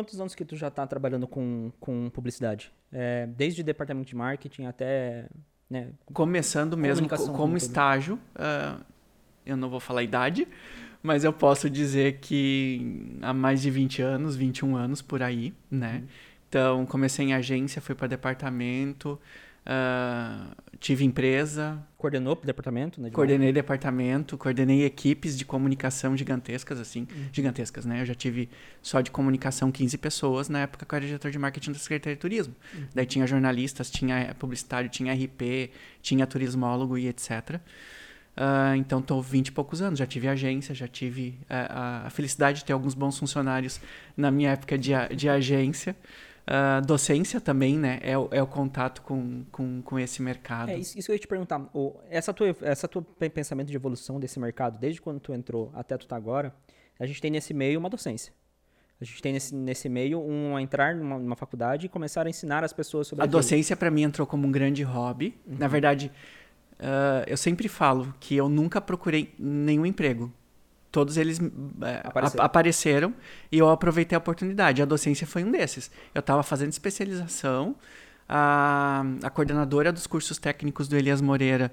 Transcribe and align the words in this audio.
quantos 0.00 0.18
anos 0.18 0.34
que 0.34 0.46
tu 0.46 0.56
já 0.56 0.68
está 0.68 0.86
trabalhando 0.86 1.28
com, 1.28 1.70
com 1.78 2.08
publicidade? 2.08 2.72
É, 2.90 3.26
desde 3.26 3.60
o 3.60 3.64
departamento 3.64 4.08
de 4.08 4.16
marketing 4.16 4.64
até... 4.64 5.26
Né, 5.68 5.90
Começando 6.12 6.76
mesmo 6.76 7.06
como 7.08 7.56
estágio, 7.56 8.18
uh, 8.34 8.82
eu 9.44 9.56
não 9.56 9.68
vou 9.68 9.78
falar 9.78 10.00
a 10.00 10.02
idade, 10.02 10.48
mas 11.02 11.22
eu 11.22 11.32
posso 11.32 11.68
dizer 11.68 12.18
que 12.18 13.16
há 13.22 13.32
mais 13.32 13.60
de 13.62 13.70
20 13.70 14.02
anos, 14.02 14.36
21 14.36 14.74
anos 14.74 15.02
por 15.02 15.22
aí, 15.22 15.54
né? 15.70 15.96
Uhum. 15.96 16.08
Então, 16.48 16.86
comecei 16.86 17.26
em 17.26 17.34
agência, 17.34 17.80
fui 17.80 17.94
para 17.94 18.08
departamento, 18.08 19.20
uh, 19.66 20.54
tive 20.78 21.04
empresa. 21.04 21.78
Coordenou 21.96 22.32
o 22.32 22.46
departamento, 22.46 23.00
né? 23.00 23.08
De 23.08 23.14
coordenei 23.14 23.52
departamento, 23.52 24.38
coordenei 24.38 24.84
equipes 24.84 25.36
de 25.36 25.44
comunicação 25.44 26.16
gigantescas, 26.16 26.80
assim, 26.80 27.06
uhum. 27.14 27.28
gigantescas, 27.30 27.84
né? 27.84 28.00
Eu 28.00 28.06
já 28.06 28.14
tive 28.14 28.48
só 28.80 29.00
de 29.00 29.10
comunicação 29.10 29.70
15 29.70 29.98
pessoas 29.98 30.48
na 30.48 30.60
época 30.60 30.86
que 30.86 30.94
eu 30.94 30.96
era 30.96 31.06
diretor 31.06 31.30
de 31.30 31.38
marketing 31.38 31.72
da 31.72 31.78
Secretaria 31.78 32.16
de 32.16 32.20
Turismo. 32.20 32.54
Uhum. 32.74 32.86
Daí 32.94 33.06
tinha 33.06 33.26
jornalistas, 33.26 33.90
tinha 33.90 34.34
publicitário, 34.38 34.88
tinha 34.88 35.12
RP, 35.12 35.70
tinha 36.00 36.26
turismólogo 36.26 36.96
e 36.96 37.06
etc. 37.06 37.60
Uh, 38.36 38.74
então, 38.76 39.00
estou 39.00 39.20
20 39.20 39.48
e 39.48 39.52
poucos 39.52 39.82
anos. 39.82 39.98
Já 39.98 40.06
tive 40.06 40.26
agência, 40.28 40.74
já 40.74 40.88
tive 40.88 41.38
uh, 41.42 42.06
a 42.06 42.10
felicidade 42.10 42.60
de 42.60 42.64
ter 42.64 42.72
alguns 42.72 42.94
bons 42.94 43.18
funcionários 43.18 43.78
na 44.16 44.30
minha 44.30 44.52
época 44.52 44.78
de, 44.78 44.92
de 45.14 45.28
agência. 45.28 45.94
Uh, 46.50 46.84
docência 46.84 47.40
também, 47.40 47.78
né? 47.78 48.00
É, 48.02 48.14
é 48.14 48.42
o 48.42 48.46
contato 48.46 49.02
com, 49.02 49.44
com, 49.52 49.80
com 49.82 49.98
esse 50.00 50.20
mercado. 50.20 50.70
É, 50.70 50.76
isso, 50.76 50.98
isso 50.98 51.06
que 51.06 51.12
eu 51.12 51.14
ia 51.14 51.20
te 51.20 51.28
perguntar. 51.28 51.60
O, 51.72 51.96
essa, 52.10 52.34
tua, 52.34 52.56
essa 52.62 52.88
tua 52.88 53.02
pensamento 53.32 53.68
de 53.68 53.76
evolução 53.76 54.18
desse 54.18 54.40
mercado, 54.40 54.76
desde 54.76 55.00
quando 55.00 55.20
tu 55.20 55.32
entrou 55.32 55.70
até 55.72 55.96
tu 55.96 56.08
tá 56.08 56.16
agora, 56.16 56.52
a 56.98 57.06
gente 57.06 57.20
tem 57.20 57.30
nesse 57.30 57.54
meio 57.54 57.78
uma 57.78 57.88
docência. 57.88 58.32
A 59.00 59.04
gente 59.04 59.22
tem 59.22 59.32
nesse, 59.32 59.54
nesse 59.54 59.88
meio 59.88 60.20
um 60.20 60.58
entrar 60.58 60.92
numa, 60.96 61.20
numa 61.20 61.36
faculdade 61.36 61.86
e 61.86 61.88
começar 61.88 62.26
a 62.26 62.28
ensinar 62.28 62.64
as 62.64 62.72
pessoas 62.72 63.06
sobre 63.06 63.22
a 63.22 63.26
docência 63.26 63.76
para 63.76 63.90
mim 63.90 64.02
entrou 64.02 64.26
como 64.26 64.44
um 64.44 64.50
grande 64.50 64.82
hobby. 64.82 65.38
Uhum. 65.46 65.56
Na 65.56 65.68
verdade, 65.68 66.10
uh, 66.80 67.24
eu 67.28 67.36
sempre 67.36 67.68
falo 67.68 68.12
que 68.18 68.34
eu 68.34 68.48
nunca 68.48 68.80
procurei 68.80 69.32
nenhum 69.38 69.86
emprego 69.86 70.32
todos 70.90 71.16
eles 71.16 71.38
é, 71.40 72.00
apareceram. 72.04 72.44
apareceram. 72.44 73.14
e 73.50 73.58
eu 73.58 73.68
aproveitei 73.68 74.16
a 74.16 74.18
oportunidade. 74.18 74.82
A 74.82 74.84
docência 74.84 75.26
foi 75.26 75.44
um 75.44 75.50
desses. 75.50 75.90
Eu 76.14 76.20
estava 76.20 76.42
fazendo 76.42 76.70
especialização, 76.70 77.76
a, 78.28 79.04
a 79.22 79.30
coordenadora 79.30 79.92
dos 79.92 80.06
cursos 80.06 80.38
técnicos 80.38 80.88
do 80.88 80.96
Elias 80.96 81.20
Moreira 81.20 81.72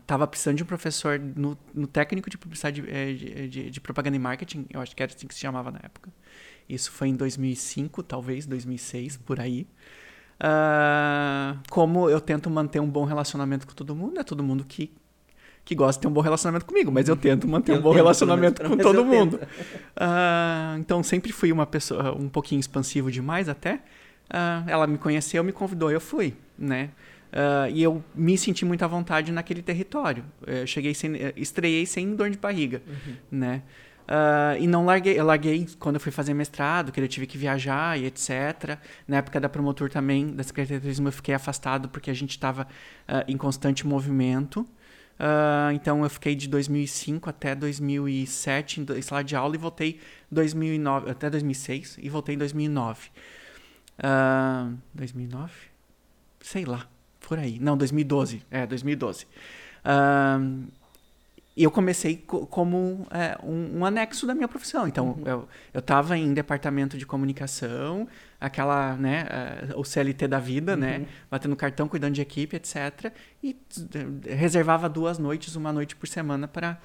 estava 0.00 0.24
uh, 0.24 0.28
precisando 0.28 0.56
de 0.56 0.62
um 0.62 0.66
professor 0.66 1.18
no, 1.18 1.56
no 1.72 1.86
técnico 1.86 2.28
de 2.28 2.36
publicidade 2.36 2.82
é, 2.88 3.12
de, 3.12 3.48
de, 3.48 3.70
de, 3.70 3.80
propaganda 3.80 4.16
e 4.16 4.18
marketing, 4.18 4.66
eu 4.70 4.80
acho 4.80 4.96
que 4.96 5.02
era 5.02 5.12
assim 5.12 5.26
que 5.26 5.34
se 5.34 5.40
chamava 5.40 5.70
na 5.70 5.78
época. 5.82 6.10
Isso 6.68 6.90
foi 6.90 7.08
em 7.08 7.16
2005, 7.16 8.02
talvez, 8.02 8.46
2006, 8.46 9.18
por 9.18 9.40
aí. 9.40 9.66
Uh, 10.40 11.58
como 11.68 12.08
eu 12.08 12.20
tento 12.20 12.48
manter 12.48 12.80
um 12.80 12.88
bom 12.88 13.04
relacionamento 13.04 13.66
com 13.66 13.74
todo 13.74 13.94
mundo, 13.94 14.18
é 14.18 14.24
todo 14.24 14.42
mundo 14.42 14.64
que 14.64 14.92
que 15.70 15.74
gosta 15.76 16.00
de 16.00 16.02
ter 16.02 16.08
um 16.08 16.12
bom 16.12 16.20
relacionamento 16.20 16.66
comigo, 16.66 16.90
mas 16.90 17.08
eu 17.08 17.14
tento 17.14 17.46
manter 17.46 17.70
eu 17.70 17.76
um 17.76 17.80
bom 17.80 17.92
relacionamento 17.92 18.60
com 18.60 18.76
todo 18.76 19.04
mundo. 19.04 19.36
Uh, 19.36 20.80
então 20.80 21.00
sempre 21.00 21.32
fui 21.32 21.52
uma 21.52 21.64
pessoa 21.64 22.12
um 22.12 22.28
pouquinho 22.28 22.58
expansivo 22.58 23.08
demais 23.08 23.48
até. 23.48 23.74
Uh, 23.74 24.66
ela 24.66 24.84
me 24.88 24.98
conheceu, 24.98 25.44
me 25.44 25.52
convidou, 25.52 25.88
eu 25.88 26.00
fui, 26.00 26.34
né? 26.58 26.90
Uh, 27.32 27.70
e 27.72 27.84
eu 27.84 28.02
me 28.16 28.36
senti 28.36 28.64
muito 28.64 28.84
à 28.84 28.88
vontade 28.88 29.30
naquele 29.30 29.62
território. 29.62 30.24
Eu 30.44 30.66
cheguei 30.66 30.92
sem, 30.92 31.12
estreiei 31.36 31.86
sem 31.86 32.16
dor 32.16 32.30
de 32.30 32.38
barriga, 32.38 32.82
uhum. 32.84 33.14
né? 33.30 33.62
E 34.58 34.66
não 34.66 34.84
larguei, 34.84 35.20
eu 35.20 35.24
larguei 35.24 35.68
quando 35.78 35.94
eu 35.94 36.00
fui 36.00 36.10
fazer 36.10 36.34
mestrado, 36.34 36.90
que 36.90 37.00
eu 37.00 37.06
tive 37.06 37.28
que 37.28 37.38
viajar 37.38 37.96
e 37.96 38.06
etc. 38.06 38.76
Na 39.06 39.18
época 39.18 39.38
da 39.38 39.48
promotor 39.48 39.88
também, 39.88 40.34
da 40.34 40.42
Secretaria 40.42 40.78
de 40.78 40.82
Turismo, 40.82 41.06
eu 41.06 41.12
fiquei 41.12 41.32
afastado 41.32 41.88
porque 41.88 42.10
a 42.10 42.14
gente 42.14 42.30
estava 42.30 42.66
em 43.28 43.36
constante 43.36 43.86
movimento. 43.86 44.66
Uh, 45.20 45.72
então 45.74 46.02
eu 46.02 46.08
fiquei 46.08 46.34
de 46.34 46.48
2005 46.48 47.28
até 47.28 47.54
2007 47.54 48.80
em 48.80 49.02
sala 49.02 49.22
de 49.22 49.36
aula 49.36 49.54
e 49.54 49.58
voltei 49.58 50.00
2009 50.32 51.10
até 51.10 51.28
2006 51.28 51.98
e 52.00 52.08
voltei 52.08 52.36
em 52.36 52.38
2009. 52.38 53.10
Uh, 53.98 54.78
2009? 54.94 55.52
Sei 56.40 56.64
lá, 56.64 56.88
por 57.20 57.38
aí. 57.38 57.58
Não, 57.60 57.76
2012. 57.76 58.42
É, 58.50 58.66
2012. 58.66 59.26
Uh, 59.84 60.66
e 61.56 61.64
eu 61.64 61.70
comecei 61.70 62.16
co 62.16 62.46
como 62.46 63.06
é, 63.10 63.36
um, 63.42 63.80
um, 63.80 63.84
anexo 63.84 64.26
da 64.26 64.34
minha 64.34 64.48
profissão. 64.48 64.86
Então, 64.86 65.08
uhum. 65.08 65.22
eu, 65.26 65.48
eu 65.74 65.80
estava 65.80 66.16
em 66.16 66.32
departamento 66.32 66.96
de 66.96 67.04
comunicação, 67.04 68.08
aquela, 68.40 68.96
né, 68.96 69.26
uh, 69.74 69.80
o 69.80 69.84
CLT 69.84 70.28
da 70.28 70.38
vida, 70.38 70.76
né, 70.76 70.94
uhum. 70.94 70.98
né, 71.00 71.08
batendo 71.30 71.56
cartão, 71.56 71.88
cuidando 71.88 72.14
de 72.14 72.22
equipe, 72.22 72.56
etc. 72.56 73.12
E 73.42 73.56
reservava 74.24 74.88
duas 74.88 75.18
noites, 75.18 75.56
uma 75.56 75.72
noite 75.72 75.96
por 75.96 76.06
semana 76.06 76.46
para 76.46 76.78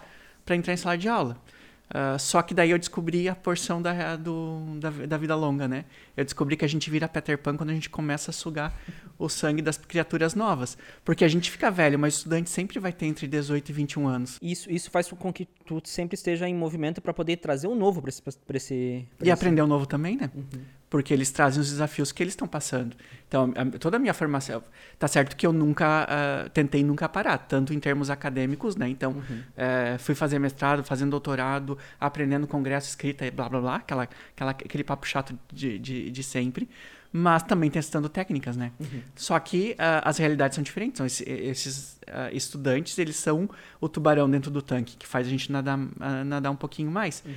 entrar 0.50 0.74
em 0.74 0.78
sala 0.78 0.97
de 0.97 1.08
aula. 1.08 1.38
Uh, 1.86 2.18
só 2.18 2.42
que 2.42 2.53
daí 2.56 2.72
eu 2.72 2.80
descobri 2.80 3.30
a 3.30 3.36
porção 3.36 3.80
da, 3.80 4.16
do, 4.16 4.80
da, 4.80 4.90
da, 4.90 5.18
vida 5.18 5.36
longa, 5.36 5.68
né? 5.68 5.86
Eu 6.18 6.26
descobri 6.26 6.58
que 6.58 6.66
a 6.66 6.68
gente 6.68 6.90
vira 6.90 7.08
Peter 7.08 7.38
Pan 7.38 7.56
quando 7.56 7.70
a 7.70 7.74
gente 7.74 7.92
começa 7.92 8.32
a 8.32 8.34
sugar 8.34 8.74
o 9.18 9.30
sangue 9.30 9.62
das 9.62 9.78
criaturas 9.78 10.36
novas. 10.36 10.78
Porque 11.03 11.24
a 11.24 11.28
gente 11.28 11.50
fica 11.52 11.72
velho, 11.72 11.98
mas 11.98 12.16
o 12.16 12.18
estudante 12.18 12.50
sempre 12.50 12.80
vai 12.80 12.94
ter 12.94 13.06
entre 13.06 13.28
18 13.28 13.70
e 13.70 13.74
21 13.74 14.08
anos. 14.08 14.40
Isso, 14.42 14.72
isso 14.72 14.92
faz 14.92 15.09
com 15.09 15.31
que 15.31 15.46
tu 15.66 15.81
sempre 15.86 16.16
esteja 16.16 16.48
em 16.48 16.56
movimento 16.56 17.02
para 17.02 17.14
poder 17.14 17.38
trazer 17.38 17.68
um 17.68 17.76
novo 17.76 18.02
para 18.02 18.09
esse, 18.09 18.22
pra 18.22 18.58
esse 18.58 19.08
pra 19.18 19.28
E 19.28 19.30
esse... 19.30 19.31
aprender 19.31 19.62
o 19.62 19.66
um 19.66 19.68
novo 19.68 19.86
também, 19.86 20.18
né? 20.18 20.30
Uhum 20.36 20.76
porque 20.96 21.14
eles 21.14 21.30
trazem 21.30 21.59
os 21.59 21.70
desafios 21.70 22.14
que 22.14 22.24
eles 22.24 22.31
estão 22.31 22.48
passando. 22.48 22.96
Então, 23.28 23.53
a, 23.56 23.78
toda 23.78 23.98
a 23.98 24.00
minha 24.00 24.14
formação, 24.14 24.64
tá 24.98 25.09
certo 25.09 25.36
que 25.36 25.46
eu 25.46 25.52
nunca 25.52 26.08
uh, 26.08 26.50
tentei 26.52 26.84
nunca 26.86 27.09
parar, 27.09 27.38
tanto 27.38 27.74
em 27.74 27.80
termos 27.82 28.09
acadêmicos, 28.09 28.78
né? 28.78 28.88
Então, 28.88 29.12
uhum. 29.12 29.40
uh, 29.40 30.00
fui 30.00 30.16
fazer 30.16 30.40
mestrado, 30.40 30.86
fazendo 30.86 31.12
doutorado, 31.12 31.78
aprendendo 32.00 32.47
congresso, 32.47 32.88
escrita 32.88 33.26
e 33.26 33.32
blá 33.32 33.50
blá 33.50 33.59
blá, 33.59 33.76
aquela, 33.76 34.08
aquela, 34.34 34.52
aquele 34.52 34.86
papo 34.86 35.06
chato 35.06 35.38
de, 35.52 35.78
de, 35.80 36.09
de 36.09 36.24
sempre, 36.24 36.70
mas 37.18 37.44
também 37.44 37.70
testando 37.70 38.09
técnicas, 38.09 38.58
né? 38.58 38.74
Uhum. 38.78 39.02
Só 39.16 39.40
que 39.40 39.72
uh, 39.72 40.03
as 40.03 40.18
realidades 40.18 40.56
são 40.56 40.64
diferentes. 40.64 40.96
Então, 40.96 41.06
esse, 41.06 41.24
esses 41.24 42.00
estudantes, 42.34 42.98
eles 42.98 43.16
são 43.16 43.50
o 43.80 43.88
tubarão 43.88 44.30
dentro 44.30 44.52
do 44.52 44.62
tanque, 44.62 44.98
que 44.98 45.08
faz 45.08 45.26
a 45.26 45.30
gente 45.30 45.52
nadar, 45.52 45.80
nadar 46.26 46.52
um 46.52 46.56
pouquinho 46.56 46.92
mais. 46.92 47.24
Uhum. 47.26 47.34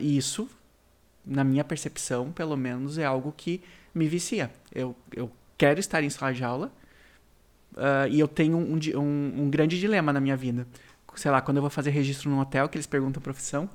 e 0.00 0.16
isso 0.16 0.48
na 1.24 1.42
minha 1.42 1.64
percepção, 1.64 2.30
pelo 2.32 2.56
menos, 2.56 2.98
é 2.98 3.04
algo 3.04 3.32
que 3.36 3.62
me 3.94 4.06
vicia. 4.06 4.50
Eu, 4.74 4.94
eu 5.14 5.30
quero 5.56 5.80
estar 5.80 6.02
em 6.02 6.10
sala 6.10 6.32
de 6.32 6.44
aula 6.44 6.72
uh, 7.74 8.08
e 8.10 8.18
eu 8.20 8.28
tenho 8.28 8.56
um, 8.56 8.78
um, 8.96 9.42
um, 9.42 9.50
grande 9.50 9.78
dilema 9.78 10.12
na 10.12 10.20
minha 10.20 10.36
vida. 10.36 10.66
Sei 11.14 11.30
lá, 11.30 11.40
quando 11.40 11.58
eu 11.58 11.62
vou 11.62 11.70
fazer 11.70 11.90
registro 11.90 12.28
num 12.28 12.40
hotel, 12.40 12.68
que 12.68 12.76
eles 12.76 12.86
perguntam 12.86 13.20
a 13.20 13.22
profissão, 13.22 13.70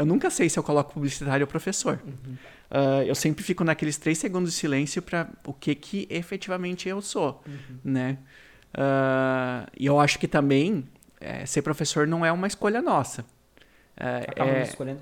eu 0.00 0.06
nunca 0.06 0.30
sei 0.30 0.48
se 0.48 0.58
eu 0.58 0.62
coloco 0.62 0.92
publicitário 0.92 1.44
ou 1.44 1.48
professor. 1.48 2.00
Uhum. 2.04 2.34
Uh, 2.70 3.02
eu 3.06 3.14
sempre 3.14 3.44
fico 3.44 3.62
naqueles 3.64 3.96
três 3.96 4.18
segundos 4.18 4.52
de 4.52 4.58
silêncio 4.58 5.02
para 5.02 5.28
o 5.44 5.52
que, 5.52 5.74
que 5.74 6.06
efetivamente 6.08 6.88
eu 6.88 7.02
sou, 7.02 7.42
uhum. 7.46 7.78
né? 7.84 8.18
Uh, 8.74 9.70
e 9.78 9.86
eu 9.86 9.98
acho 9.98 10.18
que 10.18 10.28
também 10.28 10.84
é, 11.20 11.44
ser 11.44 11.62
professor 11.62 12.06
não 12.06 12.24
é 12.24 12.30
uma 12.30 12.46
escolha 12.46 12.80
nossa. 12.80 13.22
Uh, 13.22 14.30
Acabamos 14.30 14.60
é, 14.60 14.62
escolhendo 14.62 15.00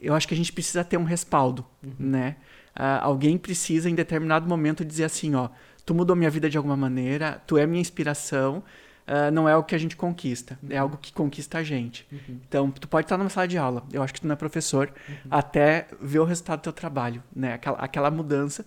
eu 0.00 0.14
acho 0.14 0.26
que 0.28 0.34
a 0.34 0.36
gente 0.36 0.52
precisa 0.52 0.84
ter 0.84 0.96
um 0.96 1.04
respaldo, 1.04 1.64
uhum. 1.82 1.92
né? 1.98 2.36
Uh, 2.76 3.00
alguém 3.00 3.38
precisa, 3.38 3.88
em 3.88 3.94
determinado 3.94 4.46
momento, 4.46 4.84
dizer 4.84 5.04
assim, 5.04 5.34
ó, 5.34 5.48
tu 5.84 5.94
mudou 5.94 6.14
minha 6.14 6.30
vida 6.30 6.48
de 6.48 6.56
alguma 6.56 6.76
maneira, 6.76 7.42
tu 7.46 7.56
é 7.56 7.66
minha 7.66 7.80
inspiração, 7.80 8.62
uh, 9.06 9.30
não 9.30 9.48
é 9.48 9.56
o 9.56 9.62
que 9.62 9.74
a 9.74 9.78
gente 9.78 9.96
conquista, 9.96 10.58
é 10.62 10.66
uhum. 10.66 10.72
é 10.72 10.76
algo 10.78 10.96
que 10.96 11.12
conquista 11.12 11.58
a 11.58 11.62
gente. 11.62 12.06
Uhum. 12.10 12.40
Então, 12.46 12.70
tu 12.70 12.88
pode 12.88 13.04
estar 13.04 13.16
numa 13.16 13.30
sala 13.30 13.48
de 13.48 13.58
aula, 13.58 13.84
eu 13.92 14.02
acho 14.02 14.14
que 14.14 14.20
tu 14.20 14.26
não 14.26 14.34
é 14.34 14.36
professor, 14.36 14.92
uhum. 15.08 15.14
até 15.30 15.88
ver 16.00 16.18
o 16.18 16.24
resultado 16.24 16.60
do 16.60 16.62
teu 16.64 16.72
trabalho, 16.72 17.22
né? 17.34 17.54
Aquela, 17.54 17.78
aquela 17.78 18.10
mudança, 18.10 18.64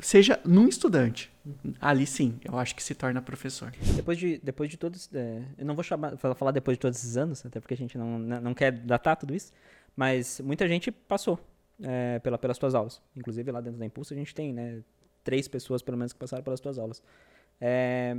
seja 0.00 0.40
num 0.44 0.68
estudante. 0.68 1.30
Uhum. 1.44 1.74
Ali 1.80 2.06
sim, 2.06 2.38
eu 2.44 2.58
acho 2.58 2.74
que 2.74 2.82
se 2.82 2.94
torna 2.94 3.22
professor. 3.22 3.72
Depois 3.96 4.18
de, 4.18 4.38
depois 4.42 4.70
de 4.70 4.76
todos. 4.76 5.08
É, 5.14 5.42
eu 5.56 5.64
não 5.64 5.74
vou 5.74 5.82
chamar, 5.82 6.16
falar 6.16 6.50
depois 6.50 6.76
de 6.76 6.80
todos 6.80 6.98
esses 6.98 7.16
anos, 7.16 7.44
até 7.44 7.58
porque 7.60 7.74
a 7.74 7.76
gente 7.76 7.96
não, 7.96 8.18
não 8.18 8.54
quer 8.54 8.72
datar 8.72 9.16
tudo 9.16 9.34
isso. 9.34 9.52
Mas 9.96 10.40
muita 10.40 10.68
gente 10.68 10.92
passou 10.92 11.40
é, 11.82 12.18
pela, 12.20 12.38
pelas 12.38 12.58
tuas 12.58 12.74
aulas. 12.74 13.00
Inclusive 13.16 13.50
lá 13.50 13.60
dentro 13.60 13.78
da 13.78 13.86
Impulso 13.86 14.14
a 14.14 14.16
gente 14.16 14.34
tem, 14.34 14.52
né? 14.52 14.82
Três 15.24 15.48
pessoas 15.48 15.82
pelo 15.82 15.96
menos 15.96 16.12
que 16.12 16.18
passaram 16.18 16.42
pelas 16.42 16.60
tuas 16.60 16.78
aulas. 16.78 17.02
É, 17.60 18.16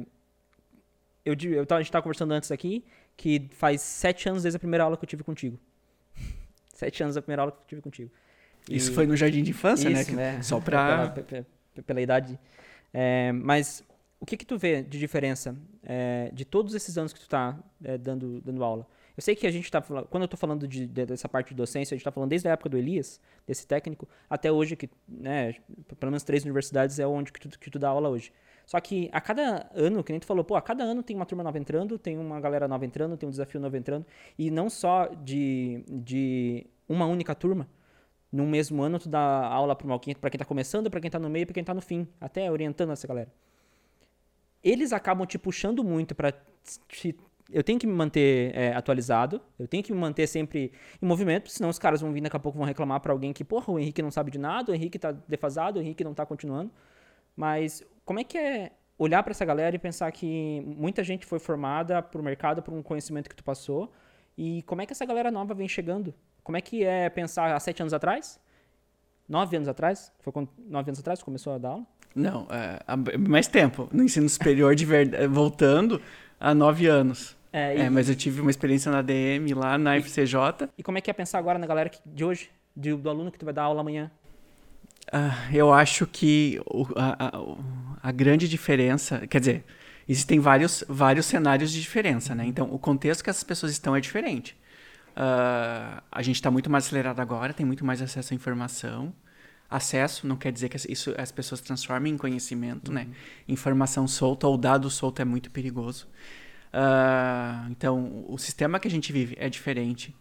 eu, 1.30 1.52
eu, 1.54 1.62
a 1.70 1.78
gente 1.78 1.88
estava 1.88 2.04
conversando 2.04 2.34
antes 2.34 2.52
aqui 2.52 2.84
que 3.16 3.50
faz 3.52 3.82
sete 3.82 4.30
anos 4.30 4.44
desde 4.44 4.58
a 4.58 4.60
primeira 4.60 4.84
aula 4.84 4.98
que 4.98 5.04
eu 5.04 5.10
tive 5.10 5.24
contigo. 5.24 5.60
sete 6.74 7.04
anos 7.04 7.16
da 7.16 7.22
primeira 7.22 7.44
aula 7.44 7.52
que 7.52 7.60
eu 7.60 7.68
tive 7.68 7.82
contigo. 7.82 8.12
E 8.70 8.76
Isso 8.76 8.94
foi 8.94 9.06
no 9.06 9.16
jardim 9.16 9.44
de 9.44 9.52
infância, 9.52 9.90
né? 9.90 10.02
isso, 10.02 10.16
né? 10.16 10.34
né? 10.34 10.42
Só 10.42 10.60
para 10.60 11.10
pela, 11.10 11.46
pela, 11.86 12.02
idade. 12.02 12.40
É, 12.94 13.32
mas 13.32 13.84
o 14.20 14.26
que 14.26 14.38
que 14.38 14.46
tu 14.46 14.58
vê 14.58 14.84
de 14.84 15.00
diferença 15.00 15.56
é, 15.84 16.30
de 16.34 16.46
todos 16.46 16.74
esses 16.76 16.98
anos 16.98 17.14
que 17.14 17.20
tu 17.20 17.24
está 17.24 17.58
é, 17.84 17.98
dando, 17.98 18.42
dando 18.42 18.64
aula? 18.64 18.88
Eu 19.20 19.22
sei 19.22 19.36
que 19.36 19.46
a 19.46 19.52
gente 19.52 19.66
está 19.66 19.82
falando, 19.82 20.08
quando 20.08 20.24
eu 20.24 20.28
estou 20.28 20.38
falando 20.38 20.66
de, 20.66 20.88
de, 20.88 21.06
dessa 21.06 21.28
parte 21.28 21.50
de 21.50 21.56
docência, 21.56 21.94
a 21.94 21.98
gente 21.98 22.02
está 22.02 22.12
falando 22.12 22.30
desde 22.30 22.48
a 22.48 22.52
época 22.52 22.70
do 22.70 22.78
Elias, 22.78 23.20
desse 23.46 23.68
técnico, 23.68 24.08
até 24.30 24.50
hoje, 24.50 24.78
que, 24.78 24.90
né, 25.06 25.56
pelo 26.00 26.10
menos 26.10 26.24
três 26.24 26.44
universidades 26.44 27.00
é 27.00 27.06
onde 27.06 27.34
que 27.34 27.40
tu, 27.42 27.60
que 27.60 27.70
tu 27.70 27.78
dá 27.78 27.90
aula 27.90 28.08
hoje. 28.08 28.32
Só 28.70 28.80
que 28.80 29.10
a 29.12 29.20
cada 29.20 29.68
ano, 29.74 30.04
que 30.04 30.12
nem 30.12 30.20
tu 30.20 30.28
falou, 30.28 30.44
pô, 30.44 30.56
a 30.56 30.62
cada 30.62 30.84
ano 30.84 31.02
tem 31.02 31.16
uma 31.16 31.26
turma 31.26 31.44
nova 31.44 31.58
entrando, 31.58 31.98
tem 31.98 32.20
uma 32.20 32.40
galera 32.40 32.68
nova 32.68 32.86
entrando, 32.86 33.18
tem 33.18 33.26
um 33.26 33.32
desafio 33.32 33.60
novo 33.60 33.76
entrando, 33.76 34.06
e 34.38 34.52
não 34.52 34.70
só 34.70 35.08
de, 35.08 35.84
de 35.88 36.68
uma 36.88 37.08
única 37.08 37.34
turma, 37.34 37.68
num 38.32 38.48
mesmo 38.48 38.84
ano 38.84 39.00
tu 39.00 39.10
dá 39.10 39.20
aula 39.20 39.76
para 39.76 39.98
quem 39.98 40.14
está 40.14 40.46
começando, 40.46 40.88
para 40.88 41.02
quem 41.02 41.08
está 41.08 41.18
no 41.18 41.32
meio, 41.32 41.48
para 41.48 41.56
quem 41.56 41.62
está 41.62 41.74
no 41.74 41.82
fim, 41.82 42.08
até 42.22 42.52
orientando 42.52 42.92
essa 42.92 43.08
galera. 43.08 43.34
Eles 44.64 44.94
acabam 44.94 45.26
te 45.26 45.40
puxando 45.40 45.84
muito 45.84 46.14
para 46.14 46.32
te 46.88 47.18
eu 47.52 47.64
tenho 47.64 47.80
que 47.80 47.88
me 47.88 47.94
manter 47.94 48.56
é, 48.56 48.76
atualizado, 48.76 49.42
eu 49.58 49.68
tenho 49.68 49.82
que 49.82 49.92
me 49.92 49.98
manter 49.98 50.28
sempre 50.28 50.72
em 51.02 51.06
movimento, 51.08 51.50
senão 51.50 51.70
os 51.70 51.80
caras 51.80 52.02
vão 52.02 52.14
vir 52.14 52.22
daqui 52.22 52.38
a 52.38 52.40
pouco 52.40 52.60
vão 52.60 52.68
reclamar 52.68 53.00
para 53.00 53.12
alguém 53.12 53.34
que, 53.34 53.44
porra, 53.44 53.74
o 53.74 53.80
Henrique 53.80 54.04
não 54.04 54.12
sabe 54.12 54.30
de 54.30 54.38
nada, 54.38 54.72
o 54.72 54.76
Henrique 54.76 55.00
tá 55.00 55.12
defasado, 55.12 55.80
o 55.80 55.82
Henrique 55.82 56.04
não 56.04 56.14
tá 56.14 56.24
continuando. 56.24 56.70
Mas 57.36 57.84
como 58.10 58.20
é 58.20 58.24
que 58.24 58.40
é 58.40 58.72
olhar 58.98 59.22
para 59.22 59.30
essa 59.30 59.46
galera 59.46 59.76
e 59.76 59.78
pensar 59.78 60.12
que 60.12 60.64
muita 60.66 61.04
gente 61.04 61.28
foi 61.28 61.38
formada 61.38 62.02
pro 62.02 62.24
mercado, 62.24 62.60
por 62.60 62.74
um 62.74 62.82
conhecimento 62.82 63.30
que 63.30 63.36
tu 63.36 63.44
passou, 63.44 63.94
e 64.36 64.64
como 64.64 64.82
é 64.82 64.88
que 64.88 64.94
essa 64.94 65.06
galera 65.06 65.30
nova 65.30 65.54
vem 65.54 65.68
chegando? 65.68 66.12
Como 66.44 66.58
é 66.58 66.62
que 66.62 66.84
é 66.84 67.08
pensar 67.08 67.54
há 67.54 67.60
sete 67.60 67.84
anos 67.84 67.94
atrás? 67.94 68.40
Nove 69.28 69.56
anos 69.56 69.68
atrás? 69.68 70.12
Foi 70.22 70.34
quando, 70.34 70.50
nove 70.58 70.90
anos 70.90 71.00
atrás 71.00 71.20
que 71.20 71.26
começou 71.26 71.54
a 71.54 71.60
dar 71.60 71.70
aula? 71.70 71.86
Não, 72.16 72.48
é, 72.50 72.80
há 72.88 72.98
mais 72.98 73.48
tempo. 73.48 73.88
No 73.92 74.02
ensino 74.02 74.28
superior, 74.28 74.74
de 74.74 74.88
verdade, 74.88 75.28
voltando, 75.28 76.02
há 76.40 76.56
nove 76.56 76.88
anos. 76.88 77.38
É, 77.54 77.78
e... 77.78 77.82
é, 77.82 77.90
mas 77.92 78.10
eu 78.10 78.16
tive 78.16 78.42
uma 78.42 78.50
experiência 78.50 78.92
na 78.92 79.04
DM 79.04 79.54
lá 79.54 79.78
na 79.78 79.96
e, 79.96 80.02
FCJ. 80.02 80.68
E 80.76 80.82
como 80.82 80.98
é 80.98 81.02
que 81.02 81.12
é 81.12 81.14
pensar 81.14 81.38
agora 81.38 81.60
na 81.60 81.68
galera 81.68 81.92
de 82.04 82.26
hoje, 82.26 82.50
de, 82.76 82.92
do 82.92 83.08
aluno 83.08 83.32
que 83.32 83.38
tu 83.38 83.46
vai 83.46 83.54
dar 83.54 83.66
aula 83.66 83.82
amanhã? 83.82 84.10
Uh, 85.12 85.56
eu 85.56 85.74
acho 85.74 86.06
que 86.06 86.62
o, 86.66 86.86
a, 86.96 87.28
a, 87.28 88.10
a, 88.10 88.12
grande 88.12 88.48
diferença, 88.48 89.26
quer 89.26 89.40
dizer, 89.40 89.66
existem 90.08 90.40
vários, 90.40 90.84
vários 90.88 91.26
cenários 91.26 91.72
de 91.72 91.82
diferença, 91.82 92.36
né? 92.36 92.46
Então, 92.46 92.72
o 92.72 92.78
contexto 92.78 93.24
que 93.24 93.30
essas 93.30 93.44
pessoas 93.44 93.72
estão 93.72 93.96
é 93.96 94.00
diferente. 94.00 94.56
Uh, 95.18 96.02
a 96.12 96.22
gente 96.22 96.36
está 96.36 96.52
muito 96.52 96.70
mais 96.70 96.86
acelerado 96.86 97.20
agora, 97.20 97.54
tem 97.54 97.66
muito 97.66 97.84
mais 97.84 98.02
acesso 98.02 98.34
à 98.34 98.36
informação. 98.36 99.12
Acesso 99.68 100.28
não 100.28 100.36
quer 100.36 100.52
dizer 100.52 100.70
que 100.70 100.78
isso 100.92 101.14
as 101.18 101.32
pessoas 101.32 101.60
transformem 101.60 102.14
em 102.14 102.18
conhecimento, 102.18 102.92
né? 102.92 103.02
uhum. 103.02 103.08
né? 103.08 103.16
Informação 103.48 104.08
solta 104.08 104.48
ou 104.48 104.58
dado 104.58 104.90
solto 104.92 105.22
é 105.22 105.26
muito 105.26 105.50
perigoso. 105.50 106.08
Uh, 106.72 107.72
então, 107.72 108.26
o 108.28 108.38
sistema 108.38 108.80
que 108.80 108.88
a 108.88 108.92
gente 108.92 109.12
vive 109.12 109.36
é 109.40 109.50
diferente. 109.50 110.16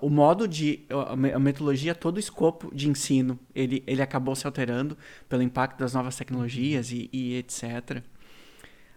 O 0.00 0.10
modo 0.10 0.48
de. 0.48 0.84
A 0.90 1.38
metodologia, 1.38 1.94
todo 1.94 2.16
o 2.16 2.20
escopo 2.20 2.74
de 2.74 2.88
ensino, 2.88 3.38
ele, 3.54 3.84
ele 3.86 4.02
acabou 4.02 4.34
se 4.34 4.46
alterando 4.46 4.98
pelo 5.28 5.42
impacto 5.42 5.78
das 5.78 5.94
novas 5.94 6.16
tecnologias 6.16 6.90
e, 6.90 7.08
e 7.12 7.36
etc. 7.36 8.02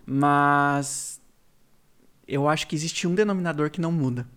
Mas 0.06 1.22
eu 2.28 2.48
acho 2.48 2.68
que 2.68 2.76
existe 2.76 3.08
um 3.08 3.14
denominador 3.14 3.70
que 3.70 3.80
não 3.80 3.92
muda. 3.92 4.28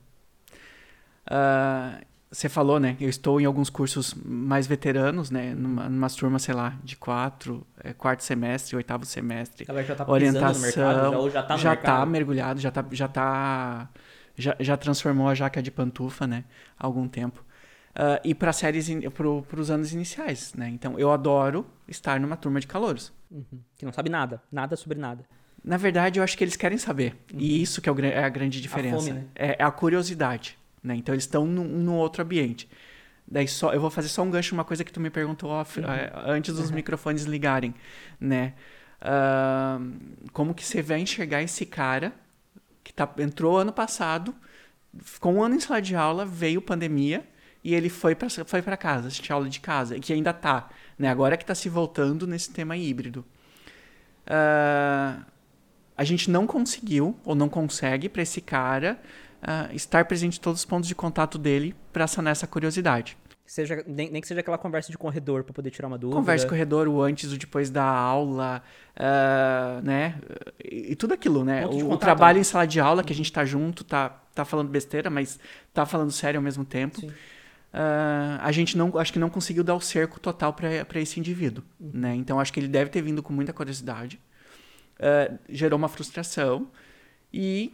Uh, 1.26 2.04
você 2.30 2.48
falou, 2.48 2.78
né? 2.78 2.96
Eu 3.00 3.08
estou 3.08 3.40
em 3.40 3.44
alguns 3.44 3.70
cursos 3.70 4.14
mais 4.14 4.66
veteranos, 4.66 5.30
né? 5.30 5.54
Numa, 5.54 5.88
numa 5.88 6.10
turma, 6.10 6.38
sei 6.38 6.54
lá, 6.54 6.76
de 6.84 6.96
quatro, 6.96 7.66
é, 7.82 7.92
quarto 7.92 8.22
semestre, 8.22 8.76
oitavo 8.76 9.06
semestre. 9.06 9.64
Ela 9.68 9.82
já 9.82 9.94
está 9.94 10.10
orientação, 10.10 10.60
no 10.60 10.66
mercado, 10.66 11.12
já, 11.12 11.18
ou 11.18 11.30
já 11.30 11.40
está 11.40 11.54
no 11.54 11.60
já 11.60 11.70
tá 11.70 11.76
mercado? 11.76 12.10
mergulhado, 12.10 12.60
já 12.60 12.70
tá, 12.70 12.84
já 12.90 13.08
tá, 13.08 13.88
já, 14.36 14.56
já 14.60 14.76
transformou 14.76 15.28
a 15.28 15.34
jaca 15.34 15.62
de 15.62 15.70
pantufa, 15.70 16.26
né? 16.26 16.44
Há 16.78 16.86
algum 16.86 17.08
tempo. 17.08 17.44
Uh, 17.96 18.20
e 18.22 18.34
para 18.34 18.52
séries, 18.52 18.88
para 19.48 19.60
os 19.60 19.70
anos 19.70 19.92
iniciais, 19.92 20.52
né? 20.54 20.68
Então, 20.68 20.98
eu 20.98 21.10
adoro 21.10 21.66
estar 21.88 22.20
numa 22.20 22.36
turma 22.36 22.60
de 22.60 22.66
calouros. 22.66 23.12
Uhum. 23.30 23.60
Que 23.76 23.86
não 23.86 23.92
sabe 23.92 24.10
nada, 24.10 24.42
nada 24.52 24.76
sobre 24.76 24.98
nada. 24.98 25.24
Na 25.64 25.78
verdade, 25.78 26.20
eu 26.20 26.24
acho 26.24 26.36
que 26.36 26.44
eles 26.44 26.56
querem 26.56 26.76
saber. 26.76 27.16
Uhum. 27.32 27.40
E 27.40 27.62
isso 27.62 27.80
que 27.80 27.88
é, 27.88 27.92
o, 27.92 28.04
é, 28.04 28.22
a 28.22 28.28
grande 28.28 28.60
diferença. 28.60 28.96
A 28.96 29.00
fome, 29.00 29.12
né? 29.12 29.24
é, 29.34 29.56
é 29.58 29.64
a 29.64 29.70
curiosidade. 29.70 30.58
Né? 30.82 30.94
Então 30.96 31.14
eles 31.14 31.24
estão 31.24 31.46
num, 31.46 31.64
num, 31.64 31.94
outro 31.94 32.22
ambiente. 32.22 32.68
Daí 33.26 33.48
só, 33.48 33.72
eu 33.72 33.80
vou 33.80 33.90
fazer 33.90 34.08
só 34.08 34.22
um 34.22 34.30
gancho, 34.30 34.54
uma 34.54 34.64
coisa 34.64 34.84
que 34.84 34.92
tu 34.92 35.00
me 35.00 35.10
perguntou 35.10 35.50
off, 35.50 35.80
uhum. 35.80 35.86
uh, 35.86 36.30
antes 36.30 36.54
dos 36.54 36.68
uhum. 36.68 36.76
microfones 36.76 37.24
ligarem, 37.24 37.74
né? 38.20 38.54
Uh, 39.00 40.28
como 40.32 40.54
que 40.54 40.64
você 40.64 40.82
vai 40.82 41.00
enxergar 41.00 41.42
esse 41.42 41.66
cara 41.66 42.12
que 42.86 42.92
tá, 42.92 43.12
entrou 43.18 43.58
ano 43.58 43.72
passado, 43.72 44.32
ficou 45.02 45.34
um 45.34 45.42
ano 45.42 45.56
em 45.56 45.60
sala 45.60 45.82
de 45.82 45.96
aula, 45.96 46.24
veio 46.24 46.62
pandemia 46.62 47.26
e 47.64 47.74
ele 47.74 47.88
foi 47.88 48.14
para 48.14 48.30
foi 48.30 48.62
para 48.62 48.76
casa, 48.76 49.08
assistir 49.08 49.32
aula 49.32 49.48
de 49.48 49.58
casa, 49.58 49.98
que 49.98 50.12
ainda 50.12 50.32
tá, 50.32 50.68
né? 50.96 51.08
Agora 51.08 51.36
que 51.36 51.42
está 51.42 51.54
se 51.54 51.68
voltando 51.68 52.28
nesse 52.28 52.52
tema 52.52 52.76
híbrido. 52.76 53.24
Uh, 54.24 55.20
a 55.96 56.04
gente 56.04 56.30
não 56.30 56.46
conseguiu 56.46 57.18
ou 57.24 57.34
não 57.34 57.48
consegue 57.48 58.08
para 58.08 58.22
esse 58.22 58.40
cara 58.40 59.00
uh, 59.42 59.74
estar 59.74 60.04
presente 60.04 60.38
em 60.38 60.40
todos 60.40 60.60
os 60.60 60.64
pontos 60.64 60.86
de 60.86 60.94
contato 60.94 61.38
dele 61.38 61.74
para 61.92 62.06
sanar 62.06 62.30
essa 62.30 62.46
curiosidade. 62.46 63.16
Seja, 63.46 63.84
nem, 63.86 64.10
nem, 64.10 64.20
que 64.20 64.26
seja 64.26 64.40
aquela 64.40 64.58
conversa 64.58 64.90
de 64.90 64.98
corredor 64.98 65.44
para 65.44 65.54
poder 65.54 65.70
tirar 65.70 65.86
uma 65.86 65.96
dúvida. 65.96 66.18
Conversa 66.18 66.44
de 66.44 66.50
corredor, 66.50 66.88
o 66.88 67.00
antes, 67.00 67.32
o 67.32 67.38
depois 67.38 67.70
da 67.70 67.84
aula, 67.84 68.60
uh, 68.96 69.80
né? 69.82 70.16
E, 70.62 70.92
e, 70.92 70.96
tudo 70.96 71.14
aquilo, 71.14 71.44
né? 71.44 71.64
O, 71.64 71.70
contato, 71.70 71.92
o, 71.92 71.96
trabalho 71.96 72.36
né? 72.36 72.40
em 72.40 72.44
sala 72.44 72.66
de 72.66 72.80
aula, 72.80 73.04
que 73.04 73.12
a 73.12 73.16
gente 73.16 73.32
tá 73.32 73.44
junto, 73.44 73.84
tá, 73.84 74.08
tá 74.34 74.44
falando 74.44 74.68
besteira, 74.68 75.08
mas 75.08 75.38
tá 75.72 75.86
falando 75.86 76.10
sério 76.10 76.38
ao 76.38 76.42
mesmo 76.42 76.64
tempo. 76.64 77.00
Uh, 77.76 78.40
a 78.40 78.50
gente 78.50 78.76
não, 78.76 78.98
acho 78.98 79.12
que 79.12 79.18
não 79.18 79.30
conseguiu 79.30 79.62
dar 79.62 79.76
o 79.76 79.80
cerco 79.80 80.18
total 80.18 80.52
para 80.52 81.00
esse 81.00 81.20
indivíduo, 81.20 81.62
uhum. 81.78 81.90
né? 81.94 82.14
Então 82.16 82.40
acho 82.40 82.52
que 82.52 82.58
ele 82.58 82.68
deve 82.68 82.90
ter 82.90 83.00
vindo 83.00 83.22
com 83.22 83.32
muita 83.32 83.52
curiosidade, 83.52 84.18
uh, 84.98 85.38
gerou 85.48 85.78
uma 85.78 85.88
frustração 85.88 86.68
e 87.32 87.72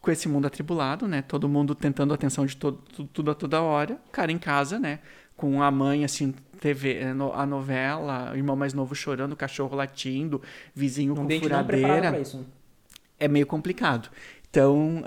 com 0.00 0.10
esse 0.10 0.28
mundo 0.28 0.46
atribulado, 0.46 1.06
né? 1.08 1.22
Todo 1.22 1.48
mundo 1.48 1.74
tentando 1.74 2.12
a 2.12 2.14
atenção 2.14 2.46
de 2.46 2.56
todo, 2.56 2.78
tudo, 3.12 3.30
a 3.30 3.34
toda 3.34 3.60
hora. 3.60 3.98
Cara 4.12 4.30
em 4.30 4.38
casa, 4.38 4.78
né? 4.78 5.00
Com 5.36 5.62
a 5.62 5.70
mãe, 5.70 6.04
assim, 6.04 6.34
TV, 6.60 6.94
eh, 6.94 7.14
a 7.34 7.46
novela, 7.46 8.32
o 8.32 8.36
irmão 8.36 8.56
mais 8.56 8.74
novo 8.74 8.94
chorando, 8.94 9.32
o 9.32 9.36
cachorro 9.36 9.76
latindo, 9.76 10.42
vizinho 10.74 11.14
com 11.14 11.28
furadeira. 11.28 12.18
Isso. 12.20 12.46
É 13.18 13.26
meio 13.26 13.46
complicado. 13.46 14.08
Então, 14.50 15.02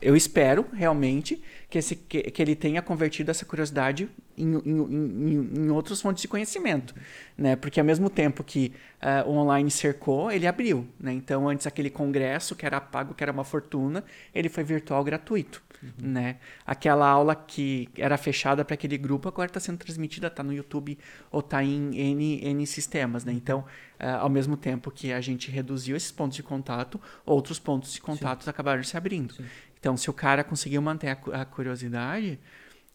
eu 0.00 0.16
espero 0.16 0.66
realmente 0.72 1.42
que, 1.68 1.78
esse, 1.78 1.96
que, 1.96 2.22
que 2.22 2.42
ele 2.42 2.56
tenha 2.56 2.82
convertido 2.82 3.30
essa 3.30 3.44
curiosidade 3.44 4.08
em, 4.36 4.54
em, 4.54 5.50
em, 5.56 5.70
outras 5.70 6.00
fontes 6.00 6.22
de 6.22 6.28
conhecimento, 6.28 6.94
né? 7.36 7.56
Porque 7.56 7.80
ao 7.80 7.86
mesmo 7.86 8.10
tempo 8.10 8.42
que 8.42 8.72
uh, 9.02 9.28
o 9.28 9.32
online 9.34 9.70
cercou, 9.70 10.30
ele 10.30 10.46
abriu, 10.46 10.86
né? 10.98 11.12
Então, 11.12 11.48
antes 11.48 11.66
aquele 11.66 11.90
congresso 11.90 12.54
que 12.54 12.66
era 12.66 12.80
pago, 12.80 13.14
que 13.14 13.22
era 13.22 13.32
uma 13.32 13.44
fortuna, 13.44 14.04
ele 14.34 14.48
foi 14.48 14.64
virtual 14.64 15.02
gratuito, 15.04 15.62
uhum. 15.82 15.90
né? 15.98 16.36
Aquela 16.66 17.08
aula 17.08 17.34
que 17.34 17.88
era 17.96 18.16
fechada 18.16 18.64
para 18.64 18.74
aquele 18.74 18.98
grupo, 18.98 19.28
agora 19.28 19.46
está 19.46 19.60
sendo 19.60 19.78
transmitida, 19.78 20.26
está 20.26 20.42
no 20.42 20.52
YouTube 20.52 20.98
ou 21.30 21.40
está 21.40 21.62
em 21.62 21.96
N, 21.96 22.40
N 22.44 22.66
sistemas, 22.66 23.24
né? 23.24 23.32
Então, 23.32 23.60
uh, 24.00 24.20
ao 24.20 24.28
mesmo 24.28 24.56
tempo 24.56 24.90
que 24.90 25.12
a 25.12 25.20
gente 25.20 25.50
reduziu 25.50 25.96
esses 25.96 26.12
pontos 26.12 26.36
de 26.36 26.42
contato, 26.42 27.00
outros 27.24 27.58
pontos 27.58 27.92
de 27.92 28.00
contato 28.00 28.44
Sim. 28.44 28.50
acabaram 28.50 28.82
se 28.82 28.96
abrindo. 28.96 29.34
Sim. 29.34 29.44
Então, 29.78 29.98
se 29.98 30.08
o 30.08 30.14
cara 30.14 30.42
conseguiu 30.42 30.80
manter 30.80 31.08
a, 31.08 31.42
a 31.42 31.44
curiosidade, 31.44 32.40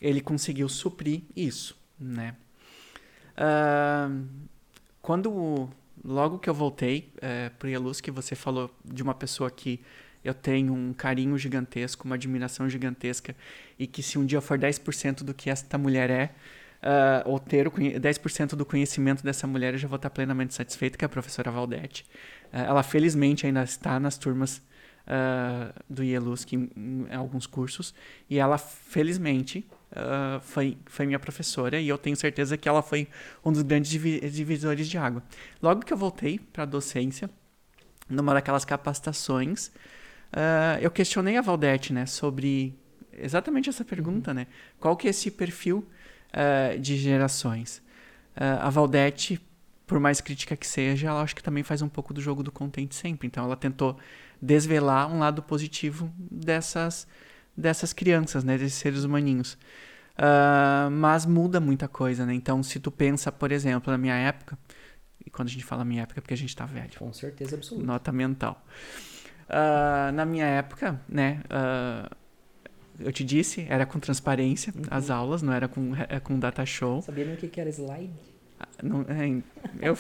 ele 0.02 0.22
conseguiu 0.22 0.70
suprir 0.70 1.24
isso, 1.36 1.78
né? 2.00 2.36
Uh, 3.36 4.28
quando 5.02 5.70
logo 6.04 6.40
que 6.40 6.50
eu 6.50 6.54
voltei 6.54 7.12
é, 7.22 7.50
para 7.50 7.70
Ielus, 7.70 8.02
que 8.02 8.12
você 8.12 8.36
falou 8.36 8.74
de 8.84 9.04
uma 9.04 9.14
pessoa 9.14 9.50
que 9.50 9.80
eu 10.24 10.34
tenho 10.34 10.74
um 10.74 10.94
carinho 10.94 11.38
gigantesco, 11.38 12.06
uma 12.06 12.16
admiração 12.16 12.70
gigantesca, 12.70 13.36
e 13.78 13.88
que 13.88 14.04
se 14.04 14.20
um 14.20 14.26
dia 14.26 14.42
for 14.42 14.58
10% 14.58 15.24
do 15.24 15.34
que 15.34 15.50
esta 15.50 15.78
mulher 15.78 16.10
é, 16.10 16.30
uh, 16.84 17.30
ou 17.30 17.40
ter 17.40 17.68
o 17.68 17.72
10% 17.72 18.56
do 18.56 18.66
conhecimento 18.66 19.24
dessa 19.24 19.48
mulher, 19.48 19.74
eu 19.74 19.78
já 19.78 19.88
vou 19.88 19.96
estar 19.96 20.10
plenamente 20.10 20.54
satisfeito, 20.54 20.98
que 20.98 21.06
é 21.06 21.08
a 21.08 21.10
professora 21.10 21.50
Valdete. 21.50 22.06
Uh, 22.52 22.58
ela 22.58 22.84
felizmente 22.84 23.46
ainda 23.46 23.64
está 23.64 24.00
nas 24.00 24.18
turmas 24.18 24.58
uh, 25.08 25.74
do 25.90 26.04
IELUSC 26.04 26.54
em, 26.54 26.70
em, 26.76 27.16
alguns 27.16 27.48
cursos, 27.48 27.94
e 28.30 28.38
ela, 28.38 28.58
felizmente, 28.58 29.66
uh, 29.92 30.40
foi, 30.42 30.78
foi 30.86 31.06
minha 31.06 31.20
professora, 31.20 31.80
e 31.80 31.88
eu 31.88 31.98
tenho 31.98 32.16
certeza 32.16 32.58
que 32.58 32.68
ela 32.68 32.82
foi 32.82 33.08
um 33.44 33.52
dos 33.52 33.62
grandes 33.62 33.92
divisores 33.92 34.88
de 34.88 34.98
água. 34.98 35.24
Logo 35.62 35.82
que 35.82 35.94
eu 35.94 35.98
voltei 35.98 36.40
para 36.40 36.64
a 36.64 36.66
docência, 36.66 37.30
numa 38.10 38.34
daquelas 38.34 38.66
capacitações, 38.66 39.68
uh, 39.68 40.80
eu 40.82 40.92
questionei 40.92 41.38
a 41.38 41.42
Valdete, 41.42 41.94
né, 41.94 42.06
sobre 42.06 42.74
exatamente 43.14 43.70
essa 43.70 43.84
pergunta, 43.84 44.32
uhum. 44.32 44.36
né? 44.36 44.48
Qual 44.80 44.96
que 44.96 45.08
é 45.08 45.10
esse 45.10 45.30
perfil 45.30 45.86
de 46.80 46.96
gerações? 46.96 47.82
a 48.36 48.70
Valdete 48.70 49.42
por 49.90 50.00
mais 50.00 50.22
crítica 50.22 50.56
que 50.56 50.68
seja, 50.68 51.08
ela 51.08 51.24
acho 51.24 51.36
que 51.36 51.42
também 51.42 51.64
faz 51.64 51.82
um 51.82 51.90
pouco 51.90 52.14
do 52.14 52.22
jogo 52.22 52.44
do 52.44 52.52
contente 52.52 52.94
sempre. 52.94 53.26
Então 53.26 53.44
ela 53.44 53.56
tentou 53.56 53.98
desvelar 54.40 55.12
um 55.12 55.18
lado 55.18 55.42
positivo 55.42 56.14
dessas, 56.16 57.08
dessas 57.60 57.94
crianças, 57.94 58.44
né? 58.44 58.58
Desses 58.58 58.80
seres 58.80 59.04
humaninhos. 59.04 59.58
Uh, 60.18 60.90
mas 60.92 61.26
muda 61.26 61.60
muita 61.60 61.88
coisa, 61.88 62.26
né? 62.26 62.34
Então, 62.34 62.62
se 62.62 62.80
tu 62.80 62.92
pensa, 62.92 63.32
por 63.32 63.52
exemplo, 63.52 63.92
na 63.92 63.98
minha 63.98 64.16
época, 64.16 64.58
e 65.26 65.30
quando 65.30 65.48
a 65.48 65.52
gente 65.52 65.64
fala 65.64 65.86
minha 65.86 66.04
época 66.04 66.20
é 66.20 66.22
porque 66.22 66.34
a 66.34 66.38
gente 66.38 66.56
tá 66.56 66.66
velho. 66.66 66.98
Com 66.98 67.14
certeza 67.14 67.56
absoluta. 67.56 67.86
Nota 67.86 68.12
mental. 68.12 68.66
Uh, 69.48 70.12
na 70.12 70.26
minha 70.26 70.46
época, 70.46 71.00
né? 71.08 71.42
Uh, 71.46 72.16
eu 73.00 73.14
te 73.14 73.24
disse, 73.24 73.66
era 73.70 73.86
com 73.86 73.98
transparência 73.98 74.74
uhum. 74.76 74.84
as 74.92 75.10
aulas, 75.10 75.42
não 75.42 75.54
era 75.54 75.68
com, 75.68 75.94
é, 75.96 76.20
com 76.20 76.38
data 76.38 76.66
show. 76.66 77.02
Sabia 77.02 77.26
nem 77.26 77.36
o 77.36 77.38
que 77.38 77.60
era 77.60 77.70
slide? 77.70 78.12
Não, 78.82 79.02
é, 79.02 79.42
eu, 79.82 79.98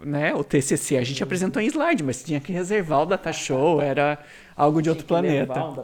né, 0.00 0.34
o 0.34 0.44
TCC 0.44 0.96
a 0.96 1.04
gente 1.04 1.22
apresentou 1.22 1.60
em 1.62 1.66
slide, 1.66 2.02
mas 2.02 2.22
tinha 2.22 2.40
que 2.40 2.52
reservar 2.52 3.02
o 3.02 3.06
data 3.06 3.32
show, 3.32 3.80
era 3.80 4.18
algo 4.56 4.82
de 4.82 4.88
outro 4.88 5.04
planeta. 5.04 5.64
Um 5.64 5.76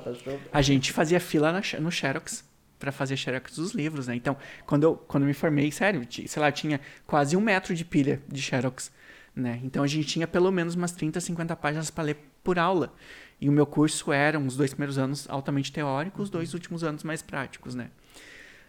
a 0.52 0.62
gente 0.62 0.92
fazia 0.92 1.20
fila 1.20 1.52
na, 1.52 1.62
no 1.80 1.90
Xerox 1.90 2.44
para 2.78 2.92
fazer 2.92 3.16
xerox 3.16 3.56
dos 3.56 3.72
livros, 3.72 4.06
né? 4.06 4.14
Então, 4.14 4.36
quando 4.64 4.84
eu, 4.84 4.94
quando 4.94 5.24
eu 5.24 5.26
me 5.26 5.34
formei, 5.34 5.70
sério, 5.72 6.06
sei 6.08 6.40
lá, 6.40 6.52
tinha 6.52 6.80
quase 7.06 7.36
um 7.36 7.40
metro 7.40 7.74
de 7.74 7.84
pilha 7.84 8.22
de 8.28 8.40
xerox, 8.40 8.92
né? 9.34 9.60
Então, 9.64 9.82
a 9.82 9.86
gente 9.86 10.06
tinha 10.06 10.26
pelo 10.26 10.50
menos 10.50 10.74
umas 10.74 10.92
30, 10.92 11.20
50 11.20 11.56
páginas 11.56 11.90
para 11.90 12.04
ler 12.04 12.16
por 12.42 12.58
aula. 12.58 12.92
E 13.40 13.48
o 13.48 13.52
meu 13.52 13.66
curso 13.66 14.12
era, 14.12 14.38
os 14.38 14.56
dois 14.56 14.72
primeiros 14.72 14.98
anos, 14.98 15.28
altamente 15.28 15.72
teórico, 15.72 16.22
os 16.22 16.30
dois 16.30 16.54
últimos 16.54 16.82
anos 16.82 17.02
mais 17.04 17.22
práticos, 17.22 17.74
né? 17.74 17.90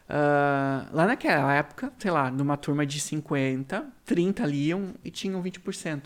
Uh, 0.09 0.89
lá 0.91 1.05
naquela 1.05 1.53
época, 1.53 1.93
sei 1.99 2.09
lá, 2.09 2.31
numa 2.31 2.57
turma 2.57 2.83
de 2.83 2.99
50, 2.99 3.85
30 4.05 4.45
liam 4.47 4.95
e 5.03 5.11
tinham 5.11 5.41
20%. 5.43 6.05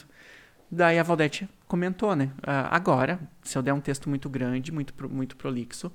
Daí 0.69 0.99
a 0.99 1.03
Valdete 1.03 1.47
comentou, 1.67 2.13
né? 2.13 2.25
Uh, 2.39 2.67
agora, 2.69 3.19
se 3.41 3.57
eu 3.57 3.61
der 3.61 3.73
um 3.73 3.79
texto 3.79 4.09
muito 4.09 4.29
grande, 4.29 4.73
muito, 4.73 4.93
muito 5.09 5.37
prolixo, 5.37 5.89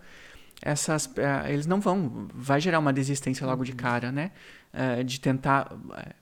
essas 0.63 1.07
uh, 1.07 1.47
eles 1.49 1.67
não 1.67 1.81
vão 1.81 2.29
vai 2.35 2.61
gerar 2.61 2.79
uma 2.79 2.93
desistência 2.93 3.47
logo 3.47 3.65
de 3.65 3.71
uhum. 3.71 3.77
cara 3.77 4.11
né 4.11 4.33
uh, 4.73 5.03
de 5.05 5.21
tentar 5.21 5.73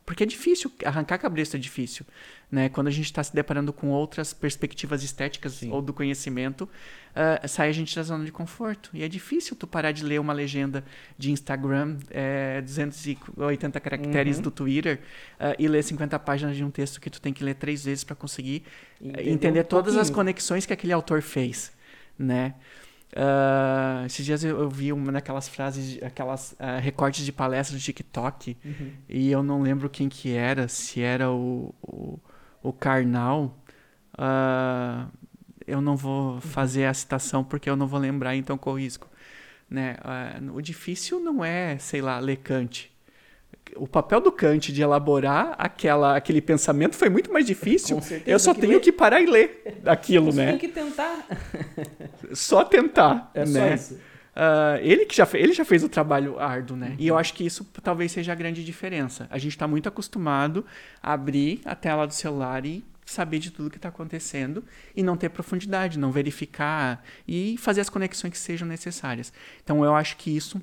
porque 0.05 0.23
é 0.23 0.27
difícil 0.27 0.71
arrancar 0.85 1.19
cabresto 1.19 1.57
é 1.57 1.61
difícil 1.61 2.07
né 2.51 2.69
quando 2.69 2.89
a 2.89 2.91
gente 2.91 3.07
está 3.07 3.23
se 3.23 3.35
deparando 3.35 3.73
com 3.73 3.89
outras 3.89 4.33
perspectivas 4.33 5.03
estéticas 5.03 5.55
Sim. 5.55 5.71
ou 5.71 5.83
do 5.83 5.93
conhecimento 5.93 6.63
uh, 6.63 7.49
sai 7.49 7.69
a 7.69 7.73
gente 7.73 7.95
da 7.95 8.03
zona 8.03 8.25
de 8.25 8.33
conforto 8.33 8.91
e 8.95 9.03
é 9.03 9.09
difícil 9.09 9.57
tu 9.57 9.67
parar 9.67 9.93
de 9.93 10.05
ler 10.05 10.21
uma 10.21 10.33
legenda 10.33 10.85
de 11.19 11.31
Instagram 11.31 11.99
é, 12.11 12.61
280 12.63 13.81
caracteres 13.81 14.37
uhum. 14.37 14.43
do 14.43 14.51
Twitter 14.51 15.01
e 15.59 15.69
ler 15.69 15.83
50 15.83 16.19
páginas 16.19 16.57
de 16.57 16.65
um 16.65 16.71
texto 16.71 17.01
que 17.01 17.11
tu 17.11 17.21
tem 17.21 17.33
que 17.33 17.45
ler 17.45 17.55
três 17.55 17.85
vezes 17.85 18.05
para 18.05 18.17
conseguir 18.17 18.63
entender, 19.01 19.31
entender 19.31 19.61
um 19.61 19.65
todas 19.65 19.97
as 19.97 20.11
conexões 20.11 20.67
que 20.67 20.73
aquele 20.73 20.93
autor 20.93 21.23
fez 21.23 21.73
né 22.19 22.55
Uh, 23.13 24.05
esses 24.05 24.25
dias 24.25 24.45
eu, 24.45 24.59
eu, 24.61 24.69
vi 24.69 24.93
uma 24.93 25.13
daquelas 25.13 25.49
frases, 25.49 26.03
aquelas 26.03 26.53
uh, 26.53 26.81
recortes 26.81 27.25
de 27.25 27.33
palestras 27.33 27.81
do 27.81 27.85
TikTok, 27.85 28.57
uhum. 28.65 28.93
e 29.09 29.31
eu 29.31 29.43
não 29.43 29.63
lembro 29.63 29.89
quem 29.89 30.09
que 30.09 30.35
era, 30.35 30.69
se 30.69 31.01
era 31.01 31.31
o, 31.31 31.75
o, 31.83 32.19
o 32.63 32.73
Karnal. 32.73 33.57
Uh, 34.15 35.11
eu 35.67 35.81
não 35.81 35.97
vou 35.97 36.35
uhum. 36.35 36.41
fazer 36.41 36.85
a 36.87 36.95
citação 36.95 37.43
porque 37.43 37.69
eu 37.69 37.77
não 37.77 37.87
vou 37.87 37.99
lembrar, 37.99 38.37
então 38.37 38.59
corro 38.59 38.79
risco. 38.79 39.09
Né? 39.69 39.97
o 40.55 40.61
difícil 40.61 41.19
não 41.19 41.45
é, 41.45 41.77
sei 41.79 42.01
lá, 42.01 42.21
ler 42.21 42.37
Kant 42.37 42.89
o 43.77 43.87
papel 43.87 44.21
do 44.21 44.33
Kant 44.33 44.73
de 44.73 44.83
elaborar 44.83 45.55
aquela, 45.59 46.17
aquele 46.17 46.41
pensamento 46.41 46.97
foi 46.97 47.09
muito 47.09 47.33
mais 47.33 47.47
difícil. 47.47 48.01
Eu 48.27 48.39
só 48.39 48.55
que 48.55 48.61
tenho 48.61 48.75
ler. 48.75 48.81
que 48.81 48.93
parar 48.93 49.21
e 49.21 49.27
ler 49.27 49.81
aquilo, 49.85 50.33
Você 50.33 50.39
né? 50.39 50.51
Tem 50.51 50.59
que 50.59 50.69
tentar. 50.69 51.27
só 52.33 52.65
tentar, 52.65 53.31
é 53.35 53.45
né? 53.47 53.77
Só 53.77 53.95
isso. 53.95 53.95
Uh, 54.37 54.77
ele 54.83 55.07
que 55.07 55.17
já, 55.17 55.27
ele 55.33 55.55
já 55.55 55.65
fez 55.65 55.83
o 55.83 55.89
trabalho 55.89 56.39
árduo, 56.39 56.77
né? 56.77 56.89
Uhum. 56.89 56.97
E 56.99 57.07
eu 57.07 57.17
acho 57.17 57.33
que 57.33 57.45
isso 57.45 57.67
talvez 57.83 58.13
seja 58.13 58.33
a 58.33 58.35
grande 58.35 58.63
diferença. 58.63 59.27
A 59.31 59.39
gente 59.39 59.53
está 59.53 59.67
muito 59.67 59.89
acostumado 59.89 60.65
a 61.03 61.15
abrir 61.15 61.63
a 61.65 61.75
tela 61.75 62.07
do 62.07 62.13
celular 62.13 62.67
e 62.67 62.85
saber 63.07 63.39
de 63.39 63.51
tudo 63.51 63.71
que 63.71 63.77
está 63.77 63.89
acontecendo 63.89 64.63
e 64.95 65.03
não 65.03 65.17
ter 65.17 65.31
profundidade, 65.31 65.99
não 65.99 66.13
verificar 66.13 67.03
e 67.27 67.57
fazer 67.57 67.81
as 67.81 67.89
conexões 67.89 68.33
que 68.33 68.39
sejam 68.39 68.69
necessárias. 68.69 69.33
Então 69.65 69.83
eu 69.83 69.95
acho 69.95 70.19
que 70.19 70.37
isso 70.37 70.61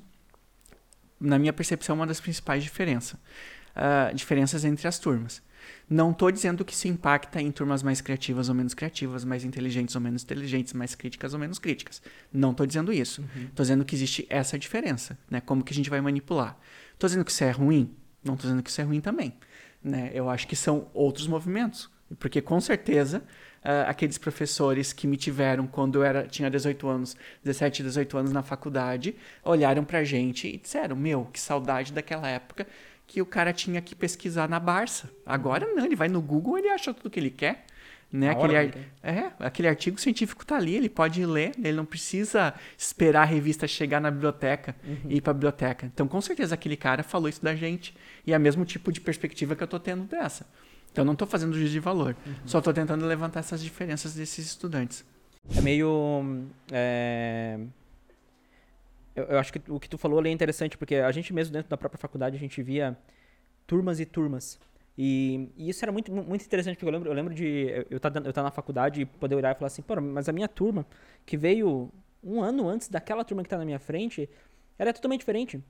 na 1.20 1.38
minha 1.38 1.52
percepção, 1.52 1.96
uma 1.96 2.06
das 2.06 2.20
principais 2.20 2.62
diferenças, 2.62 3.14
uh, 3.14 4.14
diferenças 4.14 4.64
entre 4.64 4.86
as 4.86 4.98
turmas. 4.98 5.42
Não 5.88 6.10
estou 6.10 6.30
dizendo 6.30 6.64
que 6.64 6.74
se 6.74 6.88
impacta 6.88 7.40
em 7.40 7.50
turmas 7.50 7.82
mais 7.82 8.00
criativas 8.00 8.48
ou 8.48 8.54
menos 8.54 8.74
criativas, 8.74 9.24
mais 9.24 9.44
inteligentes 9.44 9.94
ou 9.94 10.00
menos 10.00 10.22
inteligentes, 10.22 10.72
mais 10.72 10.94
críticas 10.94 11.32
ou 11.32 11.38
menos 11.38 11.58
críticas. 11.58 12.02
Não 12.32 12.50
estou 12.50 12.66
dizendo 12.66 12.92
isso. 12.92 13.22
Estou 13.22 13.42
uhum. 13.42 13.50
dizendo 13.56 13.84
que 13.84 13.94
existe 13.94 14.26
essa 14.28 14.58
diferença, 14.58 15.18
né? 15.30 15.40
Como 15.40 15.62
que 15.62 15.72
a 15.72 15.76
gente 15.76 15.90
vai 15.90 16.00
manipular. 16.00 16.58
Estou 16.92 17.08
dizendo 17.08 17.24
que 17.24 17.30
isso 17.30 17.44
é 17.44 17.50
ruim? 17.50 17.94
Não 18.22 18.34
estou 18.34 18.48
dizendo 18.48 18.62
que 18.62 18.70
isso 18.70 18.80
é 18.80 18.84
ruim 18.84 19.00
também. 19.00 19.34
Né? 19.82 20.10
Eu 20.14 20.30
acho 20.30 20.46
que 20.46 20.56
são 20.56 20.88
outros 20.94 21.26
movimentos. 21.26 21.90
Porque 22.18 22.40
com 22.40 22.60
certeza 22.60 23.18
uh, 23.64 23.88
aqueles 23.88 24.18
professores 24.18 24.92
que 24.92 25.06
me 25.06 25.16
tiveram 25.16 25.66
quando 25.66 25.96
eu 25.96 26.04
era, 26.04 26.26
tinha 26.26 26.50
18 26.50 26.86
anos, 26.88 27.16
17, 27.42 27.82
18 27.82 28.18
anos 28.18 28.32
na 28.32 28.42
faculdade, 28.42 29.16
olharam 29.42 29.84
pra 29.84 30.04
gente 30.04 30.48
e 30.48 30.56
disseram: 30.58 30.94
Meu, 30.94 31.24
que 31.32 31.40
saudade 31.40 31.92
daquela 31.92 32.28
época 32.28 32.66
que 33.06 33.20
o 33.20 33.26
cara 33.26 33.52
tinha 33.52 33.80
que 33.80 33.94
pesquisar 33.94 34.48
na 34.48 34.58
Barça. 34.58 35.10
Agora 35.26 35.66
não, 35.74 35.84
ele 35.84 35.96
vai 35.96 36.08
no 36.08 36.22
Google 36.22 36.58
ele 36.58 36.68
acha 36.68 36.92
tudo 36.92 37.10
que 37.10 37.20
ele 37.20 37.30
quer. 37.30 37.66
Né? 38.10 38.30
Aquele, 38.30 38.56
ar... 38.56 38.70
é, 39.02 39.32
aquele 39.40 39.66
artigo 39.66 40.00
científico 40.00 40.42
está 40.42 40.56
ali, 40.56 40.76
ele 40.76 40.88
pode 40.88 41.26
ler, 41.26 41.50
ele 41.58 41.72
não 41.72 41.84
precisa 41.84 42.54
esperar 42.78 43.22
a 43.22 43.24
revista 43.24 43.66
chegar 43.66 44.00
na 44.00 44.08
biblioteca 44.08 44.76
uhum. 44.84 45.10
e 45.10 45.16
ir 45.16 45.20
para 45.20 45.32
a 45.32 45.34
biblioteca. 45.34 45.86
Então, 45.86 46.06
com 46.06 46.20
certeza, 46.20 46.54
aquele 46.54 46.76
cara 46.76 47.02
falou 47.02 47.28
isso 47.28 47.42
da 47.42 47.56
gente. 47.56 47.92
E 48.24 48.32
é 48.32 48.38
o 48.38 48.40
mesmo 48.40 48.64
tipo 48.64 48.92
de 48.92 49.00
perspectiva 49.00 49.56
que 49.56 49.62
eu 49.62 49.66
estou 49.66 49.80
tendo 49.80 50.04
dessa. 50.04 50.46
Então 50.94 51.04
não 51.04 51.14
estou 51.14 51.26
fazendo 51.26 51.52
juízo 51.56 51.72
de 51.72 51.80
valor. 51.80 52.14
Uhum. 52.24 52.34
Só 52.46 52.58
estou 52.58 52.72
tentando 52.72 53.04
levantar 53.04 53.40
essas 53.40 53.60
diferenças 53.60 54.14
desses 54.14 54.46
estudantes. 54.46 55.04
É 55.56 55.60
meio. 55.60 56.46
É... 56.70 57.58
Eu, 59.16 59.24
eu, 59.24 59.38
acho 59.40 59.52
que 59.52 59.60
o 59.68 59.80
que 59.80 59.88
tu 59.88 59.98
falou 59.98 60.20
ali 60.20 60.28
é 60.28 60.32
interessante, 60.32 60.78
porque 60.78 60.94
a 60.94 61.10
gente 61.10 61.32
mesmo 61.32 61.52
dentro 61.52 61.68
da 61.68 61.76
própria 61.76 61.98
faculdade, 61.98 62.36
a 62.36 62.38
gente 62.38 62.62
via 62.62 62.96
turmas 63.66 63.98
e 63.98 64.06
turmas. 64.06 64.56
E, 64.96 65.48
e 65.56 65.68
isso 65.68 65.84
era 65.84 65.90
muito, 65.90 66.12
muito 66.12 66.44
interessante, 66.44 66.76
porque 66.76 66.86
eu 66.86 66.92
lembro, 66.92 67.10
eu 67.10 67.14
lembro 67.14 67.34
de 67.34 67.84
eu 67.90 67.96
estar 67.96 68.12
tá, 68.12 68.20
eu 68.24 68.32
tá 68.32 68.44
na 68.44 68.52
faculdade 68.52 69.00
e 69.00 69.04
poder 69.04 69.34
olhar 69.34 69.52
e 69.52 69.58
falar 69.58 69.66
assim, 69.66 69.82
pô, 69.82 70.00
mas 70.00 70.28
a 70.28 70.32
minha 70.32 70.46
turma, 70.46 70.86
que 71.26 71.36
veio 71.36 71.90
um 72.22 72.40
ano 72.40 72.68
antes 72.68 72.88
daquela 72.88 73.24
turma 73.24 73.42
que 73.42 73.48
está 73.48 73.58
na 73.58 73.64
minha 73.64 73.80
frente, 73.80 74.30
era 74.78 74.92
totalmente 74.92 75.20
diferente. 75.20 75.60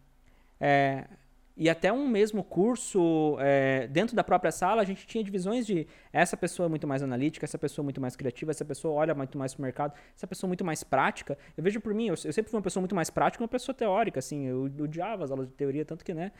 É, 0.61 1.07
e 1.57 1.71
até 1.71 1.93
um 1.93 2.09
mesmo 2.09 2.43
curso, 2.43 3.37
é, 3.39 3.87
dentro 3.87 4.17
da 4.17 4.25
própria 4.25 4.51
sala, 4.51 4.83
a 4.83 4.85
gente 4.85 5.07
tinha 5.07 5.23
divisões 5.23 5.65
de 5.65 5.87
essa 6.13 6.37
pessoa 6.37 6.67
é 6.67 6.69
muito 6.69 6.87
mais 6.87 7.01
analítica, 7.01 7.45
essa 7.45 7.57
pessoa 7.57 7.85
é 7.85 7.87
muito 7.87 8.01
mais 8.01 8.17
criativa, 8.17 8.51
essa 8.51 8.65
pessoa 8.65 8.95
olha 8.95 9.15
muito 9.15 9.39
mais 9.39 9.55
para 9.55 9.61
o 9.61 9.63
mercado, 9.63 9.95
essa 10.17 10.27
pessoa 10.27 10.49
é 10.49 10.51
muito 10.51 10.65
mais 10.65 10.83
prática. 10.83 11.39
Eu 11.57 11.63
vejo 11.63 11.81
por 11.81 11.95
mim, 11.95 12.07
eu, 12.07 12.15
eu 12.25 12.33
sempre 12.33 12.51
fui 12.51 12.57
uma 12.59 12.63
pessoa 12.63 12.81
muito 12.81 12.95
mais 12.95 13.09
prática 13.09 13.43
uma 13.43 13.49
pessoa 13.49 13.75
teórica, 13.75 14.19
assim, 14.19 14.47
eu 14.47 14.65
odiava 14.65 15.23
as 15.23 15.31
aulas 15.31 15.47
de 15.47 15.55
teoria, 15.55 15.85
tanto 15.85 16.05
que, 16.05 16.13
né, 16.13 16.33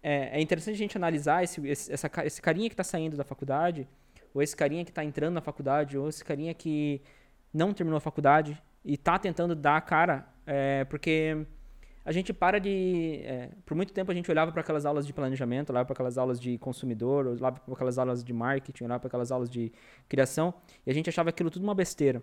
é, 0.00 0.38
é 0.38 0.40
interessante 0.40 0.74
a 0.74 0.78
gente 0.78 0.96
analisar 0.96 1.42
esse, 1.42 1.66
esse, 1.66 1.92
essa, 1.92 2.08
esse 2.24 2.40
carinha 2.40 2.68
que 2.68 2.74
está 2.74 2.84
saindo 2.84 3.16
da 3.16 3.24
faculdade, 3.24 3.88
ou 4.32 4.40
esse 4.40 4.54
carinha 4.54 4.84
que 4.84 4.90
está 4.92 5.02
entrando 5.02 5.34
na 5.34 5.40
faculdade, 5.40 5.98
ou 5.98 6.08
esse 6.08 6.24
carinha 6.24 6.54
que 6.54 7.02
não 7.52 7.72
terminou 7.72 7.96
a 7.96 8.00
faculdade 8.00 8.60
e 8.84 8.94
está 8.94 9.18
tentando 9.18 9.56
dar 9.56 9.78
a 9.78 9.80
cara, 9.80 10.28
é, 10.46 10.84
porque 10.84 11.44
a 12.04 12.12
gente 12.12 12.32
para 12.32 12.58
de. 12.58 13.22
É, 13.24 13.50
por 13.64 13.74
muito 13.74 13.92
tempo 13.92 14.10
a 14.10 14.14
gente 14.14 14.30
olhava 14.30 14.52
para 14.52 14.60
aquelas 14.60 14.84
aulas 14.84 15.06
de 15.06 15.12
planejamento, 15.12 15.70
olhava 15.70 15.86
para 15.86 15.94
aquelas 15.94 16.18
aulas 16.18 16.38
de 16.38 16.58
consumidor, 16.58 17.26
olhava 17.26 17.58
para 17.58 17.74
aquelas 17.74 17.98
aulas 17.98 18.22
de 18.22 18.32
marketing, 18.32 18.84
olhava 18.84 19.00
para 19.00 19.08
aquelas 19.08 19.32
aulas 19.32 19.48
de 19.48 19.72
criação, 20.08 20.52
e 20.86 20.90
a 20.90 20.94
gente 20.94 21.08
achava 21.08 21.30
aquilo 21.30 21.50
tudo 21.50 21.62
uma 21.62 21.74
besteira. 21.74 22.22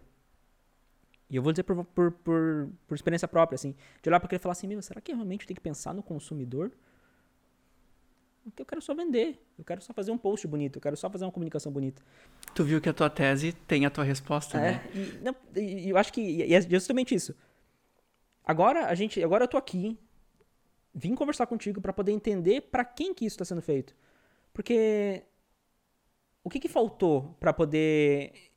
E 1.30 1.36
eu 1.36 1.42
vou 1.42 1.52
dizer 1.52 1.64
por, 1.64 1.84
por, 1.86 2.12
por, 2.12 2.70
por 2.88 2.96
experiência 2.96 3.28
própria, 3.28 3.56
assim, 3.56 3.74
de 4.04 4.10
olhar 4.10 4.20
para 4.20 4.28
aquilo 4.28 4.40
e 4.40 4.44
falar 4.44 4.52
assim: 4.52 4.68
meu, 4.68 4.82
será 4.82 5.02
que 5.02 5.12
realmente 5.14 5.48
tem 5.48 5.56
que 5.56 5.62
pensar 5.62 5.94
no 5.94 6.04
consumidor? 6.04 6.72
Porque 8.44 8.62
eu 8.62 8.66
quero 8.66 8.82
só 8.82 8.94
vender, 8.94 9.40
eu 9.58 9.64
quero 9.64 9.82
só 9.82 9.94
fazer 9.94 10.12
um 10.12 10.18
post 10.18 10.48
bonito, 10.48 10.78
eu 10.78 10.82
quero 10.82 10.98
só 10.98 11.10
fazer 11.10 11.26
uma 11.26 11.32
comunicação 11.32 11.72
bonita. 11.72 12.02
Tu 12.56 12.64
viu 12.64 12.82
que 12.82 12.90
a 12.90 12.94
tua 12.94 13.10
tese 13.10 13.54
tem 13.54 13.86
a 13.86 13.90
tua 13.90 14.04
resposta, 14.04 14.58
é, 14.58 14.62
né? 14.62 14.90
E, 14.94 15.24
não, 15.24 15.36
e 15.56 15.90
eu 15.90 15.98
acho 15.98 16.12
que 16.12 16.22
e 16.22 16.54
é 16.54 16.62
justamente 16.62 17.14
isso. 17.16 17.36
Agora 18.46 18.88
a 18.88 18.96
gente, 18.96 19.24
agora 19.24 19.44
eu 19.44 19.48
tô 19.48 19.58
aqui, 19.58 19.98
vim 20.94 21.16
conversar 21.16 21.46
contigo 21.46 21.80
para 21.82 21.94
poder 21.94 22.12
entender 22.12 22.62
para 22.62 22.84
quem 22.84 23.14
que 23.14 23.26
isso 23.26 23.36
está 23.36 23.46
sendo 23.46 23.62
feito. 23.62 23.96
Porque 24.54 25.24
o 26.44 26.50
que, 26.50 26.60
que 26.60 26.68
faltou 26.68 27.36
para 27.40 27.54
poder 27.54 28.52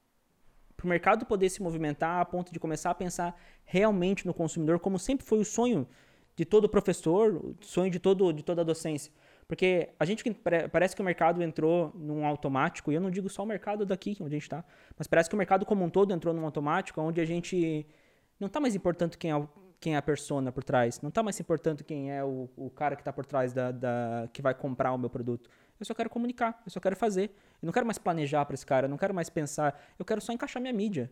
para 0.76 0.86
o 0.86 0.88
mercado 0.88 1.24
poder 1.24 1.48
se 1.48 1.62
movimentar 1.62 2.20
a 2.20 2.24
ponto 2.24 2.52
de 2.52 2.58
começar 2.58 2.90
a 2.90 2.94
pensar 2.94 3.40
realmente 3.64 4.26
no 4.26 4.34
consumidor, 4.34 4.78
como 4.80 4.98
sempre 4.98 5.24
foi 5.24 5.38
o 5.38 5.44
sonho 5.44 5.88
de 6.36 6.44
todo 6.44 6.68
professor, 6.68 7.36
o 7.36 7.56
sonho 7.60 7.90
de 7.90 7.98
todo 7.98 8.32
de 8.32 8.42
toda 8.42 8.62
a 8.62 8.64
docência. 8.64 9.12
Porque 9.46 9.90
a 10.00 10.04
gente 10.04 10.24
parece 10.72 10.96
que 10.96 11.02
o 11.02 11.04
mercado 11.04 11.42
entrou 11.42 11.92
num 11.94 12.26
automático, 12.26 12.90
e 12.90 12.94
eu 12.94 13.00
não 13.00 13.10
digo 13.10 13.28
só 13.28 13.42
o 13.42 13.46
mercado 13.46 13.84
daqui 13.84 14.16
onde 14.20 14.34
a 14.34 14.38
gente 14.38 14.42
está, 14.42 14.64
mas 14.98 15.06
parece 15.06 15.28
que 15.28 15.34
o 15.34 15.38
mercado 15.38 15.64
como 15.64 15.84
um 15.84 15.90
todo 15.90 16.12
entrou 16.12 16.34
num 16.34 16.44
automático 16.44 17.00
onde 17.00 17.20
a 17.20 17.24
gente 17.24 17.86
não 18.40 18.46
está 18.46 18.58
mais 18.58 18.74
importando 18.74 19.16
quem 19.16 19.30
é, 19.30 19.36
o, 19.36 19.48
quem 19.84 19.96
é 19.96 19.98
a 19.98 20.02
persona 20.02 20.50
por 20.50 20.64
trás, 20.64 20.98
não 21.02 21.10
está 21.10 21.22
mais 21.22 21.38
importando 21.38 21.84
quem 21.84 22.10
é 22.10 22.24
o, 22.24 22.48
o 22.56 22.70
cara 22.70 22.96
que 22.96 23.02
está 23.02 23.12
por 23.12 23.26
trás 23.26 23.52
da, 23.52 23.70
da, 23.70 24.26
que 24.32 24.40
vai 24.40 24.54
comprar 24.54 24.90
o 24.92 24.96
meu 24.96 25.10
produto. 25.10 25.50
Eu 25.78 25.84
só 25.84 25.92
quero 25.92 26.08
comunicar, 26.08 26.62
eu 26.64 26.72
só 26.72 26.80
quero 26.80 26.96
fazer. 26.96 27.36
Eu 27.60 27.66
não 27.66 27.72
quero 27.72 27.84
mais 27.84 27.98
planejar 27.98 28.46
para 28.46 28.54
esse 28.54 28.64
cara, 28.64 28.86
eu 28.86 28.88
não 28.88 28.96
quero 28.96 29.12
mais 29.12 29.28
pensar, 29.28 29.78
eu 29.98 30.04
quero 30.06 30.22
só 30.22 30.32
encaixar 30.32 30.62
minha 30.62 30.72
mídia. 30.72 31.10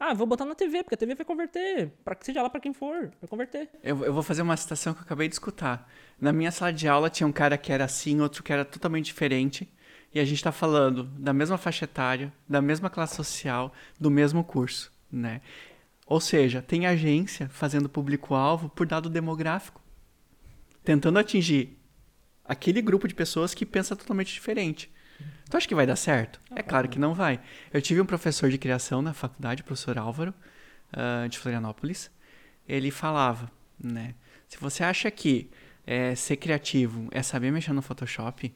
Ah, 0.00 0.12
vou 0.12 0.26
botar 0.26 0.44
na 0.44 0.56
TV, 0.56 0.82
porque 0.82 0.96
a 0.96 0.98
TV 0.98 1.14
vai 1.14 1.24
converter, 1.24 1.92
para 2.04 2.16
que 2.16 2.26
seja 2.26 2.42
lá 2.42 2.50
para 2.50 2.58
quem 2.58 2.74
for, 2.74 3.12
vai 3.20 3.28
converter. 3.28 3.70
Eu, 3.80 4.04
eu 4.04 4.12
vou 4.12 4.24
fazer 4.24 4.42
uma 4.42 4.56
citação 4.56 4.92
que 4.92 4.98
eu 4.98 5.04
acabei 5.04 5.28
de 5.28 5.36
escutar. 5.36 5.88
Na 6.20 6.32
minha 6.32 6.50
sala 6.50 6.72
de 6.72 6.88
aula 6.88 7.08
tinha 7.08 7.28
um 7.28 7.32
cara 7.32 7.56
que 7.56 7.72
era 7.72 7.84
assim, 7.84 8.20
outro 8.20 8.42
que 8.42 8.52
era 8.52 8.64
totalmente 8.64 9.06
diferente. 9.06 9.72
E 10.12 10.18
a 10.18 10.24
gente 10.24 10.38
está 10.38 10.50
falando 10.50 11.04
da 11.04 11.32
mesma 11.32 11.56
faixa 11.56 11.84
etária, 11.84 12.32
da 12.48 12.60
mesma 12.60 12.90
classe 12.90 13.14
social, 13.14 13.72
do 14.00 14.10
mesmo 14.10 14.42
curso, 14.42 14.92
né? 15.12 15.40
Ou 16.06 16.20
seja, 16.20 16.60
tem 16.60 16.86
agência 16.86 17.48
fazendo 17.48 17.88
público-alvo 17.88 18.68
por 18.68 18.86
dado 18.86 19.08
demográfico, 19.08 19.80
tentando 20.82 21.18
atingir 21.18 21.78
aquele 22.44 22.82
grupo 22.82 23.08
de 23.08 23.14
pessoas 23.14 23.54
que 23.54 23.64
pensa 23.64 23.96
totalmente 23.96 24.32
diferente. 24.32 24.92
Tu 25.48 25.56
acha 25.56 25.68
que 25.68 25.74
vai 25.74 25.86
dar 25.86 25.96
certo? 25.96 26.40
É 26.50 26.62
claro 26.62 26.88
que 26.88 26.98
não 26.98 27.14
vai. 27.14 27.40
Eu 27.72 27.80
tive 27.80 28.00
um 28.00 28.06
professor 28.06 28.50
de 28.50 28.58
criação 28.58 29.00
na 29.00 29.14
faculdade, 29.14 29.62
o 29.62 29.64
professor 29.64 29.96
Álvaro, 29.98 30.34
uh, 30.92 31.28
de 31.28 31.38
Florianópolis. 31.38 32.10
Ele 32.68 32.90
falava, 32.90 33.50
né? 33.78 34.14
Se 34.48 34.58
você 34.58 34.84
acha 34.84 35.10
que 35.10 35.50
é, 35.86 36.14
ser 36.14 36.36
criativo 36.36 37.08
é 37.10 37.22
saber 37.22 37.50
mexer 37.50 37.72
no 37.72 37.82
Photoshop, 37.82 38.54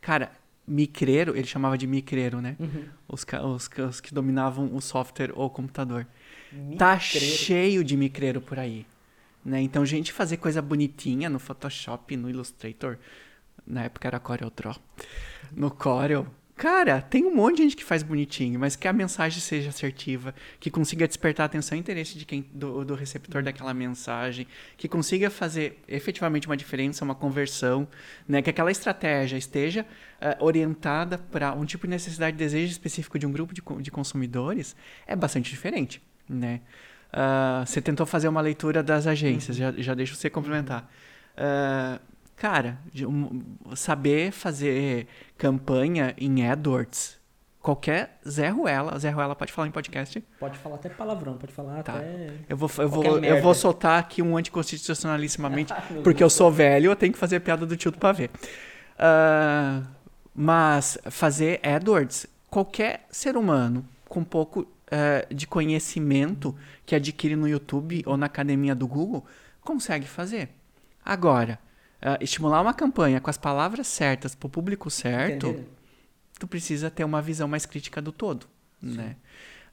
cara, 0.00 0.32
micreiro, 0.68 1.36
ele 1.36 1.46
chamava 1.46 1.78
de 1.78 1.86
micreiro, 1.86 2.40
né? 2.40 2.56
Uhum. 2.58 2.84
Os, 3.08 3.24
os, 3.24 3.70
os, 3.78 4.00
que 4.00 4.12
dominavam 4.12 4.74
o 4.74 4.80
software 4.80 5.32
ou 5.34 5.46
o 5.46 5.50
computador. 5.50 6.06
Micreiro. 6.52 6.78
Tá 6.78 6.98
cheio 6.98 7.82
de 7.82 7.96
micreiro 7.96 8.40
por 8.40 8.58
aí. 8.58 8.86
Né? 9.44 9.62
Então, 9.62 9.84
gente 9.84 10.12
fazer 10.12 10.36
coisa 10.36 10.60
bonitinha 10.60 11.30
no 11.30 11.38
Photoshop, 11.38 12.16
no 12.16 12.28
Illustrator, 12.28 12.98
na 13.66 13.84
época 13.84 14.08
era 14.08 14.20
Corel 14.20 14.50
Draw. 14.50 14.76
No 15.52 15.70
Corel. 15.70 16.26
Cara, 16.58 17.00
tem 17.00 17.24
um 17.24 17.32
monte 17.32 17.58
de 17.58 17.62
gente 17.62 17.76
que 17.76 17.84
faz 17.84 18.02
bonitinho, 18.02 18.58
mas 18.58 18.74
que 18.74 18.88
a 18.88 18.92
mensagem 18.92 19.40
seja 19.40 19.68
assertiva, 19.68 20.34
que 20.58 20.72
consiga 20.72 21.06
despertar 21.06 21.44
a 21.44 21.46
atenção 21.46 21.78
e 21.78 21.80
interesse 21.80 22.18
de 22.18 22.24
quem, 22.24 22.44
do, 22.52 22.84
do 22.84 22.96
receptor 22.96 23.44
daquela 23.44 23.72
mensagem, 23.72 24.44
que 24.76 24.88
consiga 24.88 25.30
fazer 25.30 25.80
efetivamente 25.86 26.48
uma 26.48 26.56
diferença, 26.56 27.04
uma 27.04 27.14
conversão, 27.14 27.86
né? 28.26 28.42
que 28.42 28.50
aquela 28.50 28.72
estratégia 28.72 29.36
esteja 29.36 29.86
uh, 30.20 30.44
orientada 30.44 31.16
para 31.16 31.52
um 31.52 31.64
tipo 31.64 31.86
de 31.86 31.92
necessidade, 31.92 32.36
desejo 32.36 32.72
específico 32.72 33.20
de 33.20 33.24
um 33.24 33.30
grupo 33.30 33.54
de, 33.54 33.62
de 33.80 33.90
consumidores, 33.92 34.74
é 35.06 35.14
bastante 35.14 35.50
diferente. 35.50 36.02
Né? 36.28 36.60
Uh, 37.12 37.64
você 37.64 37.80
tentou 37.80 38.04
fazer 38.04 38.26
uma 38.26 38.40
leitura 38.40 38.82
das 38.82 39.06
agências, 39.06 39.56
uhum. 39.56 39.62
já, 39.76 39.80
já 39.80 39.94
deixa 39.94 40.16
você 40.16 40.28
complementar. 40.28 40.90
Uh, 41.36 42.17
Cara, 42.38 42.78
saber 43.74 44.30
fazer 44.30 45.08
campanha 45.36 46.14
em 46.16 46.48
AdWords. 46.48 47.18
Qualquer 47.60 48.16
Zé 48.26 48.48
Ruela, 48.48 48.96
Zé 48.96 49.10
Ruela 49.10 49.34
pode 49.34 49.52
falar 49.52 49.66
em 49.66 49.72
podcast? 49.72 50.24
Pode 50.38 50.56
falar 50.58 50.76
até 50.76 50.88
palavrão, 50.88 51.36
pode 51.36 51.52
falar 51.52 51.82
tá. 51.82 51.96
até. 51.96 52.30
Eu 52.48 52.56
vou, 52.56 52.70
eu, 52.78 52.88
vou, 52.88 53.18
eu 53.18 53.42
vou 53.42 53.52
soltar 53.54 53.98
aqui 53.98 54.22
um 54.22 54.36
anticonstitucionalissimamente, 54.36 55.74
porque 56.04 56.22
eu 56.22 56.30
sou 56.30 56.50
velho, 56.50 56.92
eu 56.92 56.96
tenho 56.96 57.12
que 57.12 57.18
fazer 57.18 57.40
piada 57.40 57.66
do 57.66 57.76
tio 57.76 57.90
do 57.90 57.98
pavê. 57.98 58.26
Uh, 58.26 59.84
mas 60.32 60.96
fazer 61.10 61.60
AdWords, 61.66 62.26
qualquer 62.48 63.04
ser 63.10 63.36
humano 63.36 63.84
com 64.08 64.22
pouco 64.22 64.60
uh, 64.60 65.34
de 65.34 65.46
conhecimento 65.46 66.54
que 66.86 66.94
adquire 66.94 67.34
no 67.34 67.48
YouTube 67.48 68.04
ou 68.06 68.16
na 68.16 68.26
academia 68.26 68.76
do 68.76 68.86
Google 68.86 69.26
consegue 69.60 70.06
fazer. 70.06 70.48
Agora, 71.04 71.58
uh, 72.02 72.22
estimular 72.22 72.60
uma 72.60 72.74
campanha 72.74 73.20
com 73.20 73.30
as 73.30 73.38
palavras 73.38 73.86
certas 73.86 74.34
para 74.34 74.46
o 74.46 74.50
público 74.50 74.90
certo, 74.90 75.48
Entendi. 75.48 75.68
tu 76.38 76.46
precisa 76.46 76.90
ter 76.90 77.04
uma 77.04 77.22
visão 77.22 77.48
mais 77.48 77.66
crítica 77.66 78.00
do 78.00 78.12
todo, 78.12 78.46
Sim. 78.80 78.96
né? 78.96 79.16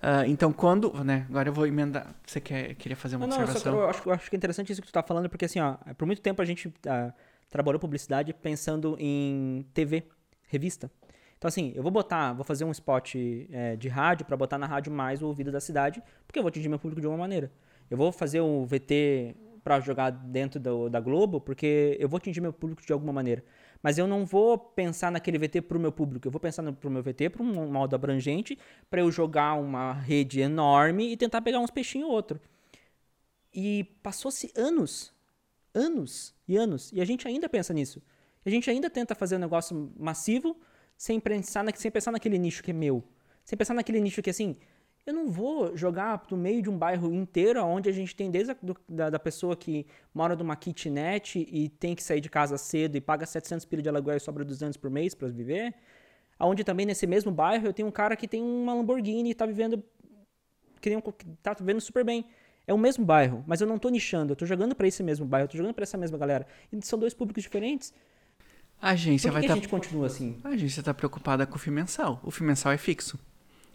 Uh, 0.02 0.28
então, 0.28 0.54
quando. 0.54 0.94
Né, 1.04 1.26
agora 1.30 1.50
eu 1.50 1.54
vou 1.54 1.66
emendar. 1.66 2.14
Você 2.26 2.40
quer, 2.40 2.76
queria 2.76 2.96
fazer 2.96 3.16
uma 3.16 3.26
não, 3.26 3.38
observação? 3.38 3.72
Não, 3.72 3.82
eu, 3.82 3.90
acho, 3.90 4.08
eu 4.08 4.14
acho 4.14 4.30
que 4.30 4.36
é 4.36 4.38
interessante 4.38 4.72
isso 4.72 4.82
que 4.82 4.88
tu 4.88 4.92
está 4.92 5.02
falando, 5.02 5.30
porque 5.30 5.46
assim, 5.46 5.60
ó, 5.60 5.78
por 5.98 6.06
muito 6.06 6.22
tempo 6.22 6.42
a 6.42 6.46
gente 6.46 6.68
uh, 6.68 7.14
trabalhou 7.50 7.80
publicidade 7.80 8.34
pensando 8.34 8.96
em 9.00 9.66
TV, 9.74 10.04
revista. 10.48 10.92
Então, 11.38 11.48
assim, 11.48 11.74
eu 11.76 11.84
vou 11.84 11.92
botar, 11.92 12.34
vou 12.34 12.44
fazer 12.44 12.66
um 12.66 12.72
spot 12.72 13.16
é, 13.52 13.76
de 13.76 13.88
rádio 13.88 14.26
para 14.26 14.38
botar 14.38 14.58
na 14.58 14.66
rádio 14.66 14.92
mais 14.92 15.22
o 15.22 15.28
ouvido 15.28 15.52
da 15.52 15.60
cidade, 15.60 16.02
porque 16.26 16.40
eu 16.40 16.44
vou 16.44 16.50
atingir 16.50 16.70
meu 16.70 16.80
público 16.80 17.02
de 17.02 17.08
alguma 17.08 17.24
maneira. 17.24 17.52
Eu 17.90 17.98
vou 17.98 18.12
fazer 18.12 18.42
um 18.42 18.66
VT 18.66 19.36
para 19.65 19.80
jogar 19.80 20.12
dentro 20.12 20.60
do, 20.60 20.88
da 20.89 20.99
Globo, 20.99 21.41
porque 21.41 21.97
eu 21.99 22.08
vou 22.08 22.17
atingir 22.17 22.39
meu 22.39 22.54
público 22.54 22.86
de 22.86 22.93
alguma 22.93 23.12
maneira. 23.12 23.43
Mas 23.82 23.97
eu 23.97 24.06
não 24.06 24.23
vou 24.23 24.60
pensar 24.60 25.12
naquele 25.12 25.39
VT 25.39 25.62
para 25.62 25.75
o 25.75 25.82
meu 25.82 25.91
público, 25.91 26.28
eu 26.28 26.32
vou 26.32 26.39
pensar 26.39 26.62
no, 26.62 26.71
pro 26.71 26.88
meu 26.88 27.01
VT 27.01 27.32
para 27.32 27.41
um 27.41 27.71
modo 27.71 27.95
abrangente, 27.95 28.60
para 28.91 29.01
eu 29.01 29.12
jogar 29.12 29.56
uma 29.56 29.91
rede 29.91 30.39
enorme 30.39 31.12
e 31.12 31.17
tentar 31.17 31.41
pegar 31.41 31.60
uns 31.60 31.71
peixinhos 31.71 32.08
ou 32.08 32.13
outro. 32.13 32.39
E 33.51 33.86
passou-se 34.04 34.51
anos, 34.56 35.12
anos 35.73 36.36
e 36.47 36.56
anos, 36.56 36.91
e 36.93 37.01
a 37.01 37.06
gente 37.06 37.28
ainda 37.28 37.49
pensa 37.49 37.73
nisso. 37.73 38.04
A 38.45 38.51
gente 38.51 38.69
ainda 38.69 38.88
tenta 38.88 39.15
fazer 39.15 39.38
um 39.38 39.39
negócio 39.39 39.91
massivo 39.97 40.56
sem 40.95 41.19
pensar, 41.19 41.63
na, 41.63 41.71
sem 41.73 41.89
pensar 41.89 42.12
naquele 42.12 42.38
nicho 42.38 42.62
que 42.62 42.69
é 42.69 42.73
meu. 42.73 43.04
Sem 43.43 43.58
pensar 43.58 43.73
naquele 43.73 43.99
nicho 43.99 44.21
que, 44.21 44.30
assim, 44.30 44.58
eu 45.06 45.13
não 45.13 45.28
vou 45.30 45.78
jogar 45.78 46.24
no 46.32 46.38
meio 46.38 46.62
de 46.63 46.70
um 46.70 46.78
bairro 46.78 47.13
inteiro 47.13 47.63
onde 47.63 47.88
a 47.88 47.91
gente 47.91 48.15
tem 48.15 48.32
desde 48.32 48.52
a 48.52 48.56
do, 48.60 48.76
da, 48.89 49.12
da, 49.12 49.20
pessoa 49.20 49.56
que 49.56 49.86
mora 50.13 50.36
numa 50.36 50.56
kitnet 50.56 51.48
e 51.48 51.70
tem 51.70 51.94
que 51.94 52.02
sair 52.02 52.20
de 52.20 52.30
casa 52.30 52.58
cedo 52.58 52.96
e 52.96 53.02
paga 53.02 53.26
700 53.26 53.65
pila 53.65 53.84
de 53.84 53.89
aluguel 53.89 54.18
e 54.18 54.20
sobra 54.20 54.44
200 54.44 54.78
por 54.78 54.89
mês 54.89 55.13
para 55.13 55.28
viver. 55.28 55.76
Aonde 56.39 56.63
também 56.63 56.88
nesse 56.88 57.06
mesmo 57.06 57.32
bairro 57.32 57.68
eu 57.68 57.74
tenho 57.74 57.88
um 57.88 57.91
cara 57.91 58.15
que 58.15 58.28
tem 58.28 58.41
uma 58.41 58.74
Lamborghini 58.74 59.30
e 59.30 59.32
está 59.32 59.46
vivendo 59.46 59.84
que 60.82 60.89
nem 60.89 60.98
um, 60.98 61.02
tá 61.41 61.54
vivendo 61.54 61.82
super 61.82 62.04
bem. 62.04 62.26
É 62.68 62.74
o 62.74 62.78
mesmo 62.78 63.06
bairro, 63.06 63.44
mas 63.46 63.62
eu 63.62 63.68
não 63.68 63.76
estou 63.76 63.91
nichando, 63.91 64.32
eu 64.32 64.34
estou 64.34 64.48
jogando 64.48 64.74
para 64.74 64.88
esse 64.88 65.04
mesmo 65.04 65.24
bairro, 65.24 65.46
eu 65.46 65.50
tô 65.50 65.58
jogando 65.58 65.76
para 65.76 65.84
essa 65.84 65.98
mesma 65.98 66.18
galera. 66.18 66.48
E 66.72 66.84
são 66.84 66.98
dois 66.98 67.13
públicos 67.13 67.44
diferentes. 67.44 67.94
A 68.82 68.89
agência 68.89 69.32
Por 69.32 69.34
que 69.34 69.34
vai 69.34 69.41
estar. 69.41 69.54
Tá... 69.54 69.54
a 69.54 69.62
gente 69.62 69.70
continua 69.70 70.08
assim? 70.08 70.39
A 70.44 70.50
agência 70.50 70.80
está 70.80 70.96
preocupada 70.96 71.46
com 71.46 71.58
o 71.58 71.60
FII 71.60 71.72
mensal. 71.72 72.20
O 72.24 72.32
FII 72.32 72.48
mensal 72.48 72.72
é 72.72 72.78
fixo. 72.78 73.20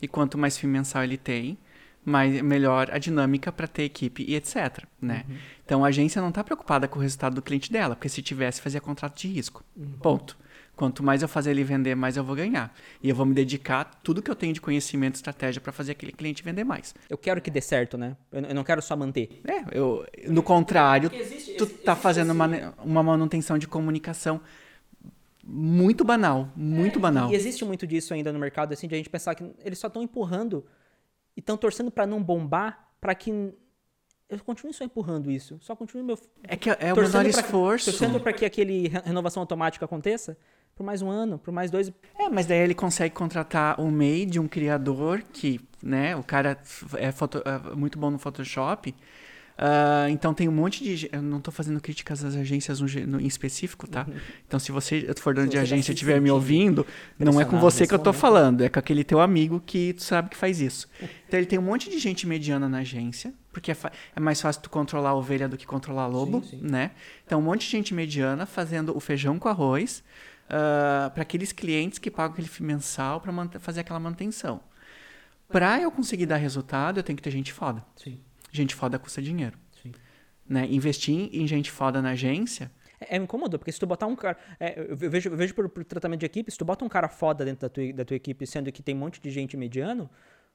E 0.00 0.08
quanto 0.08 0.38
mais 0.38 0.56
FII 0.56 0.68
mensal 0.68 1.04
ele 1.04 1.16
tem, 1.16 1.58
mais, 2.04 2.40
melhor 2.42 2.90
a 2.90 2.98
dinâmica 2.98 3.52
para 3.52 3.66
ter 3.66 3.84
equipe 3.84 4.24
e 4.26 4.34
etc. 4.34 4.84
Né? 5.00 5.24
Uhum. 5.28 5.36
Então 5.64 5.84
a 5.84 5.88
agência 5.88 6.20
não 6.20 6.30
está 6.30 6.42
preocupada 6.42 6.88
com 6.88 6.98
o 6.98 7.02
resultado 7.02 7.34
do 7.34 7.42
cliente 7.42 7.70
dela, 7.70 7.94
porque 7.94 8.08
se 8.08 8.22
tivesse, 8.22 8.60
fazia 8.60 8.80
contrato 8.80 9.18
de 9.18 9.28
risco. 9.28 9.64
Uhum. 9.76 9.92
Ponto. 10.02 10.38
Quanto 10.80 11.02
mais 11.02 11.20
eu 11.20 11.28
fazer 11.28 11.50
ele 11.50 11.62
vender, 11.62 11.94
mais 11.94 12.16
eu 12.16 12.24
vou 12.24 12.34
ganhar. 12.34 12.74
E 13.02 13.10
eu 13.10 13.14
vou 13.14 13.26
me 13.26 13.34
dedicar 13.34 13.84
tudo 14.02 14.22
que 14.22 14.30
eu 14.30 14.34
tenho 14.34 14.54
de 14.54 14.62
conhecimento 14.62 15.16
e 15.16 15.18
estratégia 15.18 15.60
para 15.60 15.72
fazer 15.72 15.92
aquele 15.92 16.10
cliente 16.10 16.42
vender 16.42 16.64
mais. 16.64 16.94
Eu 17.06 17.18
quero 17.18 17.38
que 17.42 17.50
dê 17.50 17.60
certo, 17.60 17.98
né? 17.98 18.16
Eu 18.32 18.54
não 18.54 18.64
quero 18.64 18.80
só 18.80 18.96
manter. 18.96 19.42
É, 19.46 19.78
eu, 19.78 20.06
no 20.26 20.42
contrário, 20.42 21.10
existe, 21.12 21.52
tu 21.56 21.66
tá 21.66 21.94
fazendo 21.94 22.30
uma, 22.30 22.74
uma 22.82 23.02
manutenção 23.02 23.58
de 23.58 23.68
comunicação 23.68 24.40
muito 25.44 26.04
banal, 26.04 26.50
muito 26.54 26.98
é, 26.98 27.02
banal. 27.02 27.30
E 27.30 27.34
existe 27.34 27.64
muito 27.64 27.86
disso 27.86 28.12
ainda 28.14 28.32
no 28.32 28.38
mercado, 28.38 28.72
assim, 28.72 28.86
de 28.86 28.94
a 28.94 28.98
gente 28.98 29.10
pensar 29.10 29.34
que 29.34 29.50
eles 29.64 29.78
só 29.78 29.86
estão 29.86 30.02
empurrando 30.02 30.64
e 31.36 31.40
estão 31.40 31.56
torcendo 31.56 31.90
para 31.90 32.06
não 32.06 32.22
bombar, 32.22 32.90
para 33.00 33.14
que 33.14 33.30
eu 34.28 34.38
continue 34.44 34.72
só 34.72 34.84
empurrando 34.84 35.30
isso, 35.30 35.58
só 35.60 35.74
continue 35.74 36.04
meu 36.04 36.18
É 36.44 36.56
que 36.56 36.70
é 36.70 36.92
o 36.92 36.96
menor 36.96 37.26
esforço. 37.26 37.90
torcendo 37.90 38.20
para 38.20 38.32
que 38.32 38.44
aquele 38.44 38.88
renovação 39.04 39.40
automática 39.42 39.84
aconteça 39.84 40.36
por 40.76 40.84
mais 40.84 41.02
um 41.02 41.10
ano, 41.10 41.38
por 41.38 41.52
mais 41.52 41.70
dois. 41.70 41.92
É, 42.18 42.28
mas 42.28 42.46
daí 42.46 42.58
ele 42.58 42.74
consegue 42.74 43.14
contratar 43.14 43.80
um 43.80 43.90
MEI 43.90 44.24
de 44.24 44.38
um 44.38 44.46
criador 44.46 45.22
que, 45.32 45.60
né, 45.82 46.16
o 46.16 46.22
cara 46.22 46.58
é, 46.96 47.12
foto, 47.12 47.42
é 47.44 47.74
muito 47.74 47.98
bom 47.98 48.10
no 48.10 48.18
Photoshop 48.18 48.94
Uh, 49.60 50.08
então 50.08 50.32
tem 50.32 50.48
um 50.48 50.52
monte 50.52 50.82
de. 50.82 51.10
Eu 51.12 51.20
não 51.20 51.36
estou 51.36 51.52
fazendo 51.52 51.78
críticas 51.82 52.24
às 52.24 52.34
agências 52.34 52.80
no, 52.80 52.86
no, 53.06 53.20
em 53.20 53.26
específico, 53.26 53.86
tá? 53.86 54.06
Uhum. 54.08 54.14
Então 54.46 54.58
se 54.58 54.72
você 54.72 55.12
for 55.18 55.34
dono 55.34 55.48
de 55.48 55.58
agência 55.58 55.92
e 55.92 55.94
estiver 55.94 56.18
me 56.18 56.30
ouvindo, 56.30 56.86
não 57.18 57.38
é 57.38 57.44
com 57.44 57.58
você 57.58 57.86
que 57.86 57.92
eu 57.92 57.98
estou 57.98 58.14
falando, 58.14 58.62
é 58.62 58.70
com 58.70 58.78
aquele 58.78 59.04
teu 59.04 59.20
amigo 59.20 59.60
que 59.60 59.92
tu 59.92 60.02
sabe 60.02 60.30
que 60.30 60.36
faz 60.36 60.62
isso. 60.62 60.88
Então 61.28 61.38
ele 61.38 61.46
tem 61.46 61.58
um 61.58 61.62
monte 61.62 61.90
de 61.90 61.98
gente 61.98 62.26
mediana 62.26 62.70
na 62.70 62.78
agência, 62.78 63.34
porque 63.52 63.70
é, 63.70 63.76
é 64.16 64.18
mais 64.18 64.40
fácil 64.40 64.62
tu 64.62 64.70
controlar 64.70 65.10
a 65.10 65.14
ovelha 65.14 65.46
do 65.46 65.58
que 65.58 65.66
controlar 65.66 66.06
lobo, 66.06 66.42
sim, 66.42 66.58
sim. 66.58 66.60
né? 66.62 66.92
Então 67.26 67.38
um 67.38 67.42
monte 67.42 67.66
de 67.66 67.70
gente 67.70 67.92
mediana 67.92 68.46
fazendo 68.46 68.96
o 68.96 69.00
feijão 69.00 69.38
com 69.38 69.46
arroz 69.46 70.02
uh, 70.48 70.54
ah, 70.54 71.10
para 71.12 71.22
aqueles 71.22 71.52
clientes 71.52 71.98
que 71.98 72.10
pagam 72.10 72.32
aquele 72.32 72.48
mensal 72.60 73.20
para 73.20 73.60
fazer 73.60 73.80
aquela 73.80 74.00
manutenção. 74.00 74.62
Para 75.50 75.78
eu 75.82 75.90
conseguir 75.90 76.24
dar 76.24 76.36
resultado, 76.36 76.98
eu 76.98 77.02
tenho 77.02 77.16
que 77.18 77.22
ter 77.22 77.30
gente 77.30 77.52
foda. 77.52 77.84
Sim. 77.96 78.18
Gente 78.50 78.74
foda 78.74 78.98
custa 78.98 79.22
dinheiro. 79.22 79.58
Sim. 79.82 79.92
Né? 80.48 80.66
Investir 80.70 81.30
em 81.32 81.46
gente 81.46 81.70
foda 81.70 82.02
na 82.02 82.10
agência. 82.10 82.70
É, 83.00 83.16
é 83.16 83.18
incômodo, 83.18 83.58
porque 83.58 83.72
se 83.72 83.80
tu 83.80 83.86
botar 83.86 84.06
um 84.06 84.14
cara. 84.14 84.36
É, 84.58 84.86
eu 84.88 84.96
vejo, 84.96 85.30
eu 85.30 85.36
vejo 85.36 85.54
por, 85.54 85.68
por, 85.68 85.84
tratamento 85.84 86.20
de 86.20 86.26
equipe, 86.26 86.50
se 86.50 86.58
tu 86.58 86.64
bota 86.64 86.84
um 86.84 86.88
cara 86.88 87.08
foda 87.08 87.44
dentro 87.44 87.62
da 87.62 87.68
tua, 87.68 87.92
da 87.92 88.04
tua 88.04 88.16
equipe, 88.16 88.46
sendo 88.46 88.70
que 88.70 88.82
tem 88.82 88.94
um 88.94 88.98
monte 88.98 89.20
de 89.20 89.30
gente 89.30 89.56
mediano, 89.56 90.10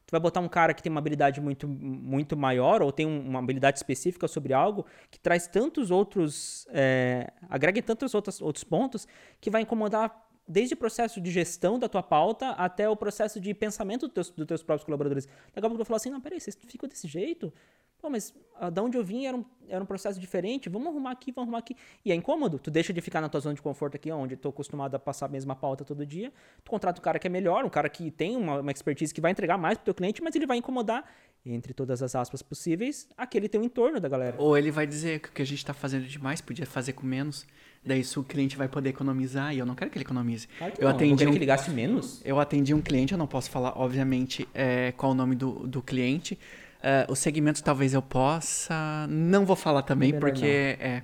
tu 0.06 0.12
vai 0.12 0.20
botar 0.20 0.40
um 0.40 0.48
cara 0.48 0.74
que 0.74 0.84
tem 0.84 0.92
uma 0.92 1.00
habilidade 1.00 1.42
muito, 1.42 1.68
muito 1.68 2.38
maior, 2.38 2.82
ou 2.82 2.92
tem 2.92 3.06
uma 3.06 3.40
habilidade 3.40 3.80
específica 3.80 4.28
sobre 4.28 4.54
algo, 4.54 4.86
que 5.10 5.20
traz 5.20 5.48
tantos 5.48 5.90
outros. 5.90 6.68
É, 6.72 7.32
agrega 7.50 7.82
tantos 7.82 8.14
outros, 8.14 8.42
outros 8.42 8.64
pontos, 8.64 9.08
que 9.42 9.50
vai 9.50 9.62
incomodar 9.62 10.24
desde 10.48 10.76
o 10.76 10.78
processo 10.78 11.20
de 11.20 11.32
gestão 11.32 11.80
da 11.80 11.90
tua 11.90 12.04
pauta 12.04 12.52
até 12.52 12.88
o 12.88 12.96
processo 12.96 13.40
de 13.40 13.52
pensamento 13.54 14.08
dos 14.08 14.14
teus, 14.14 14.30
dos 14.30 14.46
teus 14.46 14.64
próprios 14.64 14.86
colaboradores. 14.86 15.26
Daqui 15.26 15.60
a 15.60 15.62
pouco 15.62 15.76
tu 15.76 15.78
vai 15.80 15.86
falar 15.86 15.98
assim: 15.98 16.12
não, 16.12 16.22
peraí, 16.22 16.40
vocês 16.40 16.58
ficam 16.68 16.88
desse 16.88 17.08
jeito? 17.08 17.52
Pô, 18.00 18.10
mas 18.10 18.34
uh, 18.62 18.70
da 18.70 18.82
onde 18.84 18.98
eu 18.98 19.04
vim 19.04 19.26
era 19.26 19.36
um, 19.36 19.46
era 19.68 19.84
um 19.84 19.86
processo 19.86 20.20
diferente, 20.20 20.70
vamos 20.70 20.88
arrumar 20.88 21.12
aqui, 21.12 21.32
vamos 21.32 21.48
arrumar 21.48 21.60
aqui. 21.60 21.76
E 22.04 22.12
é 22.12 22.16
incômodo, 22.16 22.60
tu 22.60 22.70
deixa 22.70 22.94
de 22.94 23.02
ficar 23.02 23.22
na 23.22 23.30
tua 23.30 23.40
zona 23.40 23.56
de 23.56 23.62
conforto 23.62 23.96
aqui, 23.96 24.12
onde 24.12 24.36
tu 24.36 24.50
acostumado 24.50 24.96
a 24.96 25.00
passar 25.00 25.26
a 25.26 25.30
mesma 25.30 25.56
pauta 25.56 25.84
todo 25.84 26.06
dia, 26.06 26.32
tu 26.64 26.72
contrata 26.72 27.00
um 27.00 27.04
cara 27.04 27.20
que 27.20 27.28
é 27.28 27.30
melhor, 27.30 27.66
um 27.66 27.70
cara 27.70 27.90
que 27.90 28.12
tem 28.12 28.36
uma, 28.36 28.60
uma 28.60 28.72
expertise 28.72 29.14
que 29.14 29.22
vai 29.22 29.32
entregar 29.32 29.58
mais 29.58 29.78
pro 29.78 29.86
teu 29.86 29.94
cliente, 29.94 30.22
mas 30.22 30.36
ele 30.36 30.46
vai 30.46 30.58
incomodar, 30.58 31.04
entre 31.46 31.74
todas 31.74 32.02
as 32.02 32.16
aspas 32.16 32.42
possíveis, 32.42 33.08
aquele 33.16 33.48
teu 33.48 33.64
entorno 33.64 34.00
da 34.00 34.10
galera. 34.10 34.36
Ou 34.40 34.58
ele 34.58 34.72
vai 34.72 34.88
dizer 34.88 35.20
que 35.20 35.30
o 35.30 35.32
que 35.32 35.42
a 35.42 35.46
gente 35.46 35.60
está 35.60 35.74
fazendo 35.74 36.06
demais, 36.06 36.42
podia 36.42 36.66
fazer 36.66 36.94
com 36.94 37.06
menos. 37.06 37.46
Daí 37.86 38.00
isso 38.00 38.20
o 38.20 38.24
cliente 38.24 38.58
vai 38.58 38.68
poder 38.68 38.90
economizar 38.90 39.54
e 39.54 39.60
eu 39.60 39.66
não 39.66 39.76
quero 39.76 39.92
que 39.92 39.98
ele 39.98 40.06
economize. 40.06 40.48
Claro 40.58 40.74
que 40.74 40.82
eu 40.82 40.86
não, 40.86 40.96
atendi 40.96 41.24
eu 41.24 41.30
um, 41.30 41.32
que 41.32 41.38
ele 41.38 41.46
gaste 41.46 41.70
menos. 41.70 42.20
Eu 42.26 42.40
atendi 42.40 42.74
um 42.74 42.82
cliente, 42.82 43.14
eu 43.14 43.18
não 43.18 43.28
posso 43.28 43.52
falar, 43.52 43.78
obviamente, 43.78 44.48
é, 44.56 44.92
qual 44.94 45.12
o 45.12 45.16
nome 45.16 45.36
do, 45.36 45.68
do 45.68 45.84
cliente. 45.84 46.40
Uh, 46.86 47.12
o 47.12 47.16
segmento 47.16 47.64
talvez 47.64 47.96
eu 47.96 48.02
possa. 48.02 49.08
Não 49.10 49.44
vou 49.44 49.56
falar 49.56 49.82
também, 49.82 50.20
porque 50.20 50.78
não. 50.80 50.86
é. 50.86 51.04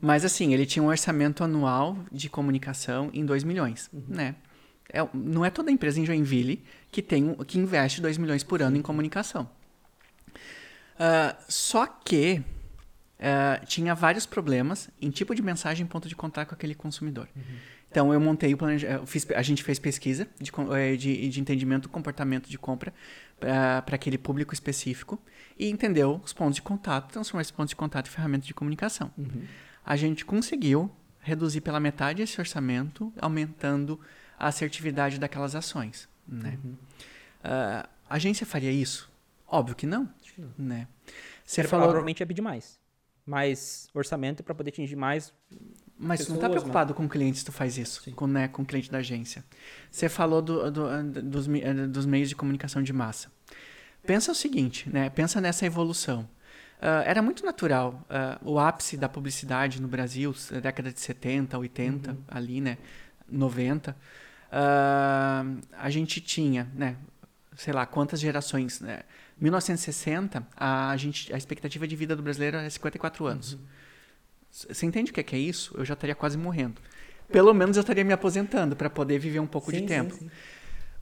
Mas 0.00 0.24
assim, 0.24 0.52
ele 0.52 0.66
tinha 0.66 0.82
um 0.82 0.88
orçamento 0.88 1.44
anual 1.44 1.96
de 2.10 2.28
comunicação 2.28 3.10
em 3.14 3.24
2 3.24 3.44
milhões, 3.44 3.88
uhum. 3.92 4.02
né? 4.08 4.34
É, 4.92 5.06
não 5.14 5.44
é 5.44 5.50
toda 5.50 5.70
empresa 5.70 6.00
em 6.00 6.04
Joinville 6.04 6.62
que, 6.90 7.00
tem, 7.00 7.34
que 7.46 7.58
investe 7.58 8.00
2 8.00 8.18
milhões 8.18 8.42
por 8.42 8.60
ano 8.60 8.76
em 8.76 8.82
comunicação. 8.82 9.48
Uh, 10.94 11.34
só 11.48 11.86
que 11.86 12.42
uh, 13.18 13.64
tinha 13.66 13.94
vários 13.94 14.26
problemas 14.26 14.90
em 15.00 15.10
tipo 15.10 15.34
de 15.34 15.42
mensagem, 15.42 15.86
ponto 15.86 16.08
de 16.08 16.14
contato 16.14 16.48
com 16.48 16.54
aquele 16.54 16.74
consumidor. 16.74 17.28
Uhum. 17.34 17.42
Então 17.94 18.12
eu 18.12 18.18
montei 18.18 18.52
o 18.52 18.56
planejamento, 18.56 19.06
a 19.36 19.42
gente 19.42 19.62
fez 19.62 19.78
pesquisa 19.78 20.26
de, 20.40 20.50
eh, 20.72 20.96
de, 20.96 21.28
de 21.28 21.40
entendimento 21.40 21.82
do 21.84 21.88
comportamento 21.88 22.50
de 22.50 22.58
compra 22.58 22.92
para 23.38 23.94
aquele 23.94 24.18
público 24.18 24.52
específico 24.52 25.16
e 25.56 25.70
entendeu 25.70 26.20
os 26.24 26.32
pontos 26.32 26.56
de 26.56 26.62
contato, 26.62 27.12
transformar 27.12 27.42
esses 27.42 27.52
pontos 27.52 27.70
de 27.70 27.76
contato 27.76 28.08
em 28.08 28.10
ferramenta 28.10 28.44
de 28.44 28.52
comunicação. 28.52 29.12
Uhum. 29.16 29.44
A 29.86 29.94
gente 29.94 30.24
conseguiu 30.24 30.90
reduzir 31.20 31.60
pela 31.60 31.78
metade 31.78 32.20
esse 32.20 32.40
orçamento, 32.40 33.12
aumentando 33.20 34.00
a 34.36 34.48
assertividade 34.48 35.20
daquelas 35.20 35.54
ações. 35.54 36.08
Né? 36.26 36.58
Uhum. 36.64 36.72
Uh, 36.72 37.88
a 38.10 38.16
agência 38.16 38.44
faria 38.44 38.72
isso? 38.72 39.08
Óbvio 39.46 39.76
que 39.76 39.86
não. 39.86 40.12
Né? 40.58 40.88
Você 41.44 41.62
falou... 41.62 41.86
Provavelmente 41.86 42.18
ia 42.18 42.26
pedir 42.26 42.42
mais 42.42 42.82
mais 43.26 43.88
orçamento 43.94 44.42
para 44.42 44.54
poder 44.54 44.70
atingir 44.70 44.96
mais. 44.96 45.32
Mas 46.04 46.20
pessoas, 46.20 46.26
tu 46.26 46.40
não 46.40 46.46
está 46.46 46.48
preocupado 46.50 46.92
né? 46.92 46.96
com 46.96 47.08
clientes 47.08 47.42
tu 47.42 47.50
faz 47.50 47.78
isso, 47.78 48.02
com, 48.12 48.26
né, 48.26 48.48
com 48.48 48.64
cliente 48.64 48.90
da 48.90 48.98
agência. 48.98 49.44
Você 49.90 50.08
falou 50.08 50.42
do, 50.42 50.70
do, 50.70 51.02
dos, 51.22 51.46
dos 51.88 52.06
meios 52.06 52.28
de 52.28 52.36
comunicação 52.36 52.82
de 52.82 52.92
massa. 52.92 53.30
Pensa 54.06 54.32
o 54.32 54.34
seguinte, 54.34 54.88
né? 54.90 55.08
Pensa 55.08 55.40
nessa 55.40 55.64
evolução. 55.64 56.28
Uh, 56.78 57.00
era 57.06 57.22
muito 57.22 57.44
natural. 57.44 58.06
Uh, 58.44 58.52
o 58.52 58.58
ápice 58.58 58.96
da 58.96 59.08
publicidade 59.08 59.80
no 59.80 59.88
Brasil, 59.88 60.34
década 60.62 60.92
de 60.92 61.00
70, 61.00 61.56
80, 61.56 62.10
uhum. 62.10 62.18
ali, 62.28 62.60
né? 62.60 62.76
90. 63.26 63.92
Uh, 63.92 63.94
ah, 64.52 65.44
a 65.78 65.88
gente 65.88 66.20
tinha, 66.20 66.70
né? 66.74 66.96
Sei 67.56 67.72
lá, 67.72 67.86
quantas 67.86 68.20
gerações, 68.20 68.80
né? 68.80 69.00
1960, 69.40 70.46
a, 70.54 70.94
gente, 70.96 71.32
a 71.32 71.38
expectativa 71.38 71.88
de 71.88 71.96
vida 71.96 72.14
do 72.14 72.22
brasileiro 72.22 72.58
é 72.58 72.68
54 72.68 73.26
anos. 73.26 73.54
Uhum. 73.54 73.60
Você 74.54 74.86
entende 74.86 75.10
o 75.10 75.14
que 75.14 75.18
é, 75.18 75.22
que 75.24 75.34
é 75.34 75.38
isso? 75.38 75.74
Eu 75.76 75.84
já 75.84 75.94
estaria 75.94 76.14
quase 76.14 76.38
morrendo. 76.38 76.80
Pelo 77.28 77.52
menos 77.52 77.76
eu 77.76 77.80
estaria 77.80 78.04
me 78.04 78.12
aposentando 78.12 78.76
para 78.76 78.88
poder 78.88 79.18
viver 79.18 79.40
um 79.40 79.46
pouco 79.46 79.72
sim, 79.72 79.80
de 79.80 79.86
tempo. 79.86 80.14
Sim, 80.14 80.20
sim. 80.20 80.30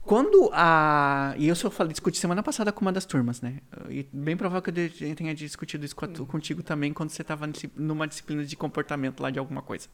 Quando 0.01 0.49
a. 0.51 1.33
E 1.37 1.47
eu 1.47 1.55
só 1.55 1.69
falei, 1.69 1.93
discuti 1.93 2.17
semana 2.17 2.41
passada 2.41 2.71
com 2.71 2.81
uma 2.81 2.91
das 2.91 3.05
turmas, 3.05 3.41
né? 3.41 3.59
E 3.89 4.05
bem 4.11 4.35
provável 4.35 4.61
que 4.61 5.03
eu 5.05 5.15
tenha 5.15 5.33
discutido 5.33 5.85
isso 5.85 5.95
contigo 5.95 6.63
também 6.63 6.91
quando 6.91 7.11
você 7.11 7.21
estava 7.21 7.47
numa 7.75 8.07
disciplina 8.07 8.43
de 8.43 8.55
comportamento 8.55 9.21
lá 9.21 9.29
de 9.29 9.39
alguma 9.39 9.61
coisa. 9.61 9.87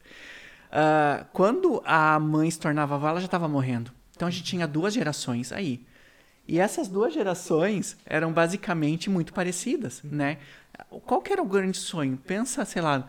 Uh, 0.70 1.26
quando 1.32 1.82
a 1.84 2.18
mãe 2.18 2.50
se 2.50 2.58
tornava 2.58 2.94
avó, 2.94 3.08
ela 3.08 3.20
já 3.20 3.26
estava 3.26 3.46
morrendo. 3.46 3.92
Então 4.16 4.26
a 4.26 4.30
gente 4.30 4.44
tinha 4.44 4.66
duas 4.66 4.94
gerações 4.94 5.52
aí. 5.52 5.84
E 6.48 6.58
essas 6.58 6.88
duas 6.88 7.14
gerações 7.14 7.96
eram 8.04 8.32
basicamente 8.32 9.08
muito 9.08 9.32
parecidas, 9.32 10.02
né? 10.02 10.38
Qual 11.06 11.20
que 11.20 11.32
era 11.32 11.42
o 11.42 11.46
grande 11.46 11.76
sonho? 11.76 12.16
Pensa, 12.16 12.64
sei 12.64 12.82
lá, 12.82 13.08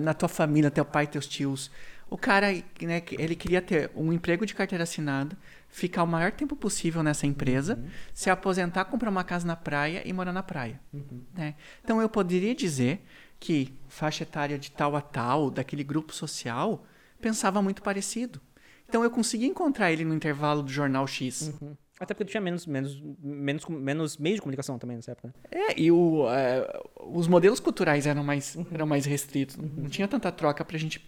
na 0.00 0.14
tua 0.14 0.28
família, 0.28 0.70
teu 0.70 0.84
pai, 0.84 1.06
teus 1.06 1.26
tios. 1.26 1.70
O 2.10 2.18
cara, 2.18 2.52
né, 2.52 3.02
ele 3.12 3.34
queria 3.34 3.62
ter 3.62 3.90
um 3.96 4.12
emprego 4.12 4.44
de 4.44 4.54
carteira 4.54 4.84
assinada, 4.84 5.36
ficar 5.68 6.02
o 6.02 6.06
maior 6.06 6.30
tempo 6.30 6.54
possível 6.54 7.02
nessa 7.02 7.26
empresa, 7.26 7.76
uhum. 7.76 7.88
se 8.12 8.28
aposentar, 8.28 8.84
comprar 8.84 9.08
uma 9.08 9.24
casa 9.24 9.46
na 9.46 9.56
praia 9.56 10.02
e 10.04 10.12
morar 10.12 10.32
na 10.32 10.42
praia. 10.42 10.78
Uhum. 10.92 11.22
Né? 11.34 11.54
Então 11.82 12.02
eu 12.02 12.08
poderia 12.10 12.54
dizer 12.54 13.02
que 13.40 13.74
faixa 13.88 14.24
etária 14.24 14.58
de 14.58 14.70
tal 14.70 14.94
a 14.94 15.00
tal, 15.00 15.50
daquele 15.50 15.82
grupo 15.82 16.12
social, 16.12 16.84
pensava 17.18 17.62
muito 17.62 17.82
parecido. 17.82 18.38
Então 18.86 19.02
eu 19.02 19.10
consegui 19.10 19.46
encontrar 19.46 19.90
ele 19.90 20.04
no 20.04 20.14
intervalo 20.14 20.62
do 20.62 20.70
jornal 20.70 21.06
X. 21.06 21.54
Uhum. 21.62 21.74
Até 22.02 22.14
porque 22.14 22.24
tinha 22.24 22.40
menos, 22.40 22.66
menos, 22.66 23.00
menos, 23.22 23.64
menos 23.68 24.16
meios 24.16 24.36
de 24.36 24.42
comunicação 24.42 24.76
também 24.76 24.96
nessa 24.96 25.12
época. 25.12 25.28
Né? 25.28 25.34
É, 25.52 25.80
e 25.80 25.92
o, 25.92 26.24
uh, 26.24 27.16
os 27.16 27.28
modelos 27.28 27.60
culturais 27.60 28.08
eram 28.08 28.24
mais, 28.24 28.56
eram 28.72 28.86
mais 28.86 29.06
restritos. 29.06 29.56
Uhum. 29.56 29.70
Não 29.76 29.88
tinha 29.88 30.08
tanta 30.08 30.32
troca 30.32 30.64
pra 30.64 30.76
gente 30.76 31.00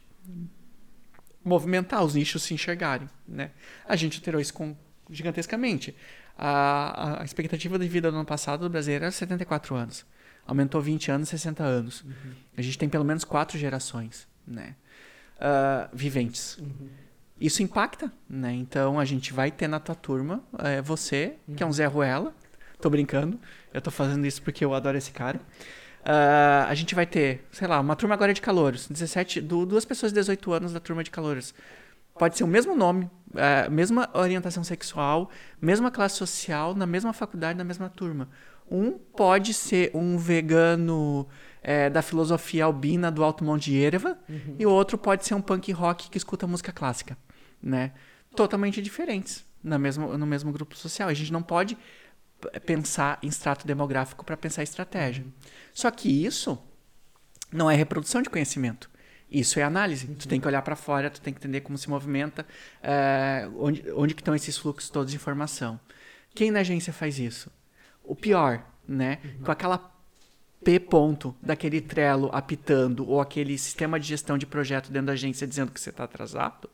movimentar 1.44 2.04
os 2.04 2.14
nichos 2.14 2.44
se 2.44 2.54
enxergarem. 2.54 3.09
Né? 3.26 3.50
A 3.88 3.96
gente 3.96 4.18
alterou 4.18 4.40
isso 4.40 4.54
com, 4.54 4.76
gigantescamente. 5.11 5.96
A, 6.38 7.22
a 7.22 7.24
expectativa 7.24 7.76
de 7.76 7.88
vida 7.88 8.09
do 8.09 8.16
ano 8.16 8.24
passado 8.24 8.61
do 8.61 8.70
Brasil 8.70 8.94
era 8.94 9.11
74 9.11 9.74
anos. 9.74 10.07
Aumentou 10.46 10.80
20 10.80 11.11
anos, 11.11 11.28
60 11.28 11.64
anos. 11.64 12.02
Uhum. 12.02 12.35
A 12.57 12.62
gente 12.62 12.78
tem 12.78 12.88
pelo 12.88 13.04
menos 13.04 13.24
quatro 13.24 13.59
gerações 13.59 14.28
né? 14.46 14.76
Uh, 15.38 15.90
viventes. 15.92 16.57
Uhum. 16.59 16.88
Isso 17.44 17.62
impacta, 17.62 18.11
né? 18.26 18.54
Então 18.54 18.98
a 18.98 19.04
gente 19.04 19.30
vai 19.30 19.50
ter 19.50 19.68
na 19.68 19.78
tua 19.78 19.94
turma 19.94 20.42
é, 20.59 20.80
você, 20.80 21.35
que 21.54 21.62
é 21.62 21.66
um 21.66 21.72
Zé 21.72 21.85
Ruela. 21.85 22.35
Tô 22.80 22.88
brincando. 22.88 23.38
Eu 23.70 23.83
tô 23.83 23.90
fazendo 23.90 24.26
isso 24.26 24.40
porque 24.40 24.64
eu 24.64 24.72
adoro 24.72 24.96
esse 24.96 25.11
cara. 25.11 25.38
Uh, 26.00 26.64
a 26.66 26.74
gente 26.74 26.94
vai 26.94 27.04
ter, 27.04 27.46
sei 27.52 27.68
lá, 27.68 27.80
uma 27.80 27.94
turma 27.96 28.14
agora 28.14 28.33
de 28.33 28.40
calouros. 28.40 28.88
17, 28.88 29.42
do, 29.42 29.66
duas 29.66 29.85
pessoas 29.85 30.11
de 30.11 30.20
18 30.20 30.52
anos 30.54 30.72
da 30.72 30.80
turma 30.80 31.04
de 31.04 31.11
calouros. 31.11 31.54
Pode 32.18 32.38
ser 32.38 32.44
o 32.44 32.46
mesmo 32.46 32.74
nome, 32.74 33.11
uh, 33.35 33.70
mesma 33.70 34.09
orientação 34.14 34.64
sexual, 34.64 35.28
mesma 35.61 35.90
classe 35.90 36.16
social, 36.16 36.74
na 36.74 36.87
mesma 36.87 37.12
faculdade, 37.12 37.59
na 37.59 37.64
mesma 37.64 37.90
turma. 37.90 38.30
Um 38.70 38.92
pode 38.92 39.52
ser 39.52 39.90
um 39.92 40.16
vegano 40.16 41.28
é, 41.62 41.88
da 41.88 42.02
filosofia 42.02 42.64
albina 42.64 43.11
do 43.11 43.24
Alto 43.24 43.44
Monte 43.44 43.70
de 43.70 43.76
Ereva, 43.76 44.18
uhum. 44.28 44.57
e 44.59 44.66
o 44.66 44.70
outro 44.70 44.98
pode 44.98 45.26
ser 45.26 45.35
um 45.35 45.40
punk 45.40 45.72
rock 45.72 46.11
que 46.11 46.18
escuta 46.18 46.46
música 46.46 46.70
clássica, 46.70 47.16
né? 47.64 47.92
Totalmente 48.37 48.83
diferentes 48.83 49.44
no 49.62 49.79
mesmo, 49.79 50.18
no 50.18 50.27
mesmo 50.27 50.53
grupo 50.53 50.77
social. 50.77 51.09
A 51.09 51.14
gente 51.14 51.33
não 51.33 51.42
pode 51.42 51.77
pensar 52.66 53.18
em 53.22 53.29
extrato 53.29 53.66
demográfico 53.66 54.24
para 54.24 54.37
pensar 54.37 54.62
estratégia. 54.62 55.24
Só 55.72 55.90
que 55.90 56.09
isso 56.09 56.62
não 57.50 57.70
é 57.70 57.74
reprodução 57.74 58.20
de 58.20 58.29
conhecimento. 58.29 58.90
Isso 59.31 59.59
é 59.59 59.62
análise. 59.62 60.07
Uhum. 60.07 60.14
Tu 60.14 60.29
tem 60.29 60.40
que 60.40 60.46
olhar 60.46 60.61
para 60.61 60.77
fora, 60.77 61.09
tu 61.09 61.20
tem 61.20 61.33
que 61.33 61.40
entender 61.40 61.62
como 61.62 61.79
se 61.79 61.88
movimenta, 61.88 62.46
é, 62.83 63.48
onde, 63.57 63.90
onde 63.92 64.14
que 64.14 64.20
estão 64.20 64.35
esses 64.35 64.59
fluxos 64.59 64.90
todos 64.90 65.11
de 65.11 65.16
informação. 65.16 65.81
Quem 66.35 66.50
na 66.50 66.61
agência 66.61 66.92
faz 66.92 67.18
isso? 67.18 67.50
O 68.03 68.14
pior, 68.14 68.64
né? 68.87 69.18
Uhum. 69.24 69.44
Com 69.44 69.53
aquela 69.53 69.93
P 70.64 70.81
ponto 70.81 71.37
daquele 71.42 71.81
Trello 71.81 72.31
apitando 72.33 73.09
ou 73.09 73.20
aquele 73.20 73.59
sistema 73.59 74.00
de 74.00 74.07
gestão 74.07 74.38
de 74.38 74.46
projeto 74.46 74.90
dentro 74.90 75.09
da 75.09 75.12
agência 75.12 75.46
dizendo 75.46 75.70
que 75.70 75.81
você 75.81 75.90
está 75.90 76.05
atrasado, 76.05 76.70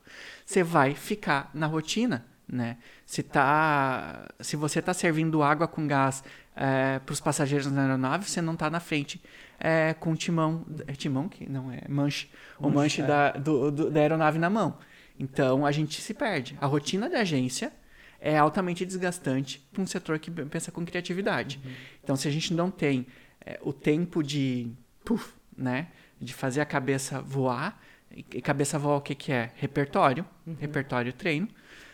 você 0.46 0.62
vai 0.62 0.94
ficar 0.94 1.50
na 1.53 1.66
rotina, 1.66 2.24
né? 2.48 2.79
Se, 3.05 3.22
tá, 3.22 4.29
se 4.38 4.55
você 4.55 4.79
está 4.79 4.94
servindo 4.94 5.42
água 5.42 5.66
com 5.66 5.87
gás 5.87 6.22
é, 6.55 7.00
para 7.00 7.12
os 7.12 7.20
passageiros 7.20 7.66
na 7.70 7.83
aeronave, 7.83 8.31
você 8.31 8.40
não 8.40 8.53
está 8.53 8.70
na 8.70 8.79
frente 8.79 9.20
é, 9.59 9.94
com 9.94 10.12
o 10.12 10.16
timão, 10.16 10.64
é 10.87 10.92
timão 10.92 11.29
que 11.29 11.50
não 11.50 11.70
é 11.70 11.83
manche, 11.88 12.31
o 12.59 12.70
manche 12.70 13.03
é. 13.03 13.07
da, 13.07 13.33
do, 13.33 13.70
do, 13.70 13.90
da 13.90 14.00
aeronave 14.00 14.38
na 14.38 14.48
mão. 14.48 14.79
Então 15.18 15.66
a 15.66 15.72
gente 15.72 16.00
se 16.00 16.14
perde. 16.14 16.57
A 16.61 16.66
rotina 16.66 17.09
da 17.09 17.20
agência 17.20 17.72
é 18.20 18.38
altamente 18.38 18.87
desgastante 18.87 19.66
para 19.72 19.83
um 19.83 19.87
setor 19.87 20.18
que 20.18 20.31
pensa 20.31 20.70
com 20.70 20.85
criatividade. 20.85 21.61
Uhum. 21.64 21.72
Então 22.03 22.16
se 22.16 22.29
a 22.29 22.31
gente 22.31 22.55
não 22.55 22.70
tem 22.70 23.07
é, 23.44 23.59
o 23.62 23.72
tempo 23.72 24.22
de, 24.22 24.70
puff, 25.05 25.35
né, 25.57 25.88
de 26.20 26.35
fazer 26.35 26.61
a 26.61 26.66
cabeça 26.66 27.20
voar, 27.20 27.81
E 28.11 28.42
cabeça 28.42 28.76
avó 28.76 28.96
o 28.96 29.00
que, 29.00 29.14
que 29.14 29.31
é? 29.33 29.53
Repertório, 29.55 30.26
uhum. 30.46 30.57
repertório 30.59 31.12
treino. 31.12 31.48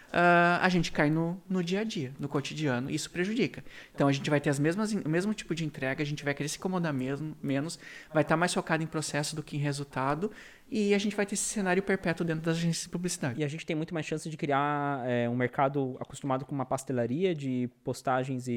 Uh, 0.07 0.63
a 0.63 0.69
gente 0.71 0.93
cai 0.93 1.11
no, 1.11 1.39
no 1.49 1.63
dia 1.63 1.81
a 1.81 1.85
dia, 1.85 2.13
no 2.19 2.29
cotidiano, 2.29 2.91
e 2.91 2.95
isso 2.95 3.11
prejudica. 3.11 3.63
Então 3.95 4.09
a 4.09 4.13
gente 4.13 4.31
vai 4.31 4.41
ter 4.41 4.49
as 4.49 4.59
mesmas, 4.59 4.93
o 4.93 5.09
mesmo 5.09 5.35
tipo 5.35 5.55
de 5.55 5.65
entrega, 5.65 6.03
a 6.03 6.07
gente 6.07 6.25
vai 6.25 6.33
querer 6.33 6.49
se 6.49 6.57
incomodar 6.57 6.93
mesmo, 6.93 7.37
menos, 7.43 7.79
vai 8.15 8.23
estar 8.23 8.35
tá 8.35 8.37
mais 8.37 8.55
focado 8.55 8.83
em 8.83 8.87
processo 8.87 9.37
do 9.37 9.43
que 9.43 9.57
em 9.57 9.61
resultado, 9.61 10.31
e 10.71 10.95
a 10.95 10.99
gente 10.99 11.15
vai 11.15 11.27
ter 11.27 11.35
esse 11.35 11.45
cenário 11.45 11.83
perpétuo 11.83 12.25
dentro 12.25 12.43
das 12.43 12.57
agências 12.57 12.85
de 12.85 12.89
publicidade. 12.89 13.41
E 13.41 13.45
a 13.45 13.49
gente 13.49 13.67
tem 13.67 13.77
muito 13.77 13.93
mais 13.93 14.07
chance 14.07 14.31
de 14.31 14.37
criar 14.37 15.03
é, 15.07 15.29
um 15.29 15.37
mercado 15.37 15.97
acostumado 16.01 16.47
com 16.47 16.55
uma 16.55 16.65
pastelaria 16.65 17.35
de 17.35 17.69
postagens 17.85 18.49
e, 18.49 18.53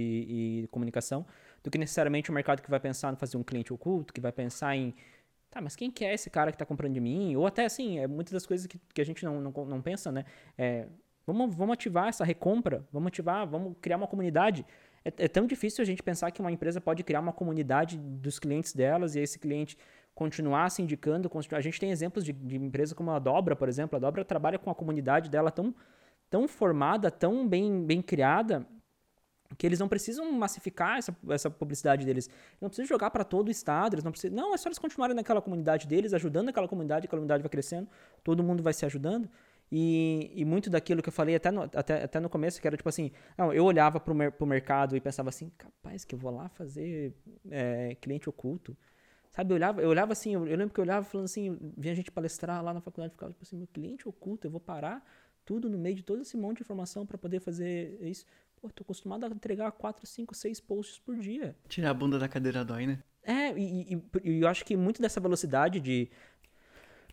e 0.64 0.68
comunicação, 0.72 1.26
do 1.64 1.70
que 1.70 1.78
necessariamente 1.78 2.32
um 2.32 2.34
mercado 2.34 2.62
que 2.62 2.70
vai 2.70 2.80
pensar 2.80 3.14
em 3.14 3.16
fazer 3.16 3.38
um 3.38 3.44
cliente 3.44 3.74
oculto, 3.74 4.14
que 4.14 4.22
vai 4.22 4.32
pensar 4.32 4.76
em 4.76 4.94
Tá, 5.50 5.60
mas 5.62 5.76
quem 5.76 5.90
que 5.90 6.06
é 6.06 6.14
esse 6.14 6.30
cara 6.30 6.52
que 6.52 6.56
está 6.56 6.66
comprando 6.66 6.94
de 6.94 7.00
mim? 7.00 7.36
Ou 7.36 7.48
até 7.48 7.66
assim, 7.66 7.98
é 7.98 8.06
muitas 8.06 8.32
das 8.34 8.46
coisas 8.46 8.68
que, 8.68 8.80
que 8.94 9.02
a 9.02 9.04
gente 9.06 9.26
não, 9.26 9.42
não, 9.42 9.52
não 9.66 9.82
pensa, 9.82 10.12
né? 10.12 10.24
É, 10.56 10.86
vamos, 11.26 11.56
vamos 11.56 11.74
ativar 11.74 12.08
essa 12.08 12.24
recompra, 12.24 12.86
vamos 12.92 13.08
ativar, 13.08 13.48
vamos 13.48 13.76
criar 13.82 13.98
uma 13.98 14.08
comunidade. 14.08 14.64
É, 15.04 15.26
é, 15.26 15.28
tão 15.28 15.48
difícil 15.48 15.82
a 15.82 15.86
gente 15.86 16.04
pensar 16.04 16.30
que 16.30 16.40
uma 16.40 16.52
empresa 16.52 16.80
pode 16.80 17.04
criar 17.04 17.20
uma 17.20 17.34
comunidade 17.34 17.98
dos 17.98 18.38
clientes 18.38 18.74
delas 18.74 19.16
e 19.16 19.22
esse 19.22 19.40
cliente 19.40 19.76
continuar 20.14 20.70
se 20.70 20.84
indicando. 20.84 21.28
Continuar. 21.28 21.58
A 21.58 21.64
gente 21.64 21.80
tem 21.80 21.90
exemplos 21.90 22.24
de, 22.24 22.32
de 22.32 22.56
empresas 22.56 22.94
como 22.94 23.10
a 23.10 23.18
Dobra, 23.18 23.56
por 23.56 23.68
exemplo. 23.68 23.98
A 23.98 24.00
Dobra 24.00 24.24
trabalha 24.24 24.60
com 24.60 24.70
a 24.70 24.76
comunidade 24.76 25.32
dela 25.32 25.50
tão, 25.50 25.74
tão 26.30 26.48
formada, 26.48 27.10
tão 27.10 27.48
bem, 27.48 27.84
bem 27.84 28.04
criada, 28.04 28.68
que 29.58 29.66
eles 29.66 29.80
não 29.80 29.88
precisam 29.88 30.32
massificar 30.32 30.98
essa, 30.98 31.16
essa 31.30 31.50
publicidade 31.50 32.06
deles. 32.06 32.30
Não 32.62 32.70
precisam 32.70 32.88
jogar 32.88 33.10
para 33.10 33.24
todo 33.24 33.48
o 33.48 33.52
estado, 33.52 33.96
eles 33.96 34.04
não 34.04 34.12
precisam. 34.12 34.36
Não, 34.36 34.54
é 34.54 34.58
só 34.58 34.70
eles 34.70 34.78
continuarem 34.78 35.16
naquela 35.16 35.42
comunidade 35.42 35.88
deles, 35.88 36.14
ajudando 36.14 36.50
aquela 36.50 36.68
comunidade, 36.68 37.08
a 37.08 37.10
comunidade 37.10 37.42
vai 37.42 37.50
crescendo, 37.50 37.88
todo 38.24 38.44
mundo 38.44 38.62
vai 38.62 38.74
se 38.74 38.86
ajudando. 38.86 39.30
E, 39.72 40.32
e 40.34 40.44
muito 40.46 40.70
daquilo 40.70 41.02
que 41.02 41.10
eu 41.10 41.14
falei 41.14 41.36
até 41.36 41.52
no, 41.52 41.62
até, 41.62 42.04
até 42.04 42.20
no 42.20 42.30
começo, 42.30 42.60
que 42.60 42.68
era 42.68 42.76
tipo 42.76 42.90
assim, 42.90 43.12
não, 43.38 43.54
eu 43.54 43.64
olhava 43.64 44.02
mer 44.14 44.32
pro 44.32 44.48
mercado 44.48 44.96
e 44.96 45.02
pensava 45.02 45.30
assim, 45.30 45.52
capaz 45.58 46.04
que 46.04 46.16
eu 46.16 46.20
vou 46.20 46.32
lá 46.32 46.50
fazer 46.50 47.14
é, 47.50 47.96
cliente 48.02 48.28
oculto. 48.28 48.76
Sabe, 49.30 49.54
eu 49.54 49.56
olhava, 49.56 49.82
eu 49.82 49.90
olhava 49.90 50.12
assim, 50.12 50.34
eu, 50.34 50.48
eu, 50.48 50.58
lembro 50.58 50.74
que 50.74 50.80
eu 50.80 50.84
olhava 50.84 51.06
falando 51.06 51.26
assim, 51.26 51.56
vinha 51.78 51.94
gente 51.94 52.12
palestrar 52.12 52.64
lá 52.64 52.74
na 52.74 52.82
faculdade, 52.82 53.14
ficava 53.14 53.32
tipo 53.32 53.44
assim, 53.44 53.58
meu 53.58 53.68
cliente 53.68 54.10
oculto, 54.10 54.48
eu 54.48 54.52
vou 54.52 54.60
parar 54.60 55.04
tudo 55.46 55.70
no 55.70 55.78
meio 55.78 55.96
de 55.96 56.04
todo 56.04 56.22
esse 56.22 56.36
monte 56.38 56.58
de 56.58 56.64
informação 56.64 57.06
para 57.06 57.18
poder 57.18 57.40
fazer 57.40 57.98
isso. 58.02 58.26
Pô, 58.62 58.70
tô 58.70 58.84
acostumado 58.84 59.26
a 59.26 59.30
entregar 59.30 59.72
4, 59.72 60.06
5, 60.06 60.36
6 60.36 60.60
posts 60.60 61.00
por 61.00 61.16
dia. 61.16 61.56
Tirar 61.68 61.92
a 61.92 61.94
bunda 61.94 62.20
da 62.20 62.28
cadeira 62.28 62.66
dói, 62.66 62.86
né? 62.86 63.00
É, 63.24 63.52
e, 63.58 63.94
e, 63.94 64.04
e, 64.24 64.42
eu 64.42 64.48
acho 64.48 64.66
que 64.66 64.76
muito 64.76 65.02
dessa 65.02 65.20
velocidade 65.20 65.80
de. 65.80 66.10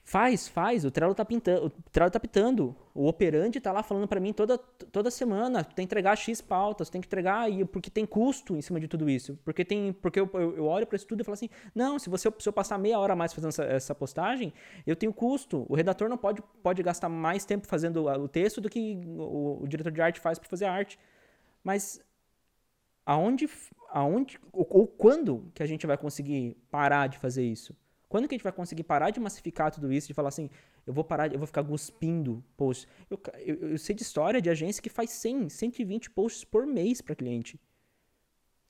Faz, 0.02 0.46
faz, 0.46 0.85
o 0.85 0.90
Trello 0.90 1.16
tá 1.16 1.24
pintando, 1.24 1.66
o 1.66 1.70
Trello 1.90 2.11
tá 2.11 2.20
pitando. 2.20 2.76
O 2.94 3.09
operante 3.09 3.61
tá 3.61 3.72
lá 3.72 3.82
falando 3.82 4.06
para 4.06 4.20
mim 4.20 4.32
toda, 4.32 4.56
toda 4.56 5.11
semana, 5.11 5.64
tem 5.64 5.74
que 5.74 5.82
entregar 5.82 6.16
X 6.16 6.40
pautas, 6.40 6.88
tem 6.88 7.00
que 7.00 7.09
entregar, 7.09 7.50
e 7.50 7.64
porque 7.64 7.90
tem 7.90 8.06
custo 8.06 8.56
em 8.56 8.62
cima 8.62 8.78
de 8.78 8.87
tudo 8.87 9.11
isso. 9.11 9.37
Porque 9.44 9.64
tem. 9.64 9.92
Porque 9.92 10.18
eu, 10.18 10.30
eu, 10.35 10.56
eu 10.56 10.64
olho 10.64 10.87
para 10.87 10.96
isso 10.96 11.06
tudo 11.06 11.20
e 11.20 11.24
falo 11.24 11.35
assim: 11.35 11.50
não, 11.74 11.98
se 11.98 12.09
você 12.09 12.32
se 12.38 12.48
eu 12.48 12.52
passar 12.52 12.78
meia 12.78 12.98
hora 12.98 13.12
a 13.12 13.16
mais 13.16 13.32
fazendo 13.32 13.50
essa, 13.50 13.64
essa, 13.64 13.94
postagem, 13.94 14.52
eu 14.87 14.96
tenho 14.96 15.12
custo. 15.12 15.66
O 15.68 15.74
redator 15.74 16.09
não 16.09 16.16
pode, 16.16 16.42
pode 16.62 16.82
gastar 16.82 17.09
mais 17.09 17.44
tempo 17.44 17.66
fazendo 17.66 18.06
o 18.06 18.28
texto 18.28 18.61
do 18.61 18.70
que 18.70 19.00
o, 19.06 19.62
o 19.62 19.68
diretor 19.68 19.92
de 19.92 20.00
arte 20.00 20.20
faz 20.20 20.38
para 20.38 20.48
fazer 20.48 20.66
a 20.66 20.72
arte. 20.72 20.98
Mas 21.66 22.00
aonde, 23.05 23.50
aonde 23.90 24.38
ou, 24.52 24.64
ou, 24.70 24.87
quando 24.87 25.50
que 25.52 25.64
a 25.64 25.66
gente 25.66 25.85
vai 25.85 25.98
conseguir 25.98 26.57
parar 26.70 27.09
de 27.09 27.18
fazer 27.18 27.44
isso? 27.44 27.74
Quando 28.09 28.29
que 28.29 28.37
a 28.37 28.38
gente 28.38 28.44
vai 28.44 28.52
conseguir 28.52 28.85
parar 28.85 29.11
de 29.11 29.18
massificar 29.18 29.72
tudo 29.72 29.92
isso, 29.92 30.07
de 30.07 30.14
falar 30.14 30.29
assim, 30.29 30.48
eu 30.87 30.92
vou 30.94 31.02
parar, 31.02 31.33
eu 31.33 31.38
vou 31.40 31.46
ficar 31.48 31.64
cuspindo 31.64 32.40
posts. 32.57 32.87
Eu, 33.11 33.20
eu, 33.44 33.70
eu 33.70 33.79
sei 33.79 33.96
de 33.96 34.02
história 34.02 34.40
de 34.40 34.48
agência 34.48 34.81
que 34.81 34.88
faz 34.88 35.11
100, 35.11 35.48
120 35.48 36.11
posts 36.11 36.44
por 36.44 36.64
mês 36.64 37.00
para 37.00 37.16
cliente. 37.16 37.61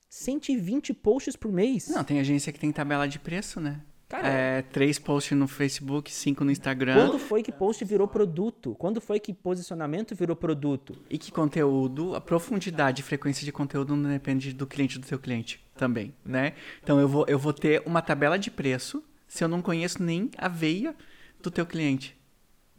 120 0.09 0.91
posts 0.95 1.35
por 1.35 1.51
mês. 1.51 1.89
Não, 1.89 2.03
tem 2.03 2.19
agência 2.19 2.51
que 2.51 2.59
tem 2.59 2.71
tabela 2.71 3.07
de 3.07 3.19
preço, 3.19 3.59
né? 3.61 3.85
Cara, 4.09 4.25
é, 4.25 4.61
três 4.61 4.97
posts 4.97 5.37
no 5.37 5.49
Facebook, 5.49 6.09
cinco 6.13 6.45
no 6.45 6.51
Instagram. 6.51 6.95
Quando 6.95 7.19
foi 7.19 7.43
que 7.43 7.51
post 7.51 7.83
virou 7.83 8.07
produto? 8.07 8.73
Quando 8.75 9.01
foi 9.01 9.19
que 9.19 9.33
posicionamento 9.33 10.15
virou 10.15 10.33
produto? 10.33 10.97
E 11.09 11.17
que 11.17 11.29
conteúdo, 11.29 12.15
a 12.15 12.21
profundidade 12.21 13.01
e 13.01 13.03
frequência 13.03 13.43
de 13.43 13.51
conteúdo 13.51 13.97
não 13.97 14.09
depende 14.09 14.53
do 14.53 14.65
cliente 14.65 14.97
do 14.97 15.05
seu 15.05 15.19
cliente 15.19 15.61
também, 15.75 16.13
né? 16.23 16.53
Então 16.81 17.01
eu 17.01 17.07
vou, 17.07 17.25
eu 17.27 17.37
vou 17.37 17.51
ter 17.51 17.83
uma 17.85 18.01
tabela 18.01 18.39
de 18.39 18.49
preço 18.49 19.03
se 19.27 19.43
eu 19.43 19.49
não 19.49 19.61
conheço 19.61 20.01
nem 20.01 20.31
a 20.37 20.47
veia 20.47 20.95
do 21.43 21.51
teu 21.51 21.65
cliente. 21.65 22.15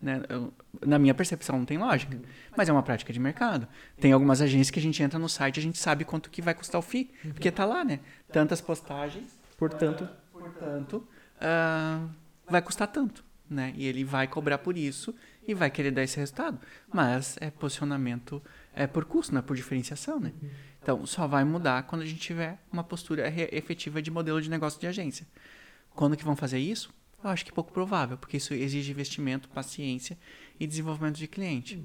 Né? 0.00 0.22
Eu, 0.30 0.50
na 0.86 0.98
minha 0.98 1.12
percepção 1.12 1.58
não 1.58 1.66
tem 1.66 1.76
lógica, 1.76 2.18
mas 2.56 2.70
é 2.70 2.72
uma 2.72 2.82
prática 2.82 3.12
de 3.12 3.20
mercado. 3.20 3.68
Tem 4.00 4.12
algumas 4.12 4.40
agências 4.40 4.70
que 4.70 4.78
a 4.78 4.82
gente 4.82 5.02
entra 5.02 5.18
no 5.18 5.28
site 5.28 5.58
e 5.58 5.60
a 5.60 5.62
gente 5.62 5.76
sabe 5.76 6.06
quanto 6.06 6.30
que 6.30 6.40
vai 6.40 6.54
custar 6.54 6.78
o 6.78 6.82
FII, 6.82 7.10
porque 7.34 7.50
tá 7.50 7.66
lá, 7.66 7.84
né? 7.84 8.00
Tantas 8.32 8.62
postagens, 8.62 9.38
portanto, 9.58 10.08
portanto 10.32 11.06
uh, 11.38 12.08
vai 12.46 12.62
custar 12.62 12.88
tanto, 12.88 13.24
né? 13.48 13.72
E 13.76 13.86
ele 13.86 14.04
vai 14.04 14.26
cobrar 14.26 14.58
por 14.58 14.76
isso 14.76 15.14
e 15.46 15.54
vai 15.54 15.70
querer 15.70 15.90
dar 15.90 16.02
esse 16.02 16.18
resultado. 16.18 16.58
Mas 16.92 17.36
é 17.40 17.50
posicionamento 17.50 18.42
é 18.74 18.86
por 18.86 19.04
custo, 19.04 19.32
não 19.32 19.40
é 19.40 19.42
por 19.42 19.56
diferenciação, 19.56 20.20
né? 20.20 20.32
Então, 20.80 21.04
só 21.04 21.26
vai 21.26 21.44
mudar 21.44 21.82
quando 21.82 22.02
a 22.02 22.06
gente 22.06 22.20
tiver 22.20 22.58
uma 22.72 22.84
postura 22.84 23.28
efetiva 23.52 24.00
de 24.00 24.10
modelo 24.10 24.40
de 24.40 24.48
negócio 24.48 24.80
de 24.80 24.86
agência. 24.86 25.26
Quando 25.90 26.16
que 26.16 26.24
vão 26.24 26.36
fazer 26.36 26.58
isso? 26.58 26.94
Eu 27.22 27.30
acho 27.30 27.44
que 27.44 27.50
é 27.50 27.54
pouco 27.54 27.72
provável, 27.72 28.16
porque 28.16 28.36
isso 28.36 28.54
exige 28.54 28.92
investimento, 28.92 29.48
paciência 29.48 30.16
e 30.60 30.66
desenvolvimento 30.66 31.16
de 31.16 31.26
cliente. 31.26 31.84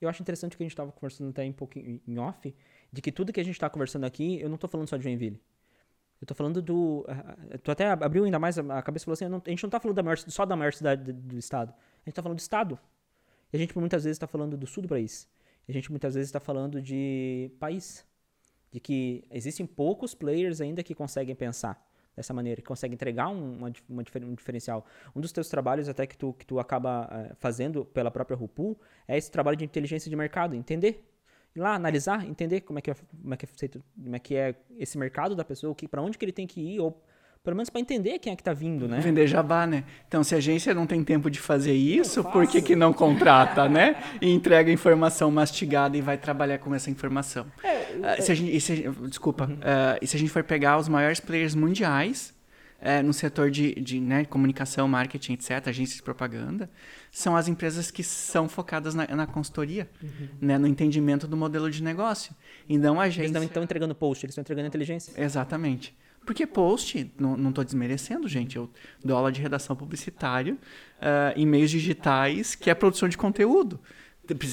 Eu 0.00 0.08
acho 0.08 0.22
interessante 0.22 0.56
que 0.56 0.62
a 0.62 0.66
gente 0.66 0.72
estava 0.72 0.92
conversando 0.92 1.30
até 1.30 1.44
um 1.44 1.52
pouquinho 1.52 2.00
em 2.06 2.18
off, 2.18 2.54
de 2.92 3.02
que 3.02 3.10
tudo 3.10 3.32
que 3.32 3.40
a 3.40 3.44
gente 3.44 3.54
está 3.54 3.68
conversando 3.68 4.04
aqui, 4.04 4.40
eu 4.40 4.48
não 4.48 4.54
estou 4.54 4.70
falando 4.70 4.88
só 4.88 4.96
de 4.96 5.02
Joinville. 5.02 5.40
Eu 6.22 6.26
tô 6.26 6.36
falando 6.36 6.62
do. 6.62 7.04
Tu 7.64 7.70
até 7.72 7.90
abriu 7.90 8.22
ainda 8.22 8.38
mais 8.38 8.56
a 8.56 8.80
cabeça 8.80 9.02
e 9.02 9.06
falou 9.06 9.14
assim: 9.14 9.24
a 9.24 9.50
gente 9.50 9.62
não 9.64 9.68
tá 9.68 9.80
falando 9.80 9.96
da 9.96 10.04
maior, 10.04 10.16
só 10.16 10.46
da 10.46 10.54
maior 10.54 10.72
cidade 10.72 11.12
do, 11.12 11.36
estado. 11.36 11.70
A 11.70 12.08
gente 12.08 12.14
tá 12.14 12.22
falando 12.22 12.38
do 12.38 12.40
estado. 12.40 12.78
E 13.52 13.56
a 13.56 13.58
gente 13.58 13.76
muitas 13.76 14.04
vezes 14.04 14.14
está 14.14 14.28
falando 14.28 14.56
do 14.56 14.64
sul 14.64 14.84
do 14.84 14.88
país. 14.88 15.28
E 15.66 15.72
a 15.72 15.74
gente 15.74 15.90
muitas 15.90 16.14
vezes 16.14 16.28
está 16.28 16.38
falando 16.38 16.80
de 16.80 17.50
país. 17.58 18.06
De 18.70 18.78
que 18.78 19.24
existem 19.32 19.66
poucos 19.66 20.14
players 20.14 20.60
ainda 20.60 20.80
que 20.84 20.94
conseguem 20.94 21.34
pensar 21.34 21.84
dessa 22.14 22.32
maneira, 22.32 22.62
que 22.62 22.68
conseguem 22.68 22.94
entregar 22.94 23.26
uma, 23.26 23.72
uma, 23.88 24.04
um 24.22 24.34
diferencial. 24.34 24.86
Um 25.16 25.20
dos 25.20 25.32
teus 25.32 25.48
trabalhos 25.48 25.88
até 25.88 26.06
que 26.06 26.16
tu, 26.16 26.32
que 26.34 26.46
tu 26.46 26.60
acaba 26.60 27.04
uh, 27.06 27.34
fazendo 27.40 27.84
pela 27.84 28.12
própria 28.12 28.36
RuPu 28.36 28.78
é 29.08 29.18
esse 29.18 29.30
trabalho 29.30 29.56
de 29.56 29.64
inteligência 29.64 30.08
de 30.08 30.14
mercado, 30.14 30.54
entender 30.54 31.11
ir 31.54 31.60
lá 31.60 31.74
analisar, 31.74 32.26
entender 32.26 32.60
como 32.62 32.78
é 32.78 32.82
que 32.82 32.90
é, 32.90 32.94
como 32.94 33.34
é, 33.34 33.36
que 33.36 33.44
é, 33.44 33.48
feito, 33.48 33.82
como 34.02 34.16
é, 34.16 34.18
que 34.18 34.34
é 34.34 34.54
esse 34.78 34.96
mercado 34.96 35.34
da 35.34 35.44
pessoa, 35.44 35.74
para 35.90 36.02
onde 36.02 36.16
que 36.16 36.24
ele 36.24 36.32
tem 36.32 36.46
que 36.46 36.60
ir, 36.60 36.80
ou 36.80 37.02
pelo 37.44 37.56
menos 37.56 37.70
para 37.70 37.80
entender 37.80 38.20
quem 38.20 38.32
é 38.32 38.36
que 38.36 38.40
está 38.40 38.52
vindo, 38.52 38.86
né? 38.86 39.00
Vender 39.00 39.26
jabá, 39.26 39.66
né? 39.66 39.82
Então, 40.06 40.22
se 40.22 40.32
a 40.32 40.38
agência 40.38 40.72
não 40.72 40.86
tem 40.86 41.02
tempo 41.02 41.28
de 41.28 41.40
fazer 41.40 41.72
isso, 41.72 42.22
por 42.22 42.46
que, 42.46 42.62
que 42.62 42.76
não 42.76 42.92
contrata, 42.92 43.68
né? 43.68 43.96
E 44.20 44.30
entrega 44.30 44.70
informação 44.70 45.28
mastigada 45.28 45.96
e 45.96 46.00
vai 46.00 46.16
trabalhar 46.16 46.58
com 46.58 46.72
essa 46.72 46.88
informação. 46.88 47.46
É, 47.64 48.20
uh, 48.20 48.22
se 48.22 48.30
a 48.30 48.34
gente, 48.34 48.60
se, 48.60 48.88
desculpa. 49.08 49.46
Uhum. 49.46 49.54
Uh, 49.54 49.98
e 50.00 50.06
se 50.06 50.16
a 50.16 50.20
gente 50.20 50.30
for 50.30 50.44
pegar 50.44 50.78
os 50.78 50.88
maiores 50.88 51.18
players 51.18 51.54
mundiais 51.56 52.32
uh, 52.82 53.02
no 53.02 53.12
setor 53.12 53.50
de, 53.50 53.74
de 53.76 54.00
né, 54.00 54.24
comunicação, 54.24 54.86
marketing, 54.88 55.34
etc., 55.34 55.68
agências 55.68 55.96
de 55.96 56.02
propaganda, 56.02 56.68
são 57.10 57.36
as 57.36 57.48
empresas 57.48 57.90
que 57.90 58.02
são 58.02 58.48
focadas 58.48 58.94
na, 58.94 59.06
na 59.06 59.26
consultoria, 59.26 59.88
uhum. 60.02 60.28
né, 60.40 60.58
no 60.58 60.66
entendimento 60.66 61.26
do 61.26 61.36
modelo 61.36 61.70
de 61.70 61.82
negócio. 61.82 62.34
Então, 62.68 63.00
a 63.00 63.04
agência... 63.04 63.22
Eles 63.22 63.32
não 63.32 63.42
estão 63.42 63.62
entregando 63.62 63.94
post, 63.94 64.26
eles 64.26 64.32
estão 64.32 64.42
entregando 64.42 64.66
inteligência. 64.66 65.12
Exatamente. 65.16 65.96
Porque 66.24 66.46
post, 66.46 67.10
não 67.18 67.48
estou 67.48 67.64
desmerecendo, 67.64 68.28
gente, 68.28 68.56
eu 68.56 68.70
dou 69.04 69.16
aula 69.16 69.32
de 69.32 69.40
redação 69.40 69.74
publicitária 69.74 70.54
uh, 70.54 71.32
em 71.34 71.44
meios 71.44 71.70
digitais, 71.70 72.54
que 72.54 72.70
é 72.70 72.74
produção 72.74 73.08
de 73.08 73.18
conteúdo. 73.18 73.80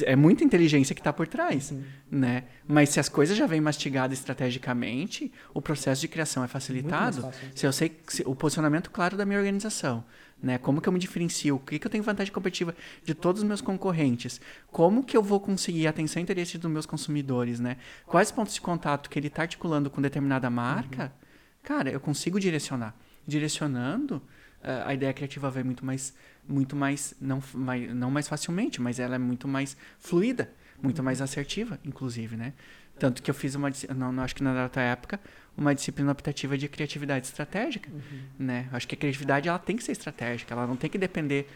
É 0.05 0.15
muita 0.15 0.43
inteligência 0.43 0.95
que 0.95 0.99
está 0.99 1.13
por 1.13 1.27
trás, 1.27 1.71
uhum. 1.71 1.84
né? 2.10 2.45
Mas 2.67 2.89
se 2.89 2.99
as 2.99 3.08
coisas 3.08 3.38
já 3.38 3.45
vêm 3.45 3.62
mastigadas 3.62 4.17
estrategicamente, 4.17 5.32
o 5.53 5.62
processo 5.62 6.01
de 6.01 6.08
criação 6.08 6.43
é 6.43 6.47
facilitado. 6.47 7.29
Se 7.55 7.67
eu 7.67 7.71
sei 7.71 7.95
se, 8.08 8.23
o 8.25 8.36
posicionamento 8.36 8.89
claro 8.89 9.15
da 9.15 9.25
minha 9.25 9.38
organização, 9.38 10.03
né? 10.41 10.58
Como 10.58 10.82
que 10.82 10.88
eu 10.88 10.93
me 10.93 10.99
diferencio? 10.99 11.58
O 11.58 11.60
que, 11.60 11.77
que 11.77 11.86
eu 11.86 11.91
tenho 11.91 12.03
vantagem 12.03 12.34
competitiva 12.34 12.73
de 13.03 13.13
todos 13.13 13.41
os 13.41 13.47
meus 13.47 13.62
concorrentes? 13.62 14.39
Como 14.71 15.03
que 15.03 15.15
eu 15.15 15.21
vou 15.21 15.39
conseguir 15.39 15.86
a 15.86 15.89
atenção 15.89 16.19
e 16.19 16.23
interesse 16.23 16.58
dos 16.58 16.71
meus 16.71 16.86
consumidores, 16.86 17.60
né? 17.60 17.77
Quais 18.05 18.32
pontos 18.32 18.53
de 18.53 18.62
contato 18.62 19.10
que 19.10 19.19
ele 19.19 19.27
está 19.27 19.43
articulando 19.43 19.89
com 19.89 20.01
determinada 20.01 20.49
marca? 20.49 21.03
Uhum. 21.03 21.27
Cara, 21.62 21.91
eu 21.91 21.99
consigo 21.99 22.39
direcionar. 22.39 22.95
Direcionando, 23.27 24.15
uh, 24.15 24.86
a 24.86 24.93
ideia 24.93 25.13
criativa 25.13 25.51
vem 25.51 25.63
muito 25.63 25.86
mais, 25.86 26.13
muito 26.49 26.75
mais 26.75 27.13
não, 27.21 27.41
mais, 27.53 27.93
não 27.93 28.09
mais 28.09 28.27
facilmente, 28.27 28.81
mas 28.81 28.99
ela 28.99 29.15
é 29.15 29.19
muito 29.19 29.47
mais 29.47 29.77
fluida, 29.99 30.51
muito 30.81 31.03
mais 31.03 31.21
assertiva, 31.21 31.79
inclusive, 31.85 32.35
né? 32.35 32.53
Tanto 32.97 33.23
que 33.23 33.31
eu 33.31 33.35
fiz 33.35 33.55
uma, 33.55 33.71
não, 33.95 34.12
não 34.12 34.23
acho 34.23 34.35
que 34.35 34.43
na 34.43 34.63
outra 34.63 34.81
época, 34.81 35.19
uma 35.55 35.73
disciplina 35.73 36.12
optativa 36.12 36.57
de 36.57 36.67
criatividade 36.67 37.27
estratégica, 37.27 37.89
uhum. 37.89 38.21
né? 38.38 38.67
Acho 38.73 38.88
que 38.88 38.95
a 38.95 38.97
criatividade 38.97 39.47
ela 39.47 39.59
tem 39.59 39.77
que 39.77 39.83
ser 39.83 39.93
estratégica, 39.93 40.53
ela 40.53 40.67
não 40.67 40.75
tem 40.75 40.89
que 40.89 40.97
depender 40.97 41.47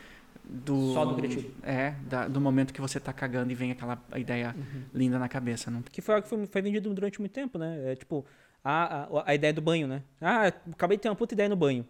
do 0.44 0.94
só 0.94 1.06
do 1.06 1.16
criativo. 1.16 1.52
É, 1.64 1.96
da, 2.08 2.28
do 2.28 2.40
momento 2.40 2.74
que 2.74 2.82
você 2.82 3.00
tá 3.00 3.12
cagando 3.12 3.52
e 3.52 3.56
vem 3.56 3.72
aquela 3.72 4.02
ideia 4.16 4.56
uhum. 4.58 4.84
linda 4.94 5.20
na 5.20 5.28
cabeça, 5.28 5.70
não? 5.72 5.82
Que 5.82 6.02
foi 6.02 6.16
algo 6.16 6.24
que 6.24 6.30
foi, 6.30 6.46
foi 6.46 6.62
vendido 6.62 6.94
durante 6.94 7.20
muito 7.20 7.32
tempo, 7.32 7.58
né? 7.58 7.92
É, 7.92 7.96
tipo, 7.96 8.26
a, 8.64 9.04
a, 9.04 9.32
a, 9.32 9.36
ideia 9.36 9.54
do 9.54 9.62
banho, 9.62 9.88
né? 9.88 10.04
Ah, 10.22 10.48
acabei 10.72 10.98
de 10.98 11.04
ter 11.04 11.10
uma 11.10 11.16
puta 11.16 11.34
ideia 11.34 11.50
no 11.50 11.56
banho. 11.56 11.86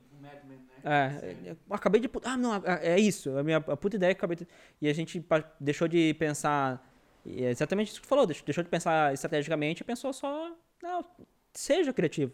É, 0.84 1.56
acabei 1.69 2.02
de. 2.02 2.10
Ah, 2.24 2.36
não, 2.36 2.62
é 2.65 3.00
isso. 3.00 3.38
A 3.38 3.43
minha 3.43 3.58
a 3.58 3.78
puta 3.78 3.96
ideia 3.96 4.13
que 4.13 4.19
acabei 4.19 4.36
de. 4.36 4.48
E 4.82 4.89
a 4.89 4.93
gente 4.93 5.26
deixou 5.60 5.88
de 5.88 6.13
pensar. 6.15 6.86
É 7.26 7.50
exatamente 7.50 7.91
isso 7.91 8.02
que 8.02 8.08
tu 8.08 8.10
falou, 8.10 8.28
deixou 8.28 8.63
de 8.63 8.69
pensar 8.69 9.13
estrategicamente 9.13 9.82
e 9.82 9.86
pensou 9.86 10.12
só. 10.12 10.54
Não, 10.82 11.06
seja 11.54 11.93
criativo. 11.93 12.34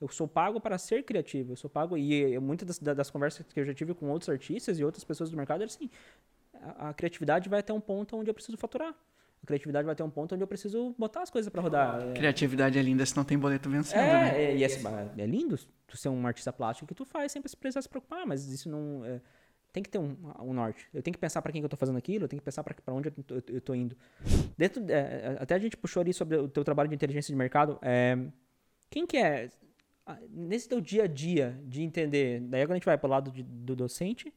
Eu 0.00 0.08
sou 0.08 0.26
pago 0.26 0.58
para 0.58 0.78
ser 0.78 1.04
criativo. 1.04 1.52
Eu 1.52 1.56
sou 1.56 1.68
pago. 1.68 1.96
E 1.98 2.38
muitas 2.38 2.78
das, 2.78 2.96
das 2.96 3.10
conversas 3.10 3.46
que 3.46 3.60
eu 3.60 3.64
já 3.64 3.74
tive 3.74 3.94
com 3.94 4.08
outros 4.08 4.30
artistas 4.30 4.78
e 4.78 4.84
outras 4.84 5.04
pessoas 5.04 5.30
do 5.30 5.36
mercado 5.36 5.60
era 5.60 5.70
assim: 5.70 5.90
a, 6.54 6.88
a 6.88 6.94
criatividade 6.94 7.48
vai 7.48 7.60
até 7.60 7.72
um 7.72 7.80
ponto 7.80 8.16
onde 8.16 8.30
eu 8.30 8.34
preciso 8.34 8.56
faturar. 8.56 8.94
A 9.42 9.46
criatividade 9.46 9.84
vai 9.84 9.94
ter 9.94 10.04
um 10.04 10.10
ponto 10.10 10.34
onde 10.34 10.44
eu 10.44 10.46
preciso 10.46 10.94
botar 10.96 11.22
as 11.22 11.30
coisas 11.30 11.50
para 11.50 11.60
rodar. 11.60 12.00
É... 12.00 12.12
Criatividade 12.12 12.78
é 12.78 12.82
linda 12.82 13.04
se 13.04 13.16
não 13.16 13.24
tem 13.24 13.36
boleto 13.36 13.68
vencendo, 13.68 13.98
é, 13.98 14.12
né? 14.12 14.44
É, 14.44 14.56
e 14.56 14.62
é, 14.62 14.68
é 15.18 15.26
lindo 15.26 15.58
tu 15.86 15.96
ser 15.96 16.08
um 16.08 16.24
artista 16.26 16.52
plástico 16.52 16.86
que 16.86 16.94
tu 16.94 17.04
faz 17.04 17.32
sem 17.32 17.42
precisar 17.42 17.82
se 17.82 17.88
preocupar, 17.88 18.24
mas 18.24 18.46
isso 18.46 18.70
não... 18.70 19.04
É, 19.04 19.20
tem 19.72 19.82
que 19.82 19.88
ter 19.88 19.98
um, 19.98 20.16
um, 20.40 20.52
norte. 20.52 20.86
Eu 20.92 21.02
tenho 21.02 21.12
que 21.12 21.18
pensar 21.18 21.40
para 21.40 21.50
quem 21.50 21.60
que 21.60 21.64
eu 21.64 21.68
tô 21.68 21.76
fazendo 21.76 21.96
aquilo, 21.96 22.26
eu 22.26 22.28
tenho 22.28 22.40
que 22.40 22.44
pensar 22.44 22.62
para 22.62 22.94
onde 22.94 23.10
eu 23.48 23.60
tô, 23.60 23.74
indo. 23.74 23.96
Dentro, 24.56 24.84
é, 24.88 25.38
até 25.40 25.54
a 25.54 25.58
gente 25.58 25.76
puxou 25.76 26.02
ali 26.02 26.12
sobre 26.12 26.36
o 26.36 26.46
teu 26.46 26.62
trabalho 26.62 26.90
de 26.90 26.94
inteligência 26.94 27.32
de 27.32 27.36
mercado. 27.36 27.78
É, 27.80 28.18
quem 28.90 29.06
que 29.06 29.16
é, 29.16 29.48
nesse 30.28 30.68
teu 30.68 30.80
dia 30.80 31.04
a 31.04 31.06
dia 31.06 31.58
de 31.64 31.82
entender, 31.82 32.40
daí 32.42 32.62
agora 32.62 32.74
a 32.74 32.78
gente 32.78 32.84
vai 32.84 32.98
pro 32.98 33.08
lado 33.08 33.32
de, 33.32 33.42
do 33.42 33.74
docente 33.74 34.32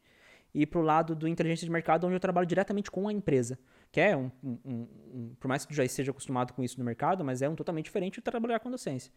e 0.54 0.66
pro 0.66 0.82
lado 0.82 1.14
do 1.14 1.28
inteligência 1.28 1.66
de 1.66 1.72
mercado, 1.72 2.08
onde 2.08 2.16
eu 2.16 2.20
trabalho 2.20 2.48
diretamente 2.48 2.90
com 2.90 3.08
a 3.08 3.14
empresa 3.14 3.60
é 4.00 4.16
um, 4.16 4.32
um, 4.44 4.58
um, 4.66 5.36
por 5.40 5.48
mais 5.48 5.66
que 5.66 5.74
tu 5.74 5.76
já 5.76 5.84
esteja 5.84 6.12
acostumado 6.12 6.54
com 6.54 6.64
isso 6.64 6.78
no 6.80 6.86
mercado, 6.86 7.24
mas 7.24 7.42
é 7.42 7.50
um 7.50 7.56
totalmente 7.56 7.86
diferente 7.86 8.16
de 8.16 8.22
trabalhar 8.22 8.60
com 8.60 8.72
docência. 8.72 9.12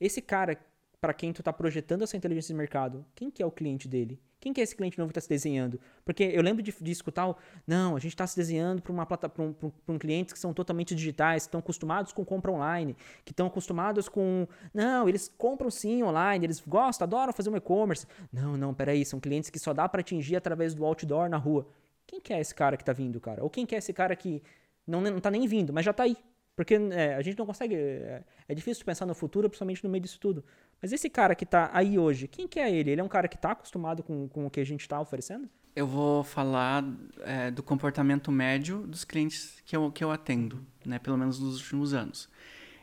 Esse 0.00 0.20
cara 0.20 0.58
para 1.00 1.12
quem 1.12 1.32
tu 1.32 1.40
está 1.40 1.52
projetando 1.52 2.02
essa 2.02 2.16
inteligência 2.16 2.52
de 2.52 2.58
mercado, 2.58 3.04
quem 3.14 3.30
que 3.30 3.42
é 3.42 3.46
o 3.46 3.50
cliente 3.50 3.86
dele? 3.86 4.20
Quem 4.40 4.52
que 4.52 4.60
é 4.60 4.64
esse 4.64 4.76
cliente 4.76 4.98
novo 4.98 5.08
que 5.08 5.18
está 5.18 5.20
se 5.20 5.28
desenhando? 5.28 5.80
Porque 6.04 6.22
eu 6.22 6.42
lembro 6.42 6.62
de, 6.62 6.72
de 6.72 6.90
escutar, 6.90 7.34
não, 7.66 7.96
a 7.96 7.98
gente 7.98 8.12
está 8.12 8.26
se 8.26 8.36
desenhando 8.36 8.82
para 8.82 8.92
uma 8.92 9.06
plata, 9.06 9.28
para 9.28 9.42
um, 9.42 9.54
um, 9.88 9.98
clientes 9.98 10.32
que 10.32 10.38
são 10.38 10.52
totalmente 10.52 10.94
digitais, 10.94 11.44
que 11.44 11.48
estão 11.48 11.60
acostumados 11.60 12.12
com 12.12 12.24
compra 12.24 12.52
online, 12.52 12.96
que 13.24 13.32
estão 13.32 13.46
acostumados 13.46 14.08
com, 14.08 14.46
não, 14.72 15.08
eles 15.08 15.32
compram 15.38 15.70
sim 15.70 16.02
online, 16.02 16.44
eles 16.44 16.62
gostam, 16.66 17.06
adoram 17.06 17.32
fazer 17.32 17.50
um 17.50 17.56
e-commerce. 17.56 18.06
Não, 18.32 18.56
não, 18.56 18.74
peraí, 18.74 19.04
são 19.04 19.18
clientes 19.18 19.50
que 19.50 19.58
só 19.58 19.72
dá 19.72 19.88
para 19.88 20.00
atingir 20.00 20.36
através 20.36 20.74
do 20.74 20.84
outdoor 20.84 21.28
na 21.28 21.36
rua. 21.36 21.66
Quem 22.06 22.20
que 22.20 22.32
é 22.32 22.40
esse 22.40 22.54
cara 22.54 22.76
que 22.76 22.84
tá 22.84 22.92
vindo, 22.92 23.20
cara? 23.20 23.42
Ou 23.42 23.50
quem 23.50 23.66
que 23.66 23.74
é 23.74 23.78
esse 23.78 23.92
cara 23.92 24.14
que 24.14 24.42
não, 24.86 25.00
não 25.00 25.20
tá 25.20 25.30
nem 25.30 25.46
vindo, 25.46 25.72
mas 25.72 25.84
já 25.84 25.92
tá 25.92 26.04
aí? 26.04 26.16
Porque 26.56 26.74
é, 26.74 27.14
a 27.14 27.22
gente 27.22 27.38
não 27.38 27.44
consegue. 27.44 27.74
É, 27.74 28.22
é, 28.48 28.54
difícil 28.54 28.84
pensar 28.84 29.04
no 29.04 29.14
futuro, 29.14 29.48
principalmente 29.48 29.84
no 29.84 29.90
meio 29.90 30.02
disso 30.02 30.18
tudo. 30.18 30.42
Mas 30.80 30.90
esse 30.90 31.10
cara 31.10 31.34
que 31.34 31.44
tá 31.44 31.70
aí 31.72 31.98
hoje, 31.98 32.26
quem 32.26 32.48
que 32.48 32.58
é 32.58 32.74
ele? 32.74 32.90
Ele 32.90 33.00
é 33.00 33.04
um 33.04 33.08
cara 33.08 33.28
que 33.28 33.36
tá 33.36 33.50
acostumado 33.50 34.02
com, 34.02 34.26
com 34.28 34.46
o 34.46 34.50
que 34.50 34.60
a 34.60 34.64
gente 34.64 34.88
tá 34.88 34.98
oferecendo? 34.98 35.48
Eu 35.74 35.86
vou 35.86 36.24
falar 36.24 36.82
é, 37.24 37.50
do 37.50 37.62
comportamento 37.62 38.32
médio 38.32 38.86
dos 38.86 39.04
clientes 39.04 39.60
que 39.66 39.76
eu, 39.76 39.92
que 39.92 40.02
eu 40.02 40.10
atendo, 40.10 40.64
né? 40.84 40.98
Pelo 40.98 41.18
menos 41.18 41.38
nos 41.38 41.60
últimos 41.60 41.92
anos. 41.92 42.28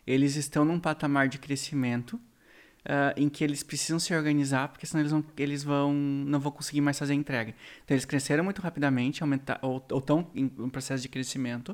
Eles 0.05 0.35
estão 0.35 0.63
num 0.63 0.79
patamar 0.79 1.27
de 1.27 1.39
crescimento 1.39 2.19
uh, 2.85 3.13
em 3.15 3.29
que 3.29 3.43
eles 3.43 3.63
precisam 3.63 3.99
se 3.99 4.13
organizar, 4.13 4.69
porque 4.69 4.85
senão 4.85 5.01
eles, 5.01 5.11
vão, 5.11 5.25
eles 5.37 5.63
vão, 5.63 5.93
não 5.93 6.39
vão 6.39 6.51
conseguir 6.51 6.81
mais 6.81 6.97
fazer 6.97 7.13
a 7.13 7.15
entrega. 7.15 7.53
Então, 7.83 7.95
eles 7.95 8.05
cresceram 8.05 8.43
muito 8.43 8.61
rapidamente, 8.61 9.23
aumentar, 9.23 9.59
ou, 9.61 9.83
estão 9.97 10.29
em 10.35 10.51
um 10.57 10.69
processo 10.69 11.01
de 11.01 11.09
crescimento. 11.09 11.71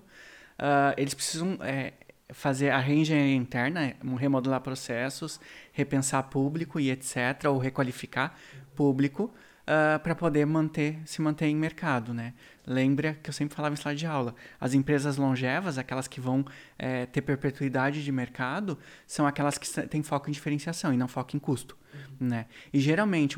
Uh, 0.59 0.93
eles 0.97 1.13
precisam 1.13 1.57
é, 1.61 1.93
fazer 2.29 2.69
a 2.69 2.79
reengenharia 2.79 3.35
interna, 3.35 3.95
remodelar 4.17 4.61
processos, 4.61 5.39
repensar 5.71 6.23
público 6.23 6.79
e 6.79 6.91
etc., 6.91 7.45
ou 7.47 7.57
requalificar 7.57 8.35
público 8.75 9.33
uh, 9.69 9.95
ah, 9.95 9.99
para 9.99 10.15
poder 10.15 10.45
manter, 10.45 10.99
se 11.05 11.21
manter 11.21 11.45
em 11.45 11.55
mercado, 11.55 12.13
né? 12.13 12.33
Lembra 12.65 13.13
que 13.21 13.29
eu 13.29 13.33
sempre 13.33 13.55
falava 13.55 13.73
em 13.73 13.77
sala 13.77 13.95
de 13.95 14.05
aula, 14.05 14.35
as 14.59 14.73
empresas 14.73 15.17
longevas, 15.17 15.77
aquelas 15.77 16.07
que 16.07 16.19
vão 16.19 16.45
é, 16.77 17.05
ter 17.05 17.21
perpetuidade 17.21 18.03
de 18.03 18.11
mercado, 18.11 18.77
são 19.07 19.25
aquelas 19.25 19.57
que 19.57 19.67
têm 19.87 20.03
foco 20.03 20.29
em 20.29 20.33
diferenciação 20.33 20.93
e 20.93 20.97
não 20.97 21.07
foco 21.07 21.35
em 21.35 21.39
custo, 21.39 21.77
uhum. 21.93 22.27
né? 22.27 22.45
E 22.73 22.79
geralmente, 22.79 23.37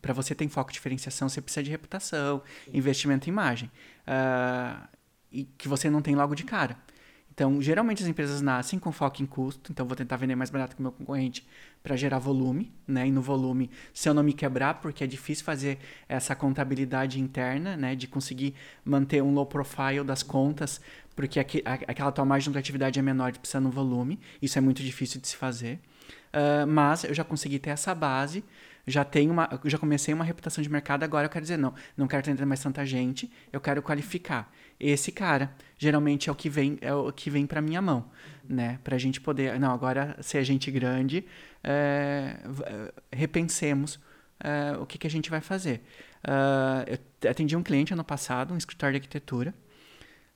para 0.00 0.12
você 0.12 0.34
ter 0.34 0.48
foco 0.48 0.70
em 0.70 0.74
diferenciação, 0.74 1.28
você 1.28 1.40
precisa 1.40 1.62
de 1.62 1.70
reputação, 1.70 2.42
Sim. 2.64 2.70
investimento 2.74 3.28
em 3.28 3.32
imagem, 3.32 3.70
uh, 4.06 4.88
e 5.32 5.44
que 5.44 5.68
você 5.68 5.88
não 5.88 6.02
tem 6.02 6.14
logo 6.14 6.34
de 6.34 6.44
cara. 6.44 6.76
Então, 7.32 7.62
geralmente 7.62 8.02
as 8.02 8.08
empresas 8.08 8.42
nascem 8.42 8.78
com 8.78 8.92
foco 8.92 9.22
em 9.22 9.26
custo, 9.26 9.72
então 9.72 9.86
vou 9.86 9.96
tentar 9.96 10.16
vender 10.16 10.34
mais 10.34 10.50
barato 10.50 10.76
que 10.76 10.80
o 10.80 10.82
meu 10.82 10.92
concorrente 10.92 11.46
para 11.82 11.96
gerar 11.96 12.18
volume, 12.18 12.72
né? 12.86 13.06
E 13.06 13.10
no 13.10 13.22
volume, 13.22 13.70
se 13.92 14.08
eu 14.08 14.14
não 14.14 14.22
me 14.22 14.32
quebrar, 14.32 14.74
porque 14.74 15.02
é 15.02 15.06
difícil 15.06 15.44
fazer 15.44 15.78
essa 16.08 16.34
contabilidade 16.34 17.18
interna, 17.18 17.76
né? 17.76 17.94
De 17.94 18.06
conseguir 18.06 18.54
manter 18.84 19.22
um 19.22 19.32
low 19.32 19.46
profile 19.46 20.04
das 20.04 20.22
contas, 20.22 20.80
porque 21.16 21.40
aquela 21.40 22.12
tua 22.12 22.24
margem 22.24 22.44
de 22.44 22.48
lucratividade 22.50 22.98
é 22.98 23.02
menor, 23.02 23.32
precisa 23.32 23.60
no 23.60 23.70
volume. 23.70 24.18
Isso 24.40 24.58
é 24.58 24.60
muito 24.60 24.82
difícil 24.82 25.20
de 25.20 25.28
se 25.28 25.36
fazer. 25.36 25.80
Uh, 26.32 26.66
mas 26.66 27.04
eu 27.04 27.14
já 27.14 27.24
consegui 27.24 27.58
ter 27.58 27.70
essa 27.70 27.94
base, 27.94 28.44
já 28.86 29.04
tenho 29.04 29.32
uma, 29.32 29.48
já 29.64 29.78
comecei 29.78 30.14
uma 30.14 30.24
reputação 30.24 30.62
de 30.62 30.70
mercado, 30.70 31.02
agora 31.02 31.26
eu 31.26 31.30
quero 31.30 31.42
dizer, 31.42 31.56
não, 31.56 31.74
não 31.96 32.06
quero 32.06 32.20
atender 32.20 32.44
mais 32.44 32.62
tanta 32.62 32.84
gente, 32.86 33.30
eu 33.52 33.60
quero 33.60 33.82
qualificar. 33.82 34.50
Esse 34.80 35.12
cara, 35.12 35.54
geralmente 35.76 36.28
é 36.28 36.32
o 36.32 36.34
que 36.34 36.48
vem, 36.48 36.78
é 36.80 36.94
o 36.94 37.12
que 37.12 37.28
vem 37.28 37.46
para 37.46 37.60
minha 37.60 37.82
mão, 37.82 38.10
né? 38.48 38.78
Pra 38.82 38.96
gente 38.96 39.20
poder, 39.20 39.60
não, 39.60 39.72
agora 39.72 40.16
ser 40.20 40.42
gente 40.42 40.70
grande, 40.70 41.24
é, 41.62 42.36
repensemos 43.12 44.00
é, 44.40 44.76
o 44.78 44.86
que, 44.86 44.96
que 44.96 45.06
a 45.06 45.10
gente 45.10 45.28
vai 45.28 45.40
fazer. 45.40 45.82
Uh, 46.20 46.98
eu 47.22 47.30
atendi 47.30 47.56
um 47.56 47.62
cliente 47.62 47.92
ano 47.92 48.04
passado, 48.04 48.52
um 48.52 48.56
escritório 48.56 48.94
de 48.94 48.98
arquitetura. 48.98 49.54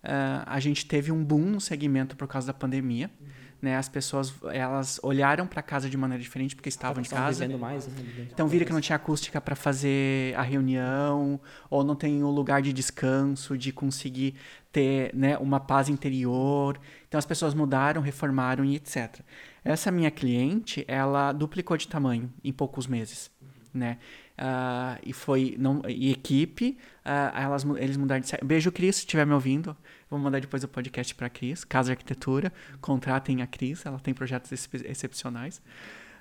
Uh, 0.02 0.44
a 0.46 0.60
gente 0.60 0.86
teve 0.86 1.10
um 1.12 1.22
boom 1.22 1.46
no 1.46 1.60
segmento 1.60 2.16
por 2.16 2.28
causa 2.28 2.46
da 2.46 2.54
pandemia. 2.54 3.10
Uhum. 3.20 3.26
Né? 3.64 3.78
As 3.78 3.88
pessoas 3.88 4.34
elas 4.52 5.00
olharam 5.02 5.46
para 5.46 5.62
casa 5.62 5.88
de 5.88 5.96
maneira 5.96 6.22
diferente 6.22 6.54
porque 6.54 6.68
estavam 6.68 7.02
em 7.02 7.06
casa. 7.06 7.48
Mais, 7.48 7.86
né? 7.86 8.28
Então 8.30 8.46
viram 8.46 8.66
que 8.66 8.72
não 8.74 8.80
tinha 8.80 8.96
acústica 8.96 9.40
para 9.40 9.56
fazer 9.56 10.36
a 10.36 10.42
reunião 10.42 11.40
ou 11.70 11.82
não 11.82 11.96
tem 11.96 12.22
um 12.22 12.28
lugar 12.28 12.60
de 12.60 12.74
descanso, 12.74 13.56
de 13.56 13.72
conseguir 13.72 14.34
ter 14.70 15.14
né, 15.14 15.38
uma 15.38 15.58
paz 15.58 15.88
interior. 15.88 16.78
Então 17.08 17.16
as 17.16 17.24
pessoas 17.24 17.54
mudaram, 17.54 18.02
reformaram 18.02 18.66
e 18.66 18.76
etc. 18.76 19.20
Essa 19.64 19.90
minha 19.90 20.10
cliente, 20.10 20.84
ela 20.86 21.32
duplicou 21.32 21.74
de 21.78 21.88
tamanho 21.88 22.30
em 22.44 22.52
poucos 22.52 22.86
meses, 22.86 23.30
né? 23.72 23.96
Uh, 24.36 25.00
e 25.06 25.12
foi 25.14 25.54
não 25.58 25.80
e 25.88 26.10
equipe 26.10 26.76
uh, 27.06 27.38
elas 27.38 27.64
eles 27.78 27.96
mudaram 27.96 28.20
de 28.20 28.32
beijo 28.44 28.72
Cris 28.72 28.96
se 28.96 29.02
estiver 29.02 29.24
me 29.24 29.32
ouvindo 29.32 29.76
vou 30.14 30.24
mandar 30.24 30.40
depois 30.40 30.62
o 30.64 30.68
podcast 30.68 31.14
para 31.14 31.28
Cris 31.28 31.64
Casa 31.64 31.92
Arquitetura. 31.92 32.52
Contratem 32.80 33.42
a 33.42 33.46
Cris 33.46 33.84
ela 33.84 33.98
tem 33.98 34.14
projetos 34.14 34.50
ex 34.52 34.68
excepcionais. 34.84 35.58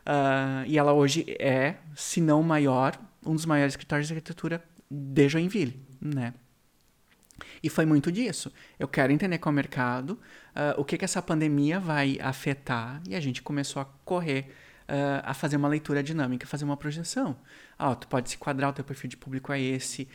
Uh, 0.05 0.65
e 0.67 0.77
ela 0.77 0.91
hoje 0.93 1.25
é 1.39 1.75
se 1.95 2.19
não 2.19 2.43
maior 2.43 2.99
um 3.25 3.33
dos 3.35 3.45
maiores 3.45 3.73
escritórios 3.73 4.07
de 4.07 4.13
arquitetura 4.13 4.61
de 4.89 5.29
Joinville 5.29 5.79
né? 6.03 6.33
E 7.61 7.69
foi 7.69 7.85
muito 7.85 8.11
disso. 8.11 8.51
Eu 8.77 8.87
quero 8.87 9.11
entender 9.11 9.37
qual 9.37 9.51
é 9.51 9.53
o 9.53 9.55
mercado, 9.55 10.11
uh, 10.11 10.79
o 10.79 10.83
que, 10.83 10.97
que 10.97 11.05
essa 11.05 11.21
pandemia 11.21 11.79
vai 11.79 12.17
afetar, 12.21 13.01
e 13.07 13.15
a 13.15 13.19
gente 13.19 13.41
começou 13.41 13.81
a 13.81 13.85
correr 14.05 14.53
uh, 14.83 15.21
a 15.23 15.33
fazer 15.33 15.55
uma 15.55 15.67
leitura 15.67 16.03
dinâmica, 16.03 16.47
fazer 16.47 16.65
uma 16.65 16.77
projeção. 16.77 17.35
Ah, 17.77 17.95
tu 17.95 18.07
pode 18.07 18.29
se 18.29 18.37
quadrar, 18.37 18.69
o 18.69 18.73
teu 18.73 18.83
perfil 18.83 19.09
de 19.09 19.17
público 19.17 19.51
é 19.51 19.59
esse. 19.59 20.07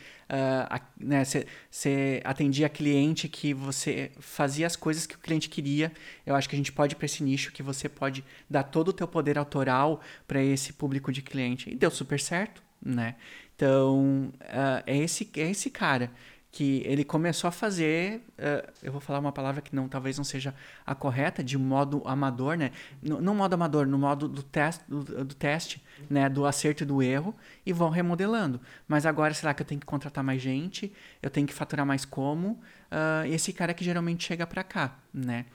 Você 1.69 2.17
uh, 2.17 2.17
né, 2.17 2.21
atendia 2.23 2.69
cliente 2.69 3.27
que 3.27 3.53
você 3.53 4.11
fazia 4.19 4.65
as 4.65 4.75
coisas 4.75 5.05
que 5.05 5.15
o 5.15 5.19
cliente 5.19 5.49
queria. 5.49 5.91
Eu 6.25 6.35
acho 6.35 6.47
que 6.47 6.55
a 6.55 6.57
gente 6.57 6.71
pode 6.71 6.93
ir 6.93 6.95
para 6.95 7.05
esse 7.05 7.23
nicho 7.23 7.51
que 7.51 7.61
você 7.61 7.89
pode 7.89 8.23
dar 8.49 8.63
todo 8.63 8.89
o 8.89 8.93
teu 8.93 9.07
poder 9.07 9.37
autoral 9.37 10.01
para 10.27 10.41
esse 10.41 10.73
público 10.73 11.11
de 11.11 11.21
cliente. 11.21 11.69
E 11.69 11.75
deu 11.75 11.91
super 11.91 12.19
certo, 12.19 12.63
né? 12.81 13.15
Então, 13.55 14.31
uh, 14.35 14.83
é, 14.87 14.97
esse, 14.97 15.29
é 15.35 15.51
esse 15.51 15.69
cara 15.69 16.11
que 16.51 16.81
ele 16.85 17.03
começou 17.03 17.47
a 17.47 17.51
fazer, 17.51 18.23
uh, 18.39 18.71
eu 18.81 18.91
vou 18.91 18.99
falar 18.99 19.19
uma 19.19 19.31
palavra 19.31 19.61
que 19.61 19.75
não 19.75 19.87
talvez 19.87 20.17
não 20.17 20.23
seja 20.23 20.53
a 20.85 20.95
correta, 20.95 21.43
de 21.43 21.57
modo 21.57 22.01
amador, 22.05 22.57
né? 22.57 22.71
No, 23.01 23.21
no 23.21 23.35
modo 23.35 23.53
amador, 23.53 23.85
no 23.85 23.99
modo 23.99 24.27
do, 24.27 24.43
do, 24.87 25.25
do, 25.25 25.35
teste, 25.35 25.81
né? 26.09 26.27
Do 26.27 26.47
acerto 26.47 26.83
e 26.83 26.85
do 26.85 27.03
erro, 27.03 27.35
e 27.65 27.71
vão 27.71 27.89
remodelando. 27.89 28.59
Mas 28.87 29.05
agora, 29.05 29.33
será 29.33 29.53
que 29.53 29.61
eu 29.61 29.65
tenho 29.65 29.79
que 29.79 29.85
contratar 29.85 30.23
mais 30.23 30.41
gente? 30.41 30.91
Eu 31.21 31.29
tenho 31.29 31.45
que 31.45 31.53
faturar 31.53 31.85
mais 31.85 32.03
como? 32.03 32.59
Uh, 32.91 33.27
esse 33.31 33.53
cara 33.53 33.73
que 33.73 33.83
geralmente 33.85 34.25
chega 34.25 34.47
para 34.47 34.63
cá, 34.63 34.97
né? 35.13 35.45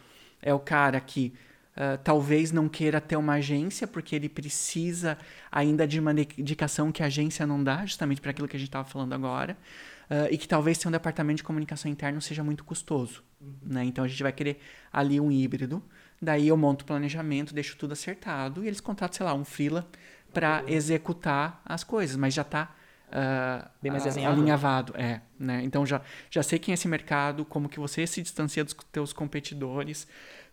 É 0.41 0.55
o 0.55 0.61
cara 0.61 1.01
que 1.01 1.33
Uh, 1.75 1.99
talvez 2.05 2.53
não 2.53 2.69
queira 2.69 3.01
ter 3.01 3.17
uma 3.17 3.33
agência, 3.33 3.85
porque 3.85 4.15
ele 4.15 4.29
precisa 4.29 5.19
ainda 5.51 5.89
de 5.89 5.99
uma 5.99 6.13
indicação 6.13 6.93
que 6.93 7.03
a 7.03 7.07
agência 7.07 7.45
não 7.45 7.65
dá, 7.65 7.85
justamente 7.85 8.21
para 8.21 8.31
aquilo 8.31 8.47
que 8.47 8.55
a 8.55 8.61
gente 8.61 8.69
estava 8.69 8.89
falando 8.89 9.13
agora. 9.13 9.57
Uh, 10.05 10.29
e 10.31 10.37
que 10.37 10.47
talvez 10.47 10.77
ter 10.77 10.87
um 10.87 10.91
departamento 10.91 11.39
de 11.39 11.43
comunicação 11.43 11.91
interna 11.91 12.21
seja 12.21 12.45
muito 12.45 12.65
custoso. 12.65 13.25
Uhum. 13.41 13.55
Né? 13.65 13.85
Então 13.85 14.05
a 14.05 14.09
gente 14.09 14.23
vai 14.23 14.33
querer 14.33 14.61
ali 14.93 15.21
um 15.21 15.31
híbrido. 15.31 15.83
Daí 16.21 16.49
eu 16.49 16.57
monto 16.57 16.85
o 16.85 16.87
planejamento, 16.87 17.55
deixo 17.55 17.77
tudo 17.77 17.93
acertado 17.93 18.63
e 18.65 18.67
eles 18.67 18.81
contratam, 18.81 19.17
sei 19.17 19.27
lá, 19.27 19.35
um 19.35 19.45
freela 19.45 19.89
para 20.33 20.63
uhum. 20.63 20.69
executar 20.69 21.63
as 21.65 21.83
coisas, 21.85 22.17
mas 22.17 22.35
já 22.35 22.43
está 22.43 22.75
uh, 23.09 23.69
Bem 23.81 23.93
mais 23.93 24.07
alinhavado. 24.07 24.95
É, 24.97 25.21
né? 25.39 25.63
Então 25.65 25.87
já, 25.87 26.03
já 26.31 26.43
sei 26.43 26.59
quem 26.59 26.73
é 26.73 26.75
esse 26.75 26.89
mercado, 26.89 27.45
como 27.45 27.69
que 27.69 27.81
você 27.81 28.07
se 28.07 28.21
distancia 28.21 28.65
dos 28.65 28.75
teus 28.93 29.13
competidores 29.13 30.07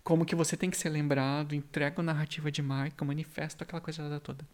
como 0.03 0.25
que 0.25 0.35
você 0.35 0.57
tem 0.57 0.69
que 0.69 0.77
ser 0.77 0.89
lembrado, 0.89 1.53
entrega 1.53 2.01
a 2.01 2.03
narrativa 2.03 2.51
de 2.51 2.61
marca, 2.61 3.05
manifesto, 3.05 3.63
aquela 3.63 3.81
coisa 3.81 4.19
toda. 4.19 4.45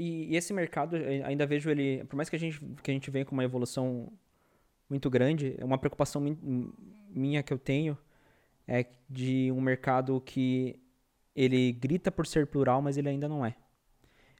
E, 0.00 0.32
e, 0.32 0.36
esse 0.36 0.54
mercado, 0.54 0.96
ainda 1.26 1.44
vejo 1.44 1.68
ele, 1.68 2.02
por 2.04 2.16
mais 2.16 2.30
que 2.30 2.36
a 2.36 2.38
gente, 2.38 2.58
que 2.82 2.90
a 2.90 2.94
gente 2.94 3.10
venha 3.10 3.22
com 3.22 3.32
uma 3.32 3.44
evolução 3.44 4.10
muito 4.88 5.10
grande, 5.10 5.54
é 5.58 5.64
uma 5.64 5.76
preocupação 5.76 6.22
minha 7.10 7.42
que 7.42 7.52
eu 7.52 7.58
tenho 7.58 7.98
é 8.66 8.86
de 9.10 9.52
um 9.52 9.60
mercado 9.60 10.18
que 10.22 10.80
ele 11.36 11.72
grita 11.72 12.10
por 12.10 12.26
ser 12.26 12.46
plural, 12.46 12.80
mas 12.80 12.96
ele 12.96 13.10
ainda 13.10 13.28
não 13.28 13.44
é. 13.44 13.54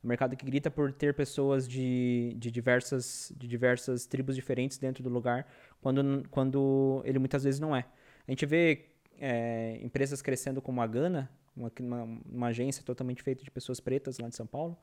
Um 0.02 0.08
mercado 0.08 0.34
que 0.34 0.46
grita 0.46 0.70
por 0.70 0.94
ter 0.94 1.12
pessoas 1.12 1.68
de, 1.68 2.34
de, 2.38 2.50
diversas, 2.50 3.30
de 3.36 3.46
diversas 3.46 4.06
tribos 4.06 4.34
diferentes 4.34 4.78
dentro 4.78 5.02
do 5.02 5.10
lugar, 5.10 5.46
quando, 5.82 6.26
quando 6.30 7.02
ele 7.04 7.18
muitas 7.18 7.44
vezes 7.44 7.60
não 7.60 7.76
é. 7.76 7.84
A 8.26 8.30
gente 8.30 8.46
vê 8.46 8.86
é, 9.18 9.78
empresas 9.82 10.22
crescendo 10.22 10.62
como 10.62 10.80
a 10.80 10.86
Gana, 10.86 11.30
uma, 11.54 11.70
uma, 11.80 12.02
uma, 12.32 12.46
agência 12.46 12.82
totalmente 12.82 13.22
feita 13.22 13.44
de 13.44 13.50
pessoas 13.50 13.78
pretas 13.78 14.18
lá 14.18 14.26
de 14.28 14.36
São 14.36 14.46
Paulo, 14.46 14.78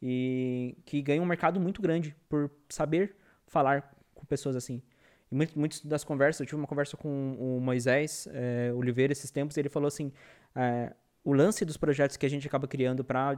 e 0.00 0.76
que 0.84 1.00
ganha 1.02 1.22
um 1.22 1.26
mercado 1.26 1.60
muito 1.60 1.80
grande 1.80 2.14
por 2.28 2.50
saber 2.68 3.16
falar 3.46 3.94
com 4.14 4.24
pessoas 4.24 4.56
assim. 4.56 4.82
E 5.30 5.34
muitas 5.34 5.80
das 5.80 6.04
conversas, 6.04 6.40
eu 6.40 6.46
tive 6.46 6.56
uma 6.56 6.66
conversa 6.66 6.96
com 6.96 7.36
o 7.38 7.60
Moisés 7.60 8.28
é, 8.32 8.72
Oliveira 8.74 9.12
esses 9.12 9.30
tempos, 9.30 9.56
e 9.56 9.60
ele 9.60 9.68
falou 9.68 9.88
assim: 9.88 10.12
é, 10.54 10.94
o 11.24 11.32
lance 11.32 11.64
dos 11.64 11.76
projetos 11.76 12.16
que 12.16 12.24
a 12.24 12.30
gente 12.30 12.46
acaba 12.46 12.68
criando 12.68 13.04
para 13.04 13.36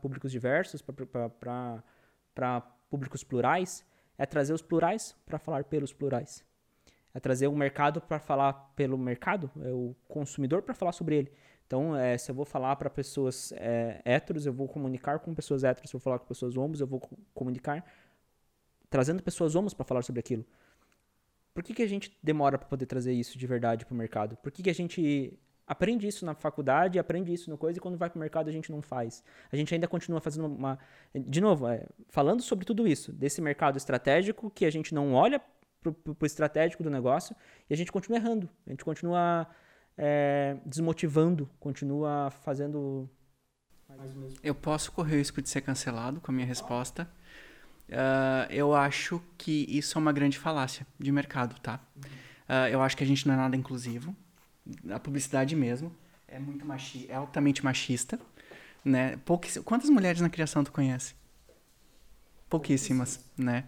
públicos 0.00 0.32
diversos, 0.32 0.82
para 2.34 2.60
públicos 2.88 3.22
plurais, 3.22 3.84
é 4.16 4.24
trazer 4.24 4.52
os 4.52 4.62
plurais 4.62 5.14
para 5.26 5.38
falar 5.38 5.64
pelos 5.64 5.92
plurais 5.92 6.46
é 7.18 7.20
trazer 7.20 7.48
o 7.48 7.56
mercado 7.56 8.00
para 8.00 8.18
falar 8.18 8.52
pelo 8.76 8.96
mercado, 8.96 9.50
é 9.62 9.70
o 9.70 9.94
consumidor 10.06 10.62
para 10.62 10.74
falar 10.74 10.92
sobre 10.92 11.16
ele. 11.16 11.32
Então, 11.68 11.94
é, 11.94 12.16
se 12.16 12.30
eu 12.30 12.34
vou 12.34 12.46
falar 12.46 12.74
para 12.76 12.88
pessoas 12.88 13.52
é, 13.52 14.00
héteros, 14.02 14.46
eu 14.46 14.52
vou 14.54 14.66
comunicar 14.66 15.18
com 15.18 15.34
pessoas 15.34 15.62
héteros. 15.62 15.90
Se 15.90 15.94
eu 15.94 16.00
falar 16.00 16.18
com 16.18 16.24
pessoas 16.24 16.56
homos, 16.56 16.80
eu 16.80 16.86
vou 16.86 16.98
comunicar 17.34 17.84
trazendo 18.88 19.22
pessoas 19.22 19.54
homos 19.54 19.74
para 19.74 19.84
falar 19.84 20.00
sobre 20.00 20.18
aquilo. 20.18 20.46
Por 21.52 21.62
que, 21.62 21.74
que 21.74 21.82
a 21.82 21.86
gente 21.86 22.16
demora 22.22 22.56
para 22.56 22.66
poder 22.66 22.86
trazer 22.86 23.12
isso 23.12 23.36
de 23.36 23.46
verdade 23.46 23.84
para 23.84 23.92
o 23.92 23.96
mercado? 23.98 24.34
Por 24.38 24.50
que, 24.50 24.62
que 24.62 24.70
a 24.70 24.74
gente 24.74 25.38
aprende 25.66 26.08
isso 26.08 26.24
na 26.24 26.34
faculdade, 26.34 26.98
aprende 26.98 27.34
isso 27.34 27.50
no 27.50 27.58
coisa 27.58 27.78
e 27.78 27.82
quando 27.82 27.98
vai 27.98 28.08
para 28.08 28.16
o 28.16 28.20
mercado 28.20 28.48
a 28.48 28.52
gente 28.52 28.72
não 28.72 28.80
faz? 28.80 29.22
A 29.52 29.56
gente 29.56 29.74
ainda 29.74 29.86
continua 29.86 30.22
fazendo 30.22 30.46
uma. 30.46 30.78
De 31.14 31.42
novo, 31.42 31.68
é, 31.68 31.84
falando 32.08 32.40
sobre 32.40 32.64
tudo 32.64 32.88
isso, 32.88 33.12
desse 33.12 33.42
mercado 33.42 33.76
estratégico 33.76 34.50
que 34.50 34.64
a 34.64 34.70
gente 34.70 34.94
não 34.94 35.12
olha 35.12 35.38
pro, 35.82 35.92
pro 35.92 36.26
estratégico 36.26 36.82
do 36.82 36.88
negócio 36.88 37.36
e 37.68 37.74
a 37.74 37.76
gente 37.76 37.92
continua 37.92 38.16
errando, 38.16 38.48
a 38.66 38.70
gente 38.70 38.86
continua 38.86 39.46
é, 39.98 40.56
desmotivando, 40.64 41.50
continua 41.58 42.30
fazendo 42.30 43.10
eu 44.42 44.54
posso 44.54 44.92
correr 44.92 45.16
o 45.16 45.18
risco 45.18 45.40
de 45.40 45.48
ser 45.48 45.62
cancelado 45.62 46.20
com 46.20 46.30
a 46.30 46.34
minha 46.34 46.46
resposta. 46.46 47.08
Uh, 47.88 48.52
eu 48.52 48.74
acho 48.74 49.20
que 49.38 49.64
isso 49.68 49.96
é 49.96 50.00
uma 50.00 50.12
grande 50.12 50.38
falácia 50.38 50.86
de 50.98 51.10
mercado, 51.10 51.58
tá? 51.60 51.80
Uh, 52.48 52.68
eu 52.70 52.82
acho 52.82 52.96
que 52.96 53.02
a 53.02 53.06
gente 53.06 53.26
não 53.26 53.34
é 53.34 53.36
nada 53.36 53.56
inclusivo. 53.56 54.14
A 54.90 55.00
publicidade 55.00 55.56
mesmo 55.56 55.94
é 56.26 56.38
muito 56.38 56.66
machi 56.66 57.06
é 57.08 57.14
altamente 57.14 57.64
machista, 57.64 58.20
né? 58.84 59.16
Pouquíss 59.24 59.58
Quantas 59.64 59.88
mulheres 59.88 60.20
na 60.20 60.28
criação 60.28 60.62
tu 60.62 60.70
conhece? 60.70 61.14
Pouquíssimas, 62.48 63.24
né? 63.36 63.64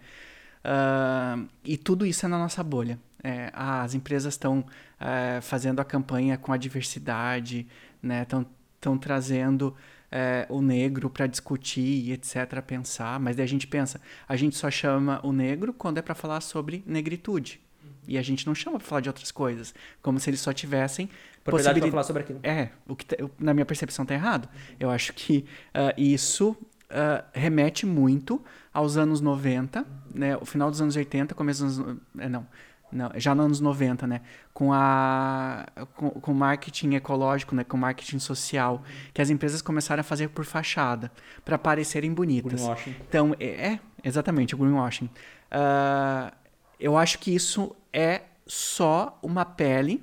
Uh, 0.62 1.48
e 1.64 1.78
tudo 1.78 2.04
isso 2.04 2.26
é 2.26 2.28
na 2.28 2.38
nossa 2.38 2.62
bolha. 2.62 2.98
É, 3.22 3.50
as 3.52 3.94
empresas 3.94 4.34
estão 4.34 4.64
é, 4.98 5.40
fazendo 5.40 5.80
a 5.80 5.84
campanha 5.84 6.38
com 6.38 6.52
a 6.52 6.56
diversidade, 6.56 7.66
estão 8.02 8.46
né? 8.92 8.98
trazendo 9.00 9.74
é, 10.10 10.46
o 10.48 10.60
negro 10.60 11.08
para 11.08 11.26
discutir 11.26 12.08
e 12.08 12.12
etc., 12.12 12.60
pensar. 12.66 13.20
Mas 13.20 13.36
daí 13.36 13.44
a 13.44 13.48
gente 13.48 13.66
pensa, 13.66 14.00
a 14.28 14.36
gente 14.36 14.56
só 14.56 14.70
chama 14.70 15.20
o 15.22 15.32
negro 15.32 15.72
quando 15.72 15.98
é 15.98 16.02
para 16.02 16.14
falar 16.14 16.40
sobre 16.40 16.82
negritude. 16.86 17.60
E 18.08 18.18
a 18.18 18.22
gente 18.22 18.46
não 18.46 18.54
chama 18.54 18.78
para 18.78 18.86
falar 18.86 19.00
de 19.00 19.08
outras 19.08 19.30
coisas, 19.30 19.74
como 20.02 20.18
se 20.18 20.28
eles 20.28 20.40
só 20.40 20.52
tivessem 20.52 21.08
propriedade 21.44 21.80
para 21.80 21.90
falar 21.90 22.02
sobre 22.02 22.22
aquilo. 22.22 22.40
É, 22.42 22.70
o 22.88 22.96
que 22.96 23.06
na 23.38 23.54
minha 23.54 23.64
percepção 23.64 24.02
está 24.02 24.14
errado. 24.14 24.48
Eu 24.78 24.90
acho 24.90 25.12
que 25.12 25.44
uh, 25.68 25.94
isso 25.96 26.50
uh, 26.90 27.24
remete 27.32 27.86
muito 27.86 28.42
aos 28.72 28.96
anos 28.96 29.20
90, 29.20 29.86
né? 30.12 30.36
O 30.36 30.44
final 30.44 30.70
dos 30.70 30.80
anos 30.80 30.96
80, 30.96 31.34
começo 31.34 31.64
dos 31.64 31.78
anos... 31.78 32.02
É, 32.18 32.28
não, 32.28 32.46
não, 32.92 33.10
já 33.16 33.34
nos 33.34 33.44
anos 33.44 33.60
90, 33.60 34.06
né? 34.06 34.20
Com 34.52 34.72
a 34.72 35.66
com, 35.94 36.10
com 36.10 36.34
marketing 36.34 36.94
ecológico, 36.94 37.54
né? 37.54 37.64
Com 37.64 37.76
marketing 37.76 38.18
social, 38.18 38.82
que 39.12 39.22
as 39.22 39.30
empresas 39.30 39.62
começaram 39.62 40.00
a 40.00 40.04
fazer 40.04 40.28
por 40.28 40.44
fachada, 40.44 41.10
para 41.44 41.58
parecerem 41.58 42.12
bonitas. 42.12 42.60
Greenwashing. 42.60 42.96
Então, 43.08 43.36
é, 43.38 43.46
é 43.46 43.80
exatamente, 44.02 44.54
o 44.54 44.58
greenwashing. 44.58 45.06
Uh, 45.06 46.32
eu 46.78 46.96
acho 46.96 47.18
que 47.18 47.34
isso 47.34 47.74
é 47.92 48.22
só 48.46 49.18
uma 49.22 49.44
pele 49.44 50.02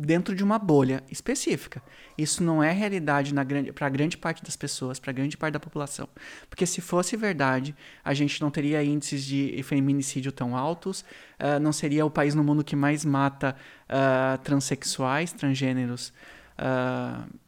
dentro 0.00 0.34
de 0.34 0.42
uma 0.42 0.58
bolha 0.58 1.02
específica. 1.10 1.82
Isso 2.16 2.42
não 2.42 2.62
é 2.62 2.72
realidade 2.72 3.34
para 3.74 3.86
a 3.86 3.90
grande 3.90 4.16
parte 4.16 4.42
das 4.42 4.56
pessoas, 4.56 4.98
para 4.98 5.12
grande 5.12 5.36
parte 5.36 5.52
da 5.52 5.60
população. 5.60 6.08
Porque 6.48 6.64
se 6.64 6.80
fosse 6.80 7.16
verdade, 7.16 7.76
a 8.02 8.14
gente 8.14 8.40
não 8.40 8.50
teria 8.50 8.82
índices 8.82 9.24
de 9.24 9.62
feminicídio 9.62 10.32
tão 10.32 10.56
altos, 10.56 11.02
uh, 11.38 11.60
não 11.60 11.72
seria 11.72 12.04
o 12.06 12.10
país 12.10 12.34
no 12.34 12.42
mundo 12.42 12.64
que 12.64 12.74
mais 12.74 13.04
mata 13.04 13.54
uh, 13.88 14.38
transexuais, 14.38 15.32
transgêneros. 15.32 16.12
Uh, 16.58 17.38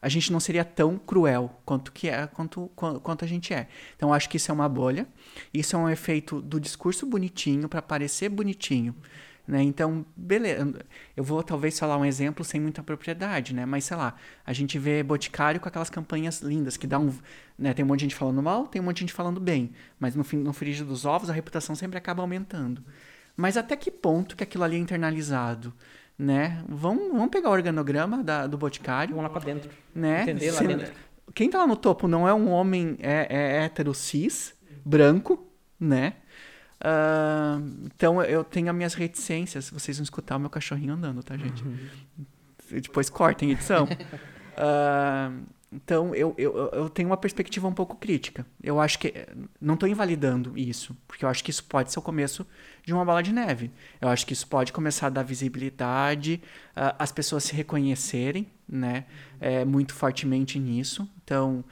a 0.00 0.08
gente 0.08 0.32
não 0.32 0.40
seria 0.40 0.64
tão 0.64 0.98
cruel 0.98 1.60
quanto 1.64 1.92
que 1.92 2.08
é, 2.08 2.26
quanto, 2.26 2.70
quanto 2.74 3.24
a 3.24 3.28
gente 3.28 3.54
é. 3.54 3.68
Então 3.96 4.12
acho 4.12 4.28
que 4.28 4.36
isso 4.36 4.50
é 4.50 4.54
uma 4.54 4.68
bolha. 4.68 5.06
Isso 5.52 5.76
é 5.76 5.78
um 5.78 5.88
efeito 5.88 6.42
do 6.42 6.60
discurso 6.60 7.06
bonitinho 7.06 7.68
para 7.68 7.80
parecer 7.80 8.28
bonitinho. 8.28 8.94
Né? 9.46 9.62
Então, 9.62 10.06
beleza. 10.16 10.74
Eu 11.14 11.22
vou 11.22 11.42
talvez 11.42 11.78
falar 11.78 11.98
um 11.98 12.04
exemplo 12.04 12.44
sem 12.44 12.60
muita 12.60 12.82
propriedade, 12.82 13.54
né? 13.54 13.66
Mas 13.66 13.84
sei 13.84 13.96
lá, 13.96 14.14
a 14.44 14.52
gente 14.52 14.78
vê 14.78 15.02
Boticário 15.02 15.60
com 15.60 15.68
aquelas 15.68 15.90
campanhas 15.90 16.40
lindas 16.40 16.76
que 16.76 16.86
dá 16.86 16.98
um. 16.98 17.12
Né? 17.58 17.74
Tem 17.74 17.84
um 17.84 17.88
monte 17.88 18.00
de 18.00 18.04
gente 18.06 18.14
falando 18.14 18.42
mal, 18.42 18.66
tem 18.66 18.80
um 18.80 18.84
monte 18.84 18.96
de 18.96 19.00
gente 19.02 19.12
falando 19.12 19.40
bem. 19.40 19.72
Mas 20.00 20.14
no, 20.14 20.24
fim, 20.24 20.38
no 20.38 20.52
frigir 20.52 20.86
dos 20.86 21.04
ovos, 21.04 21.28
a 21.28 21.32
reputação 21.32 21.74
sempre 21.74 21.98
acaba 21.98 22.22
aumentando. 22.22 22.82
Mas 23.36 23.56
até 23.56 23.76
que 23.76 23.90
ponto 23.90 24.34
que 24.34 24.42
aquilo 24.42 24.64
ali 24.64 24.76
é 24.76 24.78
internalizado? 24.78 25.74
Né? 26.18 26.64
Vamos, 26.68 27.08
vamos 27.08 27.28
pegar 27.28 27.50
o 27.50 27.52
organograma 27.52 28.22
da, 28.22 28.46
do 28.46 28.56
Boticário. 28.56 29.14
Vamos 29.14 29.30
lá 29.30 29.38
para 29.38 29.52
dentro. 29.52 29.70
Né? 29.94 30.22
Entender 30.22 30.52
lá 30.52 30.60
dentro. 30.60 30.92
Quem 31.34 31.50
tá 31.50 31.58
lá 31.58 31.66
no 31.66 31.76
topo 31.76 32.08
não 32.08 32.26
é 32.26 32.32
um 32.32 32.48
homem 32.50 32.96
é, 33.00 33.26
é 33.28 33.64
hétero 33.64 33.92
cis, 33.92 34.54
branco, 34.84 35.50
né? 35.80 36.14
Uh, 36.84 37.86
então 37.86 38.22
eu 38.22 38.44
tenho 38.44 38.68
as 38.68 38.76
minhas 38.76 38.94
reticências. 38.94 39.70
Vocês 39.70 39.96
vão 39.96 40.04
escutar 40.04 40.36
o 40.36 40.40
meu 40.40 40.50
cachorrinho 40.50 40.92
andando, 40.92 41.22
tá, 41.22 41.36
gente? 41.36 41.64
Uhum. 41.64 41.78
Depois 42.70 43.08
cortem 43.08 43.52
edição. 43.52 43.84
uh, 43.84 45.44
então 45.72 46.14
eu, 46.14 46.34
eu, 46.36 46.70
eu 46.72 46.88
tenho 46.90 47.08
uma 47.08 47.16
perspectiva 47.16 47.66
um 47.66 47.72
pouco 47.72 47.96
crítica. 47.96 48.46
Eu 48.62 48.78
acho 48.78 48.98
que. 48.98 49.14
Não 49.58 49.74
estou 49.74 49.88
invalidando 49.88 50.56
isso, 50.58 50.94
porque 51.08 51.24
eu 51.24 51.28
acho 51.28 51.42
que 51.42 51.50
isso 51.50 51.64
pode 51.64 51.90
ser 51.90 51.98
o 51.98 52.02
começo 52.02 52.46
de 52.84 52.92
uma 52.92 53.04
bola 53.04 53.22
de 53.22 53.32
neve. 53.32 53.70
Eu 53.98 54.08
acho 54.08 54.26
que 54.26 54.34
isso 54.34 54.46
pode 54.46 54.70
começar 54.70 55.06
a 55.06 55.10
dar 55.10 55.22
visibilidade, 55.22 56.42
uh, 56.76 56.94
as 56.98 57.10
pessoas 57.10 57.44
se 57.44 57.54
reconhecerem 57.54 58.46
né, 58.68 59.06
é, 59.40 59.64
muito 59.64 59.94
fortemente 59.94 60.58
nisso. 60.58 61.08
Então. 61.22 61.64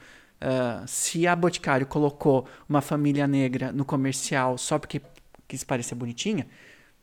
Uh, 0.43 0.85
se 0.85 1.25
a 1.25 1.33
Boticário 1.35 1.85
colocou 1.85 2.45
uma 2.67 2.81
família 2.81 3.25
negra 3.25 3.71
no 3.71 3.85
comercial 3.85 4.57
só 4.57 4.77
porque 4.77 5.01
quis 5.47 5.63
parecer 5.63 5.95
bonitinha, 5.95 6.45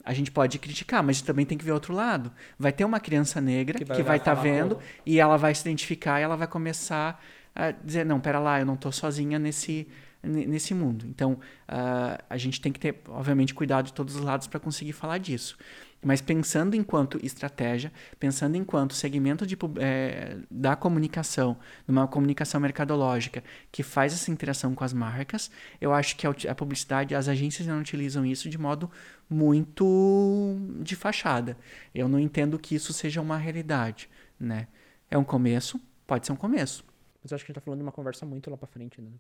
a 0.05 0.12
gente 0.12 0.30
pode 0.30 0.59
criticar, 0.59 1.03
mas 1.03 1.22
também 1.22 1.47
tem 1.47 1.57
que 1.57 1.64
ver 1.64 1.72
outro 1.72 1.95
lado. 1.95 2.30
Vai 2.59 2.70
ter 2.70 2.84
uma 2.84 3.01
criança 3.01 3.41
negra 3.41 3.78
que 3.78 4.03
vai 4.03 4.18
estar 4.18 4.36
tá 4.36 4.43
vendo 4.43 4.78
e 5.07 5.18
ela 5.18 5.38
vai 5.38 5.55
se 5.55 5.62
identificar 5.62 6.20
e 6.20 6.22
ela 6.22 6.36
vai 6.36 6.47
começar 6.47 7.22
a 7.55 7.70
dizer: 7.70 8.05
não, 8.05 8.20
pera 8.20 8.38
lá, 8.38 8.61
eu 8.61 8.66
não 8.66 8.74
estou 8.74 8.93
sozinha 8.93 9.38
nesse, 9.38 9.88
nesse 10.22 10.74
mundo. 10.74 11.07
Então, 11.09 11.32
uh, 11.32 12.22
a 12.28 12.36
gente 12.36 12.61
tem 12.61 12.72
que 12.72 12.80
ter, 12.80 13.01
obviamente, 13.09 13.55
cuidado 13.55 13.86
de 13.86 13.93
todos 13.93 14.16
os 14.16 14.22
lados 14.22 14.47
para 14.47 14.61
conseguir 14.61 14.93
falar 14.93 15.18
disso. 15.18 15.57
Mas 16.03 16.22
pensando 16.22 16.74
enquanto 16.74 17.24
estratégia, 17.24 17.92
pensando 18.18 18.57
enquanto 18.57 18.94
segmento 18.94 19.46
de, 19.46 19.57
é, 19.78 20.38
da 20.51 20.74
comunicação, 20.74 21.59
numa 21.86 22.09
comunicação 22.09 22.59
mercadológica 22.59 23.44
que 23.70 23.82
faz 23.82 24.14
essa 24.14 24.30
interação 24.30 24.74
com 24.74 24.82
as 24.82 24.94
marcas, 24.94 25.51
eu 25.78 25.92
acho 25.92 26.16
que 26.16 26.26
a, 26.26 26.34
a 26.51 26.55
publicidade, 26.55 27.14
as 27.14 27.28
agências 27.28 27.66
não 27.66 27.80
utilizam 27.80 28.24
isso 28.24 28.48
de 28.48 28.57
modo 28.57 28.90
muito 29.28 30.57
de 30.82 30.96
fachada. 30.96 31.57
Eu 31.94 32.09
não 32.09 32.18
entendo 32.18 32.59
que 32.59 32.74
isso 32.74 32.94
seja 32.94 33.20
uma 33.20 33.36
realidade, 33.36 34.09
né? 34.38 34.68
É 35.11 35.18
um 35.18 35.24
começo, 35.24 35.78
pode 36.07 36.24
ser 36.24 36.32
um 36.32 36.36
começo. 36.36 36.82
Mas 37.22 37.30
eu 37.30 37.36
acho 37.36 37.44
que 37.44 37.51
a 37.51 37.53
gente 37.53 37.61
tá 37.61 37.64
falando 37.64 37.80
de 37.80 37.84
uma 37.84 37.92
conversa 37.92 38.24
muito 38.24 38.48
lá 38.48 38.57
para 38.57 38.66
frente, 38.66 39.03
né? 39.03 39.11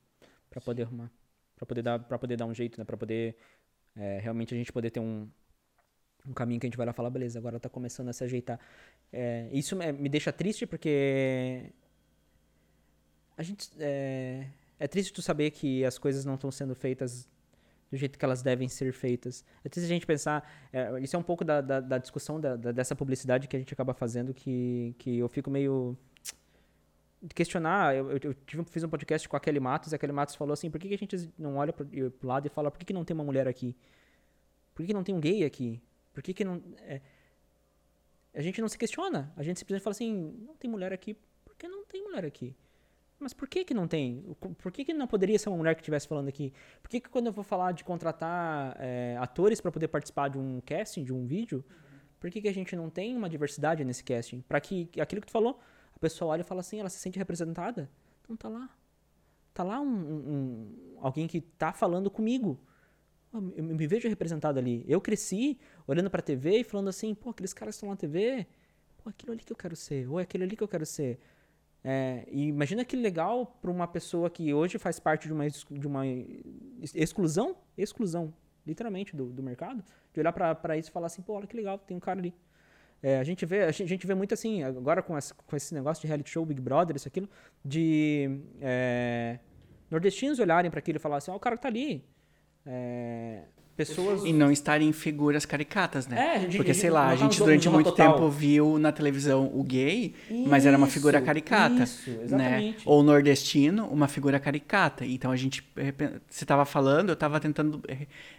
Para 0.48 0.62
poder 0.62 0.84
arrumar, 0.84 1.10
para 1.56 1.66
poder 1.66 1.82
dar, 1.82 1.98
para 1.98 2.18
poder 2.18 2.36
dar 2.38 2.46
um 2.46 2.54
jeito, 2.54 2.78
né? 2.78 2.84
Para 2.86 2.96
poder 2.96 3.36
é, 3.94 4.18
realmente 4.20 4.54
a 4.54 4.56
gente 4.56 4.72
poder 4.72 4.90
ter 4.90 5.00
um 5.00 5.28
um 6.30 6.34
caminho 6.34 6.60
que 6.60 6.66
a 6.66 6.68
gente 6.68 6.76
vai 6.76 6.86
lá 6.86 6.92
falar, 6.92 7.10
beleza, 7.10 7.38
agora 7.38 7.58
tá 7.58 7.68
começando 7.68 8.08
a 8.08 8.12
se 8.12 8.24
ajeitar. 8.24 8.58
É, 9.12 9.48
isso 9.52 9.76
me 9.76 10.08
deixa 10.08 10.32
triste 10.32 10.66
porque 10.66 11.72
a 13.36 13.42
gente 13.42 13.68
é, 13.78 14.46
é 14.78 14.88
triste 14.88 15.12
tu 15.12 15.22
saber 15.22 15.50
que 15.50 15.84
as 15.84 15.98
coisas 15.98 16.24
não 16.24 16.34
estão 16.34 16.50
sendo 16.50 16.74
feitas 16.74 17.28
do 17.90 17.96
jeito 17.96 18.18
que 18.18 18.24
elas 18.24 18.42
devem 18.42 18.68
ser 18.68 18.92
feitas. 18.92 19.44
É 19.64 19.68
triste 19.68 19.86
a 19.86 19.88
gente 19.88 20.06
pensar, 20.06 20.48
é, 20.72 21.00
isso 21.00 21.16
é 21.16 21.18
um 21.18 21.22
pouco 21.22 21.44
da, 21.44 21.60
da, 21.60 21.80
da 21.80 21.98
discussão 21.98 22.40
da, 22.40 22.56
dessa 22.56 22.94
publicidade 22.94 23.48
que 23.48 23.56
a 23.56 23.58
gente 23.58 23.72
acaba 23.74 23.92
fazendo 23.92 24.32
que, 24.32 24.94
que 24.98 25.18
eu 25.18 25.28
fico 25.28 25.50
meio 25.50 25.98
questionar, 27.34 27.94
eu, 27.94 28.10
eu, 28.12 28.34
tive, 28.34 28.64
fiz 28.64 28.82
um 28.82 28.88
podcast 28.88 29.28
com 29.28 29.36
a 29.36 29.40
Kelly 29.40 29.60
Matos, 29.60 29.92
e 29.92 29.94
a 29.94 29.98
Kelly 29.98 30.12
Matos 30.12 30.34
falou 30.34 30.54
assim, 30.54 30.70
por 30.70 30.80
que, 30.80 30.88
que 30.88 30.94
a 30.94 30.98
gente 30.98 31.30
não 31.38 31.56
olha 31.56 31.72
pro, 31.72 31.84
pro 31.86 32.28
lado 32.28 32.46
e 32.46 32.48
fala, 32.48 32.70
por 32.70 32.78
que, 32.78 32.86
que 32.86 32.92
não 32.92 33.04
tem 33.04 33.14
uma 33.14 33.24
mulher 33.24 33.46
aqui? 33.46 33.76
Por 34.74 34.82
que, 34.82 34.88
que 34.88 34.94
não 34.94 35.04
tem 35.04 35.14
um 35.14 35.20
gay 35.20 35.44
aqui? 35.44 35.82
Por 36.12 36.22
que, 36.22 36.34
que 36.34 36.44
não. 36.44 36.62
É, 36.78 37.00
a 38.34 38.40
gente 38.40 38.60
não 38.60 38.68
se 38.68 38.78
questiona. 38.78 39.32
A 39.36 39.42
gente 39.42 39.58
simplesmente 39.58 39.82
fala 39.82 39.92
assim: 39.92 40.34
não 40.46 40.56
tem 40.56 40.70
mulher 40.70 40.92
aqui, 40.92 41.14
por 41.44 41.54
que 41.56 41.68
não 41.68 41.84
tem 41.84 42.02
mulher 42.02 42.24
aqui? 42.24 42.56
Mas 43.20 43.34
por 43.34 43.46
que, 43.46 43.64
que 43.66 43.74
não 43.74 43.86
tem? 43.86 44.34
Por 44.58 44.72
que, 44.72 44.82
que 44.82 44.94
não 44.94 45.06
poderia 45.06 45.38
ser 45.38 45.50
uma 45.50 45.58
mulher 45.58 45.74
que 45.74 45.82
estivesse 45.82 46.08
falando 46.08 46.28
aqui? 46.28 46.54
Por 46.82 46.88
que, 46.88 47.00
que 47.00 47.08
quando 47.10 47.26
eu 47.26 47.32
vou 47.32 47.44
falar 47.44 47.72
de 47.72 47.84
contratar 47.84 48.74
é, 48.80 49.14
atores 49.20 49.60
para 49.60 49.70
poder 49.70 49.88
participar 49.88 50.28
de 50.28 50.38
um 50.38 50.58
casting, 50.64 51.04
de 51.04 51.12
um 51.12 51.26
vídeo, 51.26 51.62
por 52.18 52.30
que, 52.30 52.40
que 52.40 52.48
a 52.48 52.54
gente 52.54 52.74
não 52.74 52.88
tem 52.88 53.14
uma 53.14 53.28
diversidade 53.28 53.84
nesse 53.84 54.02
casting? 54.02 54.40
Para 54.40 54.58
que 54.58 54.88
aquilo 54.98 55.20
que 55.20 55.26
tu 55.26 55.32
falou, 55.32 55.60
a 55.94 55.98
pessoa 55.98 56.32
olha 56.32 56.40
e 56.40 56.44
fala 56.44 56.60
assim, 56.60 56.80
ela 56.80 56.88
se 56.88 56.98
sente 56.98 57.18
representada? 57.18 57.90
Então 58.22 58.34
tá 58.34 58.48
lá. 58.48 58.70
Tá 59.52 59.62
lá 59.64 59.80
um, 59.80 59.86
um, 59.86 60.96
um 60.96 60.98
alguém 61.00 61.26
que 61.26 61.42
tá 61.42 61.74
falando 61.74 62.10
comigo. 62.10 62.58
Eu 63.32 63.40
me 63.40 63.86
vejo 63.86 64.08
representado 64.08 64.58
ali. 64.58 64.84
Eu 64.88 65.00
cresci 65.00 65.58
olhando 65.86 66.10
pra 66.10 66.20
TV 66.20 66.60
e 66.60 66.64
falando 66.64 66.88
assim, 66.88 67.14
pô, 67.14 67.30
aqueles 67.30 67.52
caras 67.52 67.76
estão 67.76 67.88
na 67.88 67.96
TV, 67.96 68.46
pô, 68.98 69.08
aquilo 69.08 69.32
ali 69.32 69.42
que 69.42 69.52
eu 69.52 69.56
quero 69.56 69.76
ser, 69.76 70.08
ou 70.08 70.18
é 70.18 70.24
aquele 70.24 70.44
ali 70.44 70.56
que 70.56 70.62
eu 70.62 70.68
quero 70.68 70.84
ser. 70.84 71.18
É, 71.82 72.26
e 72.30 72.48
imagina 72.48 72.84
que 72.84 72.94
legal 72.94 73.58
para 73.60 73.70
uma 73.70 73.86
pessoa 73.86 74.28
que 74.28 74.52
hoje 74.52 74.78
faz 74.78 75.00
parte 75.00 75.26
de 75.26 75.32
uma, 75.32 75.48
de 75.48 75.86
uma 75.86 76.02
exclusão, 76.94 77.56
exclusão, 77.76 78.34
literalmente, 78.66 79.16
do, 79.16 79.26
do 79.26 79.42
mercado, 79.42 79.82
de 80.12 80.20
olhar 80.20 80.32
para 80.32 80.76
isso 80.76 80.90
e 80.90 80.92
falar 80.92 81.06
assim, 81.06 81.22
pô, 81.22 81.34
olha 81.34 81.46
que 81.46 81.56
legal, 81.56 81.78
tem 81.78 81.96
um 81.96 82.00
cara 82.00 82.18
ali. 82.18 82.34
É, 83.02 83.18
a, 83.18 83.24
gente 83.24 83.46
vê, 83.46 83.62
a, 83.62 83.70
gente, 83.70 83.84
a 83.84 83.86
gente 83.86 84.06
vê 84.06 84.14
muito 84.14 84.34
assim, 84.34 84.62
agora 84.62 85.02
com, 85.02 85.16
essa, 85.16 85.34
com 85.34 85.56
esse 85.56 85.72
negócio 85.72 86.02
de 86.02 86.06
reality 86.06 86.28
show, 86.28 86.44
Big 86.44 86.60
Brother, 86.60 86.96
isso, 86.96 87.08
aquilo, 87.08 87.30
de 87.64 88.42
é, 88.60 89.38
nordestinos 89.90 90.38
olharem 90.38 90.70
para 90.70 90.80
aquilo 90.80 90.96
e 90.96 91.00
falar 91.00 91.16
assim, 91.16 91.30
ó, 91.30 91.34
oh, 91.34 91.36
o 91.38 91.40
cara 91.40 91.56
que 91.56 91.62
tá 91.62 91.68
ali, 91.68 92.04
é, 92.66 93.42
pessoas. 93.76 94.24
E 94.24 94.32
não 94.32 94.50
estarem 94.50 94.92
figuras 94.92 95.46
caricatas, 95.46 96.06
né? 96.06 96.36
É, 96.36 96.40
gente, 96.40 96.56
Porque, 96.56 96.74
sei 96.74 96.90
lá, 96.90 97.08
a 97.08 97.16
gente 97.16 97.38
durante 97.38 97.68
muito 97.68 97.90
total. 97.90 98.14
tempo 98.14 98.28
viu 98.28 98.78
na 98.78 98.92
televisão 98.92 99.50
o 99.54 99.62
gay, 99.62 100.14
isso, 100.30 100.48
mas 100.48 100.66
era 100.66 100.76
uma 100.76 100.86
figura 100.86 101.20
caricata. 101.20 101.82
Isso, 101.84 102.10
né? 102.10 102.24
exatamente. 102.24 102.78
Né? 102.78 102.82
Ou 102.84 103.02
nordestino, 103.02 103.86
uma 103.86 104.08
figura 104.08 104.38
caricata. 104.38 105.04
Então 105.04 105.30
a 105.30 105.36
gente. 105.36 105.66
Você 106.28 106.44
estava 106.44 106.64
falando, 106.64 107.10
eu 107.10 107.14
estava 107.14 107.40
tentando 107.40 107.82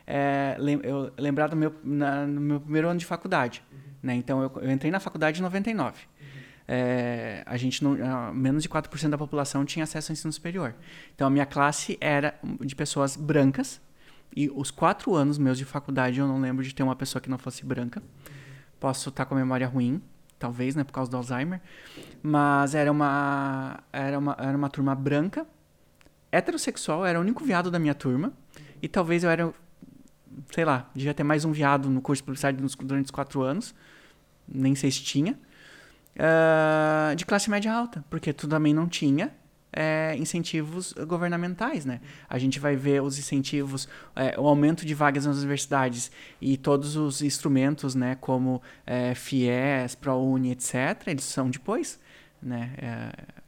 é, 0.05 0.57
eu 0.83 1.11
lembrar 1.17 1.47
do 1.47 1.55
meu, 1.55 1.73
na, 1.83 2.25
no 2.25 2.41
meu 2.41 2.59
primeiro 2.59 2.87
ano 2.87 2.99
de 2.99 3.05
faculdade. 3.05 3.63
Uhum. 3.71 3.79
Né? 4.03 4.15
Então 4.15 4.41
eu, 4.41 4.51
eu, 4.61 4.71
entrei 4.71 4.91
na 4.91 4.99
faculdade 4.99 5.39
em 5.39 5.43
99. 5.43 5.91
Uhum. 5.91 6.27
É, 6.67 7.43
a 7.45 7.57
gente 7.57 7.83
não, 7.83 8.33
menos 8.33 8.63
de 8.63 8.69
4% 8.69 9.09
da 9.09 9.17
população 9.17 9.65
tinha 9.65 9.83
acesso 9.83 10.11
ao 10.11 10.13
ensino 10.13 10.31
superior. 10.31 10.75
Então 11.15 11.27
a 11.27 11.29
minha 11.29 11.45
classe 11.45 11.97
era 11.99 12.35
de 12.61 12.75
pessoas 12.75 13.15
brancas, 13.15 13.81
e 14.35 14.49
os 14.49 14.71
quatro 14.71 15.13
anos 15.15 15.37
meus 15.37 15.57
de 15.57 15.65
faculdade 15.65 16.19
eu 16.19 16.27
não 16.27 16.39
lembro 16.39 16.63
de 16.63 16.73
ter 16.73 16.83
uma 16.83 16.95
pessoa 16.95 17.21
que 17.21 17.29
não 17.29 17.37
fosse 17.37 17.65
branca. 17.65 18.01
Posso 18.79 19.09
estar 19.09 19.25
com 19.25 19.35
a 19.35 19.37
memória 19.37 19.67
ruim, 19.67 20.01
talvez, 20.39 20.75
né, 20.75 20.83
por 20.83 20.93
causa 20.93 21.11
do 21.11 21.17
Alzheimer. 21.17 21.61
Mas 22.23 22.73
era 22.73 22.91
uma, 22.91 23.79
era 23.91 24.17
uma, 24.17 24.35
era 24.39 24.57
uma 24.57 24.69
turma 24.69 24.95
branca, 24.95 25.45
heterossexual, 26.31 27.05
era 27.05 27.19
o 27.19 27.21
único 27.21 27.43
viado 27.43 27.69
da 27.69 27.77
minha 27.77 27.93
turma. 27.93 28.33
E 28.81 28.87
talvez 28.87 29.23
eu 29.23 29.29
era, 29.29 29.53
sei 30.51 30.65
lá, 30.65 30.89
devia 30.95 31.13
ter 31.13 31.23
mais 31.23 31.45
um 31.45 31.51
viado 31.51 31.89
no 31.89 32.01
curso 32.01 32.21
de 32.21 32.25
publicidade 32.25 32.57
durante 32.83 33.05
os 33.05 33.11
quatro 33.11 33.41
anos. 33.41 33.75
Nem 34.47 34.73
sei 34.75 34.89
se 34.89 35.03
tinha. 35.03 35.37
Uh, 36.15 37.15
de 37.15 37.25
classe 37.25 37.49
média 37.49 37.71
alta, 37.73 38.03
porque 38.09 38.33
tu 38.33 38.47
também 38.47 38.73
não 38.73 38.87
tinha 38.87 39.31
é, 39.73 40.15
incentivos 40.17 40.93
governamentais, 41.07 41.85
né? 41.85 42.01
A 42.29 42.37
gente 42.37 42.59
vai 42.59 42.75
ver 42.75 43.01
os 43.01 43.17
incentivos, 43.17 43.87
é, 44.15 44.39
o 44.39 44.47
aumento 44.47 44.85
de 44.85 44.93
vagas 44.93 45.25
nas 45.25 45.37
universidades 45.37 46.11
e 46.41 46.57
todos 46.57 46.95
os 46.95 47.21
instrumentos, 47.21 47.95
né, 47.95 48.17
como 48.19 48.61
é, 48.85 49.15
FIES, 49.15 49.95
ProUni, 49.95 50.51
etc., 50.51 51.07
eles 51.07 51.23
são 51.23 51.49
depois, 51.49 51.99
né? 52.41 52.73
É, 52.77 53.41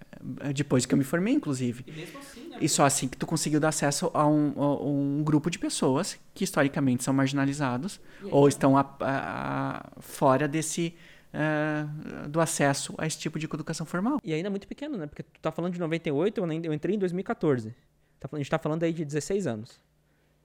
depois 0.54 0.86
que 0.86 0.94
eu 0.94 0.98
me 0.98 1.04
formei, 1.04 1.34
inclusive. 1.34 1.84
E, 1.86 2.04
assim, 2.18 2.48
né? 2.48 2.58
e 2.62 2.70
só 2.70 2.86
assim 2.86 3.08
que 3.10 3.18
tu 3.18 3.26
conseguiu 3.26 3.60
dar 3.60 3.70
acesso 3.70 4.10
a 4.14 4.26
um, 4.26 4.54
a 4.56 4.84
um 4.84 5.22
grupo 5.24 5.50
de 5.50 5.60
pessoas 5.60 6.18
que 6.34 6.46
historicamente 6.46 7.04
são 7.04 7.14
marginalizados 7.14 8.00
ou 8.32 8.48
estão 8.48 8.78
a, 8.78 8.82
a, 9.02 9.78
a, 9.80 10.02
fora 10.02 10.48
desse 10.48 10.96
uh, 11.34 12.30
do 12.30 12.40
acesso 12.40 12.94
a 12.98 13.06
esse 13.06 13.18
tipo 13.18 13.40
de 13.40 13.46
educação 13.46 13.86
formal. 13.86 14.20
E 14.24 14.34
ainda 14.34 14.50
muito 14.50 14.68
pequeno, 14.68 14.98
né? 14.98 15.08
Porque 15.08 15.24
tu 15.24 15.40
tá 15.42 15.52
falando 15.52 15.74
de 15.74 15.80
98, 15.80 16.40
eu 16.40 16.74
entrei 16.74 16.96
em 16.96 17.00
2014. 17.00 17.76
Tá 18.20 18.30
a 18.32 18.38
gente 18.38 18.50
tá 18.50 18.60
falando 18.60 18.84
aí 18.84 18.94
de 18.94 19.04
16 19.04 19.48
anos. 19.48 19.82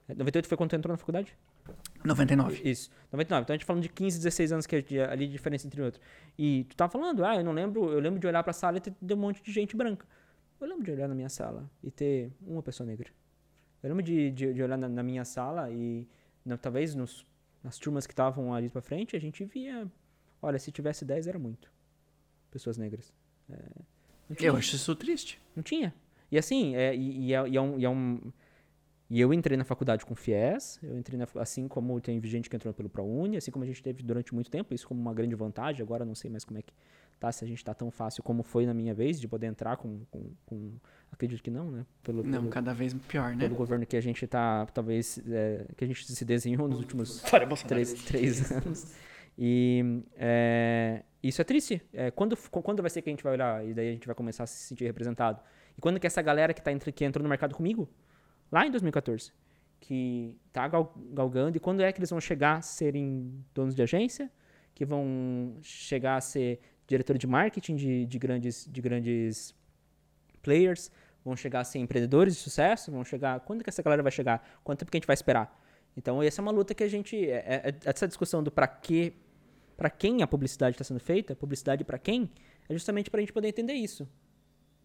98 0.07 0.47
foi 0.47 0.57
quando 0.57 0.71
tu 0.71 0.75
entrou 0.75 0.91
na 0.91 0.97
faculdade? 0.97 1.37
99. 2.03 2.61
Isso, 2.67 2.89
99. 3.11 3.43
Então 3.43 3.53
a 3.53 3.57
gente 3.57 3.61
tá 3.61 3.67
falando 3.67 3.83
de 3.83 3.89
15, 3.89 4.17
16 4.17 4.51
anos 4.51 4.65
que 4.65 4.75
é 4.97 5.05
ali 5.05 5.25
a 5.25 5.27
diferença 5.27 5.67
entre 5.67 5.81
outro. 5.81 6.01
E 6.37 6.65
tu 6.69 6.75
tá 6.75 6.89
falando, 6.89 7.23
ah, 7.23 7.35
eu 7.35 7.43
não 7.43 7.51
lembro, 7.51 7.91
eu 7.91 7.99
lembro 7.99 8.19
de 8.19 8.25
olhar 8.25 8.43
pra 8.43 8.53
sala 8.53 8.77
e 8.77 8.79
ter 8.81 8.93
um 9.13 9.17
monte 9.17 9.43
de 9.43 9.51
gente 9.51 9.75
branca. 9.75 10.05
Eu 10.59 10.67
lembro 10.67 10.83
de 10.83 10.91
olhar 10.91 11.07
na 11.07 11.15
minha 11.15 11.29
sala 11.29 11.69
e 11.83 11.91
ter 11.91 12.31
uma 12.41 12.63
pessoa 12.63 12.87
negra. 12.87 13.09
Eu 13.81 13.89
lembro 13.89 14.03
de, 14.03 14.31
de, 14.31 14.53
de 14.53 14.63
olhar 14.63 14.77
na, 14.77 14.89
na, 14.89 15.03
minha 15.03 15.23
sala 15.23 15.69
e 15.71 16.07
não, 16.43 16.57
talvez 16.57 16.95
nos, 16.95 17.25
nas 17.63 17.77
turmas 17.77 18.05
que 18.05 18.11
estavam 18.11 18.53
ali 18.53 18.69
pra 18.69 18.81
frente, 18.81 19.15
a 19.15 19.19
gente 19.19 19.45
via 19.45 19.87
Olha, 20.41 20.59
se 20.59 20.71
tivesse 20.71 21.05
10 21.05 21.27
era 21.27 21.39
muito. 21.39 21.71
Pessoas 22.51 22.77
negras. 22.77 23.13
É, 23.49 23.55
eu 24.39 24.55
acho 24.55 24.75
isso 24.75 24.95
triste. 24.95 25.39
Não 25.55 25.63
tinha. 25.63 25.93
E 26.31 26.37
assim, 26.37 26.75
é, 26.75 26.95
e, 26.95 27.27
e, 27.27 27.33
é, 27.33 27.47
e, 27.47 27.57
é 27.57 27.61
um, 27.61 27.79
e 27.79 27.85
é 27.85 27.89
um. 27.89 28.19
E 29.09 29.19
eu 29.19 29.33
entrei 29.33 29.57
na 29.57 29.63
faculdade 29.63 30.05
com 30.05 30.13
FIES, 30.13 30.79
eu 30.83 30.97
entrei 30.97 31.17
na, 31.17 31.27
assim 31.41 31.67
como 31.67 31.99
tem 31.99 32.21
gente 32.23 32.47
que 32.47 32.55
entrou 32.55 32.71
pelo 32.71 32.87
ProUni, 32.87 33.37
assim 33.37 33.49
como 33.49 33.63
a 33.63 33.67
gente 33.67 33.81
teve 33.81 34.03
durante 34.03 34.35
muito 34.35 34.51
tempo, 34.51 34.71
isso 34.71 34.87
como 34.87 35.01
uma 35.01 35.13
grande 35.15 35.33
vantagem, 35.33 35.81
agora 35.81 36.05
não 36.05 36.13
sei 36.13 36.29
mais 36.29 36.45
como 36.45 36.59
é 36.59 36.61
que 36.61 36.71
tá, 37.19 37.31
se 37.31 37.43
a 37.43 37.47
gente 37.47 37.65
tá 37.65 37.73
tão 37.73 37.89
fácil 37.89 38.21
como 38.21 38.43
foi 38.43 38.67
na 38.67 38.73
minha 38.73 38.93
vez, 38.93 39.19
de 39.19 39.27
poder 39.27 39.47
entrar 39.47 39.77
com, 39.77 40.01
com, 40.11 40.31
com 40.45 40.73
acredito 41.11 41.41
que 41.41 41.49
não, 41.49 41.71
né? 41.71 41.85
Pelo, 42.03 42.21
não, 42.21 42.39
pelo, 42.39 42.49
cada 42.49 42.71
vez 42.71 42.93
pior, 42.93 43.35
né? 43.35 43.45
Pelo 43.45 43.55
governo 43.55 43.83
que 43.83 43.97
a 43.97 44.01
gente 44.01 44.27
tá, 44.27 44.67
talvez, 44.67 45.19
é, 45.27 45.65
que 45.75 45.83
a 45.83 45.87
gente 45.87 46.05
se 46.05 46.23
desenhou 46.23 46.67
nos 46.67 46.77
últimos 46.77 47.23
três, 47.67 47.93
três 47.93 48.51
anos. 48.53 48.93
E 49.41 50.03
é, 50.17 51.01
isso 51.23 51.39
é 51.41 51.45
triste. 51.45 51.81
É, 51.93 52.11
quando, 52.11 52.35
quando 52.35 52.81
vai 52.81 52.89
ser 52.89 53.01
que 53.01 53.09
a 53.09 53.13
gente 53.13 53.23
vai 53.23 53.31
olhar 53.31 53.65
e 53.65 53.73
daí 53.73 53.87
a 53.87 53.91
gente 53.93 54.05
vai 54.05 54.13
começar 54.13 54.43
a 54.43 54.47
se 54.47 54.67
sentir 54.67 54.83
representado? 54.83 55.41
E 55.77 55.81
quando 55.81 55.97
que 55.97 56.05
essa 56.05 56.21
galera 56.21 56.53
que, 56.53 56.61
tá 56.61 56.71
que 56.77 57.05
entrou 57.05 57.23
no 57.23 57.29
mercado 57.29 57.55
comigo, 57.55 57.89
lá 58.51 58.65
em 58.65 58.71
2014, 58.71 59.31
que 59.79 60.35
tá 60.51 60.67
gal, 60.67 60.93
galgando, 61.13 61.55
e 61.55 61.59
quando 61.59 61.81
é 61.81 61.89
que 61.93 61.99
eles 61.99 62.09
vão 62.09 62.19
chegar 62.19 62.57
a 62.57 62.61
serem 62.61 63.33
donos 63.55 63.73
de 63.73 63.81
agência, 63.81 64.29
que 64.75 64.83
vão 64.83 65.55
chegar 65.61 66.17
a 66.17 66.21
ser 66.21 66.59
diretor 66.85 67.17
de 67.17 67.25
marketing 67.25 67.77
de, 67.77 68.05
de, 68.05 68.19
grandes, 68.19 68.67
de 68.69 68.81
grandes 68.81 69.55
players, 70.41 70.91
vão 71.23 71.37
chegar 71.37 71.61
a 71.61 71.63
ser 71.63 71.79
empreendedores 71.79 72.35
de 72.35 72.41
sucesso, 72.41 72.91
vão 72.91 73.05
chegar... 73.05 73.39
Quando 73.41 73.63
que 73.63 73.69
essa 73.69 73.81
galera 73.81 74.03
vai 74.03 74.11
chegar? 74.11 74.59
Quanto 74.65 74.79
tempo 74.79 74.91
que 74.91 74.97
a 74.97 74.99
gente 74.99 75.07
vai 75.07 75.13
esperar? 75.13 75.57
Então, 75.95 76.21
essa 76.21 76.41
é 76.41 76.43
uma 76.43 76.51
luta 76.51 76.73
que 76.73 76.83
a 76.83 76.89
gente... 76.89 77.15
É, 77.29 77.37
é, 77.37 77.75
essa 77.85 78.05
discussão 78.05 78.43
do 78.43 78.51
para 78.51 78.67
que 78.67 79.13
para 79.79 79.89
quem 79.89 80.21
a 80.21 80.27
publicidade 80.27 80.75
está 80.75 80.83
sendo 80.83 80.99
feita, 80.99 81.35
publicidade 81.35 81.83
para 81.83 81.97
quem, 81.97 82.29
é 82.67 82.73
justamente 82.73 83.09
para 83.09 83.19
a 83.19 83.21
gente 83.21 83.33
poder 83.33 83.47
entender 83.47 83.73
isso. 83.73 84.07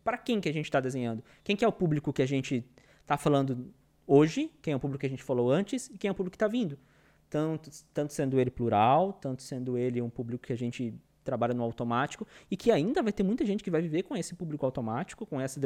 Para 0.02 0.16
quem 0.16 0.40
que 0.40 0.48
a 0.48 0.52
gente 0.52 0.66
está 0.66 0.80
desenhando? 0.80 1.22
Quem 1.42 1.54
que 1.54 1.64
é 1.64 1.68
o 1.68 1.72
público 1.72 2.12
que 2.12 2.22
a 2.22 2.26
gente 2.26 2.64
está 3.02 3.18
falando 3.18 3.74
hoje? 4.06 4.50
Quem 4.62 4.72
é 4.72 4.76
o 4.76 4.80
público 4.80 5.00
que 5.00 5.06
a 5.06 5.10
gente 5.10 5.22
falou 5.22 5.50
antes? 5.50 5.88
E 5.88 5.98
quem 5.98 6.08
é 6.08 6.12
o 6.12 6.14
público 6.14 6.32
que 6.32 6.36
está 6.36 6.48
vindo? 6.48 6.78
tanto, 7.34 7.68
tanto 7.92 8.12
sendo 8.12 8.38
ele 8.38 8.48
plural, 8.48 9.12
tanto 9.14 9.42
sendo 9.42 9.76
ele 9.76 10.00
um 10.00 10.08
público 10.08 10.46
que 10.46 10.52
a 10.52 10.56
gente 10.56 10.94
trabalha 11.24 11.54
no 11.54 11.62
automático 11.62 12.26
e 12.50 12.56
que 12.56 12.70
ainda 12.70 13.02
vai 13.02 13.12
ter 13.12 13.22
muita 13.22 13.44
gente 13.44 13.64
que 13.64 13.70
vai 13.70 13.80
viver 13.80 14.02
com 14.02 14.16
esse 14.16 14.34
público 14.34 14.64
automático, 14.64 15.26
com 15.26 15.40
essa, 15.40 15.60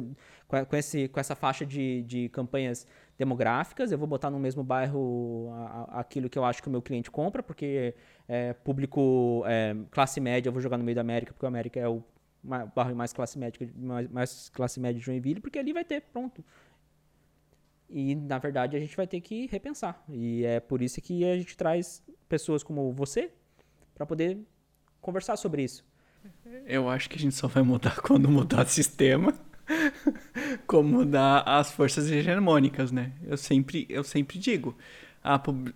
com, 0.46 0.76
esse, 0.76 1.09
com 1.09 1.20
essa 1.20 1.34
faixa 1.34 1.66
de, 1.66 2.02
de 2.02 2.28
campanhas 2.28 2.86
demográficas. 3.18 3.92
Eu 3.92 3.98
vou 3.98 4.06
botar 4.06 4.30
no 4.30 4.38
mesmo 4.38 4.62
bairro 4.62 5.50
aquilo 5.88 6.30
que 6.30 6.38
eu 6.38 6.44
acho 6.44 6.62
que 6.62 6.68
o 6.68 6.70
meu 6.70 6.80
cliente 6.80 7.11
compra, 7.11 7.42
porque 7.42 7.94
é, 8.28 8.52
público 8.52 9.42
é, 9.46 9.76
classe 9.90 10.20
média 10.20 10.48
eu 10.48 10.52
vou 10.52 10.62
jogar 10.62 10.78
no 10.78 10.84
meio 10.84 10.94
da 10.94 11.00
América, 11.00 11.32
porque 11.32 11.46
a 11.46 11.48
América 11.48 11.80
é 11.80 11.88
o 11.88 12.02
bairro 12.42 12.94
mais 12.94 13.12
classe 13.12 13.38
média, 13.38 13.68
mais, 13.76 14.09
mais 14.09 14.48
classe 14.50 14.78
média 14.80 14.98
de 14.98 15.04
Joinville, 15.04 15.40
porque 15.40 15.59
ali 15.59 15.72
vai 15.72 15.84
ter, 15.84 16.00
pronto. 16.00 16.44
E, 17.90 18.14
na 18.14 18.38
verdade, 18.38 18.76
a 18.76 18.80
gente 18.80 18.96
vai 18.96 19.06
ter 19.06 19.20
que 19.20 19.46
repensar. 19.46 20.02
E 20.09 20.44
é 20.44 20.61
por 20.61 20.82
isso 20.82 21.00
que 21.00 21.24
a 21.24 21.36
gente 21.36 21.56
traz 21.56 22.02
pessoas 22.28 22.62
como 22.62 22.92
você 22.92 23.30
para 23.94 24.04
poder 24.04 24.38
conversar 25.09 25.36
sobre 25.36 25.62
isso. 25.62 25.84
Eu 26.66 26.88
acho 26.88 27.09
que 27.09 27.16
a 27.16 27.20
gente 27.20 27.34
só 27.34 27.48
vai 27.48 27.62
mudar 27.62 27.96
quando 28.02 28.28
mudar 28.28 28.66
o 28.66 28.68
sistema, 28.68 29.34
como 30.66 30.88
mudar 30.88 31.42
as 31.46 31.70
forças 31.70 32.11
hegemônicas, 32.11 32.92
né? 32.92 33.12
Eu 33.26 33.36
sempre, 33.36 33.86
eu 33.88 34.04
sempre 34.04 34.38
digo, 34.38 34.76
a 35.22 35.38
pub... 35.38 35.68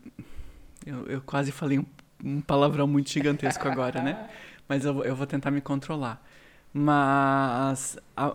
eu, 0.86 1.06
eu 1.06 1.20
quase 1.20 1.50
falei 1.52 1.78
um, 1.78 1.86
um 2.22 2.40
palavrão 2.40 2.86
muito 2.86 3.10
gigantesco 3.10 3.66
agora, 3.68 4.02
né? 4.02 4.28
Mas 4.68 4.84
eu, 4.84 5.02
eu 5.04 5.14
vou 5.16 5.26
tentar 5.26 5.50
me 5.50 5.60
controlar. 5.60 6.24
Mas 6.72 7.98
a, 8.16 8.26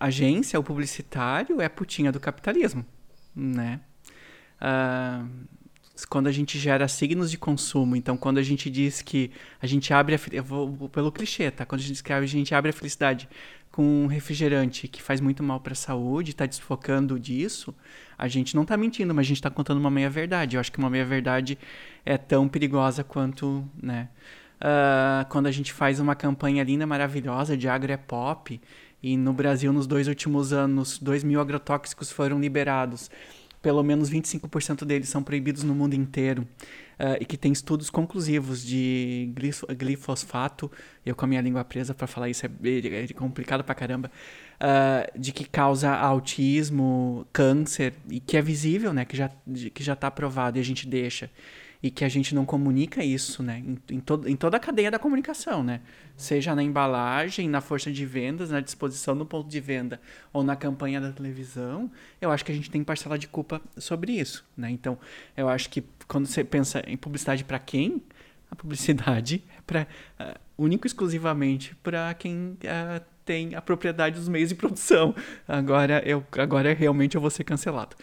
a 0.00 0.06
agência, 0.06 0.58
o 0.58 0.62
publicitário, 0.62 1.60
é 1.60 1.66
a 1.66 1.70
putinha 1.70 2.10
do 2.10 2.18
capitalismo 2.18 2.84
né? 3.36 3.80
Uh, 4.58 5.28
quando 6.04 6.26
a 6.26 6.32
gente 6.32 6.58
gera 6.58 6.86
signos 6.88 7.30
de 7.30 7.38
consumo, 7.38 7.96
então 7.96 8.16
quando 8.16 8.38
a 8.38 8.42
gente 8.42 8.68
diz 8.68 9.00
que 9.00 9.30
a 9.60 9.66
gente 9.66 9.92
abre 9.94 10.16
a, 10.16 10.18
eu 10.32 10.44
vou 10.44 10.88
pelo 10.88 11.10
clichê, 11.10 11.50
tá? 11.50 11.64
Quando 11.64 11.80
a 11.80 11.82
gente 11.82 11.92
diz 11.92 12.02
que 12.02 12.12
a 12.12 12.26
gente 12.26 12.54
abre 12.54 12.70
a 12.70 12.72
felicidade 12.72 13.28
com 13.70 13.82
um 13.82 14.06
refrigerante 14.06 14.88
que 14.88 15.02
faz 15.02 15.20
muito 15.20 15.42
mal 15.42 15.60
para 15.60 15.72
a 15.72 15.76
saúde, 15.76 16.30
está 16.30 16.46
desfocando 16.46 17.18
disso, 17.20 17.74
a 18.16 18.28
gente 18.28 18.54
não 18.54 18.62
está 18.62 18.76
mentindo, 18.76 19.14
mas 19.14 19.26
a 19.26 19.28
gente 19.28 19.38
está 19.38 19.50
contando 19.50 19.78
uma 19.78 19.90
meia 19.90 20.10
verdade. 20.10 20.56
Eu 20.56 20.60
acho 20.60 20.72
que 20.72 20.78
uma 20.78 20.90
meia 20.90 21.04
verdade 21.04 21.58
é 22.04 22.16
tão 22.16 22.48
perigosa 22.48 23.04
quanto, 23.04 23.68
né? 23.80 24.08
Uh, 24.56 25.28
quando 25.28 25.46
a 25.46 25.50
gente 25.50 25.72
faz 25.72 26.00
uma 26.00 26.14
campanha 26.14 26.64
linda, 26.64 26.86
maravilhosa 26.86 27.56
de 27.56 27.68
agro 27.68 27.92
é 27.92 27.96
pop 27.98 28.58
e 29.02 29.16
no 29.16 29.32
Brasil, 29.32 29.72
nos 29.72 29.86
dois 29.86 30.08
últimos 30.08 30.52
anos, 30.52 30.98
2 30.98 31.22
mil 31.22 31.40
agrotóxicos 31.40 32.10
foram 32.10 32.40
liberados. 32.40 33.10
Pelo 33.66 33.82
menos 33.82 34.08
25% 34.08 34.84
deles 34.84 35.08
são 35.08 35.24
proibidos 35.24 35.64
no 35.64 35.74
mundo 35.74 35.94
inteiro. 35.94 36.46
Uh, 37.00 37.18
e 37.20 37.24
que 37.24 37.36
tem 37.36 37.50
estudos 37.50 37.90
conclusivos 37.90 38.64
de 38.64 39.32
glifosfato. 39.76 40.70
Eu 41.04 41.16
com 41.16 41.24
a 41.24 41.28
minha 41.28 41.40
língua 41.40 41.64
presa 41.64 41.92
para 41.92 42.06
falar 42.06 42.28
isso 42.28 42.46
é, 42.46 42.48
é, 42.48 43.08
complicado 43.08 43.64
pra 43.64 43.74
caramba. 43.74 44.08
Uh, 44.54 45.18
de 45.18 45.32
que 45.32 45.44
causa 45.44 45.92
autismo, 45.92 47.26
câncer, 47.32 47.94
e 48.08 48.20
que 48.20 48.36
é 48.36 48.40
visível, 48.40 48.94
né? 48.94 49.04
Que 49.04 49.16
já, 49.16 49.28
que 49.74 49.82
já 49.82 49.96
tá 49.96 50.12
provado 50.12 50.58
e 50.58 50.60
a 50.60 50.64
gente 50.64 50.86
deixa 50.86 51.28
e 51.82 51.90
que 51.90 52.04
a 52.04 52.08
gente 52.08 52.34
não 52.34 52.44
comunica 52.44 53.04
isso, 53.04 53.42
né? 53.42 53.62
Em, 53.64 53.96
em, 53.96 54.00
to 54.00 54.22
em 54.26 54.36
toda 54.36 54.56
a 54.56 54.60
cadeia 54.60 54.90
da 54.90 54.98
comunicação, 54.98 55.62
né? 55.62 55.80
Seja 56.16 56.54
na 56.54 56.62
embalagem, 56.62 57.48
na 57.48 57.60
força 57.60 57.90
de 57.92 58.04
vendas, 58.06 58.50
na 58.50 58.60
disposição 58.60 59.16
do 59.16 59.26
ponto 59.26 59.48
de 59.48 59.60
venda 59.60 60.00
ou 60.32 60.42
na 60.42 60.56
campanha 60.56 61.00
da 61.00 61.12
televisão, 61.12 61.90
eu 62.20 62.30
acho 62.30 62.44
que 62.44 62.52
a 62.52 62.54
gente 62.54 62.70
tem 62.70 62.82
parcela 62.82 63.18
de 63.18 63.28
culpa 63.28 63.60
sobre 63.76 64.12
isso, 64.12 64.44
né? 64.56 64.70
Então, 64.70 64.98
eu 65.36 65.48
acho 65.48 65.68
que 65.70 65.84
quando 66.08 66.26
você 66.26 66.42
pensa 66.42 66.82
em 66.86 66.96
publicidade 66.96 67.44
para 67.44 67.58
quem, 67.58 68.02
a 68.50 68.56
publicidade 68.56 69.42
é 69.56 69.60
para 69.66 69.86
uh, 70.20 70.38
único 70.56 70.86
exclusivamente 70.86 71.74
para 71.82 72.14
quem 72.14 72.56
uh, 72.62 73.04
tem 73.24 73.54
a 73.54 73.60
propriedade 73.60 74.16
dos 74.16 74.28
meios 74.28 74.48
de 74.48 74.54
produção. 74.54 75.14
Agora 75.46 76.02
eu 76.06 76.24
agora 76.38 76.72
realmente 76.72 77.16
eu 77.16 77.20
vou 77.20 77.30
ser 77.30 77.44
cancelado. 77.44 77.96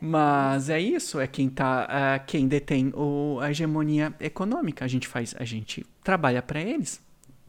Mas 0.00 0.70
é 0.70 0.80
isso, 0.80 1.18
é 1.18 1.26
quem 1.26 1.48
tá, 1.48 1.88
é 1.90 2.18
quem 2.20 2.46
detém 2.46 2.92
o, 2.94 3.38
a 3.40 3.50
hegemonia 3.50 4.14
econômica. 4.20 4.84
A 4.84 4.88
gente 4.88 5.08
faz, 5.08 5.34
a 5.38 5.44
gente 5.44 5.84
trabalha 6.04 6.40
para 6.40 6.60
eles. 6.60 7.02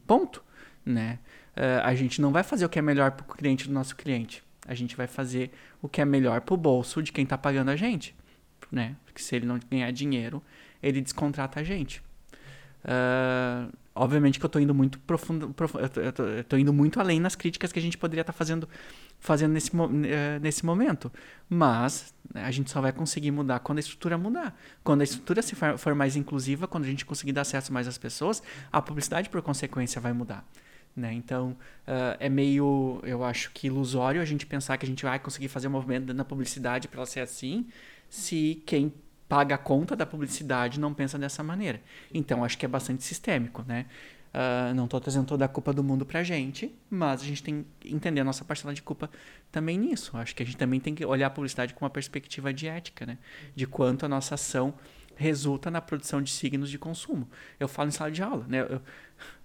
Ponto, 0.08 0.44
né? 0.86 1.20
Uh, 1.56 1.84
a 1.84 1.94
gente 1.94 2.22
não 2.22 2.32
vai 2.32 2.44
fazer 2.44 2.66
o 2.66 2.70
que 2.70 2.80
é 2.80 2.82
melhor 2.82 3.12
para 3.12 3.24
o 3.24 3.36
cliente 3.36 3.68
do 3.68 3.74
nosso 3.74 3.96
cliente. 3.96 4.44
A 4.68 4.74
gente 4.74 4.96
vai 4.96 5.08
fazer 5.08 5.52
o 5.82 5.88
que 5.88 6.02
é 6.02 6.06
melhor 6.06 6.42
para 6.42 6.54
o 6.54 6.58
bolso 6.58 7.02
de 7.04 7.12
quem 7.12 7.24
está 7.24 7.38
pagando 7.38 7.70
a 7.70 7.76
gente, 7.76 8.16
né? 8.72 8.96
Porque 9.06 9.22
se 9.22 9.36
ele 9.36 9.46
não 9.46 9.60
ganhar 9.70 9.92
dinheiro, 9.92 10.42
ele 10.82 11.02
descontrata 11.02 11.60
a 11.60 11.64
gente. 11.64 12.02
Uh, 12.84 13.72
obviamente 14.00 14.40
que 14.40 14.46
eu 14.46 14.48
estou 14.48 14.62
indo 14.62 14.74
muito 14.74 14.98
profundo, 15.00 15.50
profundo 15.50 15.84
eu 15.98 16.42
estou 16.42 16.58
indo 16.58 16.72
muito 16.72 17.00
além 17.00 17.20
nas 17.20 17.36
críticas 17.36 17.72
que 17.72 17.80
a 17.80 17.82
gente 17.82 17.98
poderia 17.98 18.22
estar 18.22 18.32
tá 18.32 18.38
fazendo, 18.38 18.68
fazendo 19.20 19.52
nesse, 19.52 19.76
uh, 19.76 19.90
nesse 20.42 20.66
momento. 20.66 21.12
Mas 21.50 22.14
né, 22.34 22.44
a 22.46 22.52
gente 22.52 22.72
só 22.72 22.80
vai 22.80 22.94
conseguir 22.94 23.32
mudar 23.32 23.60
quando 23.60 23.78
a 23.78 23.82
estrutura 23.82 24.18
mudar. 24.18 24.58
Quando 24.84 25.02
a 25.02 25.04
estrutura 25.04 25.42
se 25.42 25.54
for, 25.54 25.78
for 25.78 25.94
mais 25.94 26.16
inclusiva, 26.16 26.68
quando 26.68 26.86
a 26.86 26.88
gente 26.88 27.06
conseguir 27.06 27.34
dar 27.34 27.42
acesso 27.42 27.74
mais 27.74 27.88
às 27.88 27.98
pessoas, 27.98 28.42
a 28.72 28.82
publicidade, 28.82 29.30
por 29.30 29.42
consequência, 29.42 30.00
vai 30.00 30.14
mudar. 30.14 30.46
Né? 30.96 31.14
Então, 31.14 31.58
uh, 31.88 32.16
é 32.20 32.30
meio, 32.30 33.02
eu 33.04 33.24
acho 33.24 33.52
que 33.52 33.68
ilusório 33.68 34.22
a 34.22 34.26
gente 34.26 34.46
pensar 34.46 34.78
que 34.78 34.86
a 34.86 34.90
gente 34.90 35.04
vai 35.04 35.20
conseguir 35.20 35.50
fazer 35.50 35.68
um 35.68 35.72
movimento 35.72 36.14
na 36.14 36.24
publicidade 36.24 36.88
para 36.88 37.00
ela 37.00 37.06
ser 37.06 37.20
assim, 37.20 37.68
se 38.10 38.64
quem 38.66 38.94
paga 39.30 39.56
a 39.56 39.58
conta 39.60 39.96
da 39.96 40.08
publicidade 40.08 40.80
não 40.80 40.92
pensa 40.92 41.18
dessa 41.20 41.44
maneira. 41.44 41.80
Então, 42.12 42.44
acho 42.44 42.58
que 42.58 42.66
é 42.66 42.68
bastante 42.68 43.04
sistêmico, 43.04 43.64
né? 43.66 43.86
Uh, 44.34 44.74
não 44.76 44.86
estou 44.86 45.00
trazendo 45.00 45.26
toda 45.26 45.46
a 45.46 45.48
culpa 45.48 45.72
do 45.74 45.84
mundo 45.84 46.06
para 46.06 46.20
a 46.20 46.24
gente, 46.24 46.72
mas 46.90 47.22
a 47.22 47.26
gente 47.26 47.42
tem 47.42 47.66
que 47.80 47.94
entender 47.94 48.22
a 48.22 48.24
nossa 48.24 48.44
parcela 48.44 48.74
de 48.74 48.82
culpa 48.82 49.10
também 49.52 49.78
nisso. 49.78 50.16
Acho 50.18 50.36
que 50.36 50.44
a 50.44 50.46
gente 50.46 50.58
também 50.58 50.80
tem 50.80 50.94
que 50.94 51.06
olhar 51.06 51.28
a 51.28 51.30
publicidade 51.30 51.74
com 51.74 51.86
uma 51.86 51.90
perspectiva 51.90 52.52
de 52.52 52.68
ética, 52.68 53.06
né? 53.06 53.18
De 53.56 53.68
quanto 53.68 54.06
a 54.06 54.10
nossa 54.10 54.34
ação 54.36 54.74
resulta 55.16 55.70
na 55.70 55.82
produção 55.82 56.22
de 56.22 56.32
signos 56.32 56.70
de 56.70 56.80
consumo. 56.80 57.28
Eu 57.60 57.68
falo 57.68 57.90
em 57.90 57.92
sala 57.92 58.12
de 58.12 58.24
aula, 58.24 58.46
né? 58.48 58.62
Eu, 58.62 58.82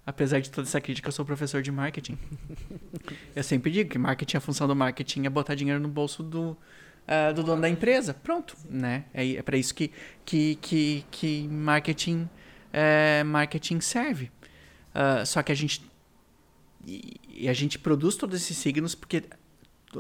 apesar 0.07 0.41
de 0.41 0.51
toda 0.51 0.67
essa 0.67 0.81
crítica, 0.81 1.09
eu 1.09 1.13
sou 1.13 1.25
professor 1.25 1.63
de 1.63 1.73
marketing. 1.73 2.19
eu 3.37 3.43
sempre 3.43 3.71
digo 3.71 3.91
que 3.91 3.99
marketing, 3.99 4.37
a 4.37 4.41
função 4.41 4.67
do 4.67 4.77
marketing 4.77 5.27
é 5.27 5.31
botar 5.31 5.55
dinheiro 5.55 5.81
no 5.81 5.89
bolso 5.89 6.23
do, 6.23 6.57
uh, 7.09 7.35
do 7.35 7.43
dono 7.43 7.63
da 7.63 7.69
empresa. 7.69 8.15
Pronto, 8.15 8.57
né? 8.69 9.05
É, 9.13 9.37
é 9.37 9.43
para 9.43 9.57
isso 9.57 9.75
que, 9.75 9.91
que, 10.25 10.57
que, 10.57 11.05
que 11.11 11.49
marketing, 11.49 12.29
é, 12.73 13.23
marketing 13.25 13.81
serve. 13.81 14.31
Uh, 14.95 15.25
só 15.27 15.43
que 15.43 15.51
a 15.51 15.55
gente 15.55 15.83
e, 16.87 17.49
a 17.49 17.53
gente 17.53 17.79
produz 17.79 18.17
todos 18.17 18.41
esses 18.41 18.57
signos 18.57 18.95
porque 18.95 19.25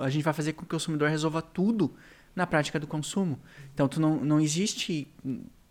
a 0.00 0.11
gente 0.11 0.22
vai 0.22 0.32
fazer 0.32 0.52
com 0.52 0.61
que 0.61 0.66
o 0.66 0.68
consumidor 0.68 1.09
resolva 1.09 1.40
tudo 1.40 1.94
na 2.34 2.46
prática 2.46 2.80
do 2.80 2.86
consumo. 2.86 3.38
Então, 3.72 3.88
tu 3.88 4.00
não, 4.00 4.16
não 4.16 4.40
existe 4.40 5.07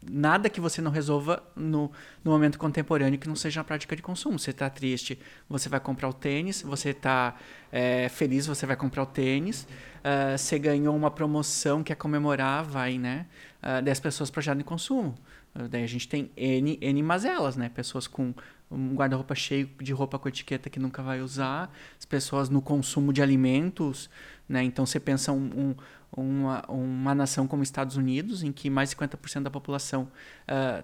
nada 0.09 0.49
que 0.49 0.59
você 0.59 0.81
não 0.81 0.91
resolva 0.91 1.43
no, 1.55 1.91
no 2.23 2.31
momento 2.31 2.57
contemporâneo 2.57 3.19
que 3.19 3.27
não 3.27 3.35
seja 3.35 3.59
na 3.59 3.63
prática 3.63 3.95
de 3.95 4.01
consumo. 4.01 4.37
Você 4.37 4.51
está 4.51 4.69
triste, 4.69 5.19
você 5.47 5.69
vai 5.69 5.79
comprar 5.79 6.09
o 6.09 6.13
tênis. 6.13 6.61
Você 6.61 6.89
está 6.89 7.35
é, 7.71 8.09
feliz, 8.09 8.45
você 8.45 8.65
vai 8.65 8.75
comprar 8.75 9.03
o 9.03 9.05
tênis. 9.05 9.63
Uh, 10.03 10.37
você 10.37 10.59
ganhou 10.59 10.95
uma 10.95 11.09
promoção 11.09 11.81
que 11.81 11.93
é 11.93 11.95
comemorar, 11.95 12.63
vai, 12.63 12.97
né? 12.97 13.25
Uh, 13.61 13.79
ah, 13.79 13.81
10 13.81 13.99
pessoas 14.01 14.29
para 14.29 14.41
já 14.41 14.53
de 14.53 14.63
consumo. 14.63 15.15
Uh, 15.55 15.67
daí 15.69 15.83
a 15.83 15.87
gente 15.87 16.09
tem 16.09 16.29
N, 16.35 16.77
N 16.81 17.03
mazelas, 17.03 17.55
né? 17.55 17.69
Pessoas 17.69 18.05
com 18.05 18.33
um 18.69 18.95
guarda-roupa 18.95 19.33
cheio 19.33 19.69
de 19.81 19.93
roupa 19.93 20.19
com 20.19 20.27
etiqueta 20.27 20.69
que 20.69 20.79
nunca 20.79 21.01
vai 21.01 21.21
usar. 21.21 21.73
As 21.97 22.05
pessoas 22.05 22.49
no 22.49 22.61
consumo 22.61 23.13
de 23.13 23.21
alimentos, 23.21 24.09
né? 24.47 24.61
Então 24.63 24.85
você 24.85 24.99
pensa 24.99 25.31
um, 25.31 25.45
um 25.55 25.75
uma, 26.15 26.63
uma 26.69 27.15
nação 27.15 27.47
como 27.47 27.63
Estados 27.63 27.97
Unidos, 27.97 28.43
em 28.43 28.51
que 28.51 28.69
mais 28.69 28.89
de 28.89 28.95
50% 28.95 29.43
da 29.43 29.49
população 29.49 30.07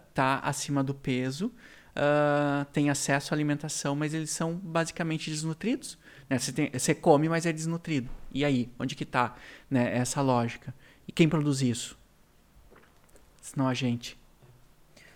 está 0.08 0.42
uh, 0.44 0.48
acima 0.48 0.84
do 0.84 0.94
peso, 0.94 1.48
uh, 1.48 2.66
tem 2.74 2.90
acesso 2.90 3.34
à 3.34 3.36
alimentação, 3.36 3.96
mas 3.96 4.14
eles 4.14 4.32
são 4.32 4.56
basicamente 4.56 5.30
desnutridos. 5.30 5.98
Né? 6.30 6.38
Você, 6.38 6.52
tem, 6.52 6.70
você, 6.72 6.96
come, 6.96 7.30
mas 7.30 7.46
é 7.46 7.54
desnutrido. 7.54 8.10
E 8.34 8.44
aí? 8.44 8.70
Onde 8.80 8.96
que 8.96 9.04
está 9.04 9.36
né, 9.70 9.98
essa 9.98 10.22
lógica? 10.22 10.74
E 11.08 11.12
quem 11.12 11.30
produz 11.30 11.62
isso? 11.62 11.98
Senão 13.42 13.68
a 13.68 13.74
gente. 13.74 14.18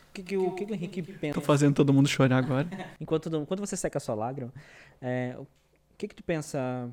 O 0.09 0.13
que, 0.13 0.23
que, 0.23 0.37
o, 0.37 0.51
que, 0.51 0.65
que 0.65 0.71
o 0.71 0.75
Henrique 0.75 1.01
pensa? 1.01 1.33
Tô 1.33 1.41
fazendo 1.41 1.73
todo 1.73 1.91
mundo 1.91 2.07
chorar 2.07 2.37
agora. 2.37 2.67
enquanto, 3.01 3.35
enquanto 3.35 3.59
você 3.59 3.75
seca 3.75 3.97
a 3.97 4.01
sua 4.01 4.13
lágrima, 4.13 4.53
é, 5.01 5.35
o 5.39 5.47
que, 5.97 6.07
que 6.07 6.15
tu 6.15 6.23
pensa 6.23 6.89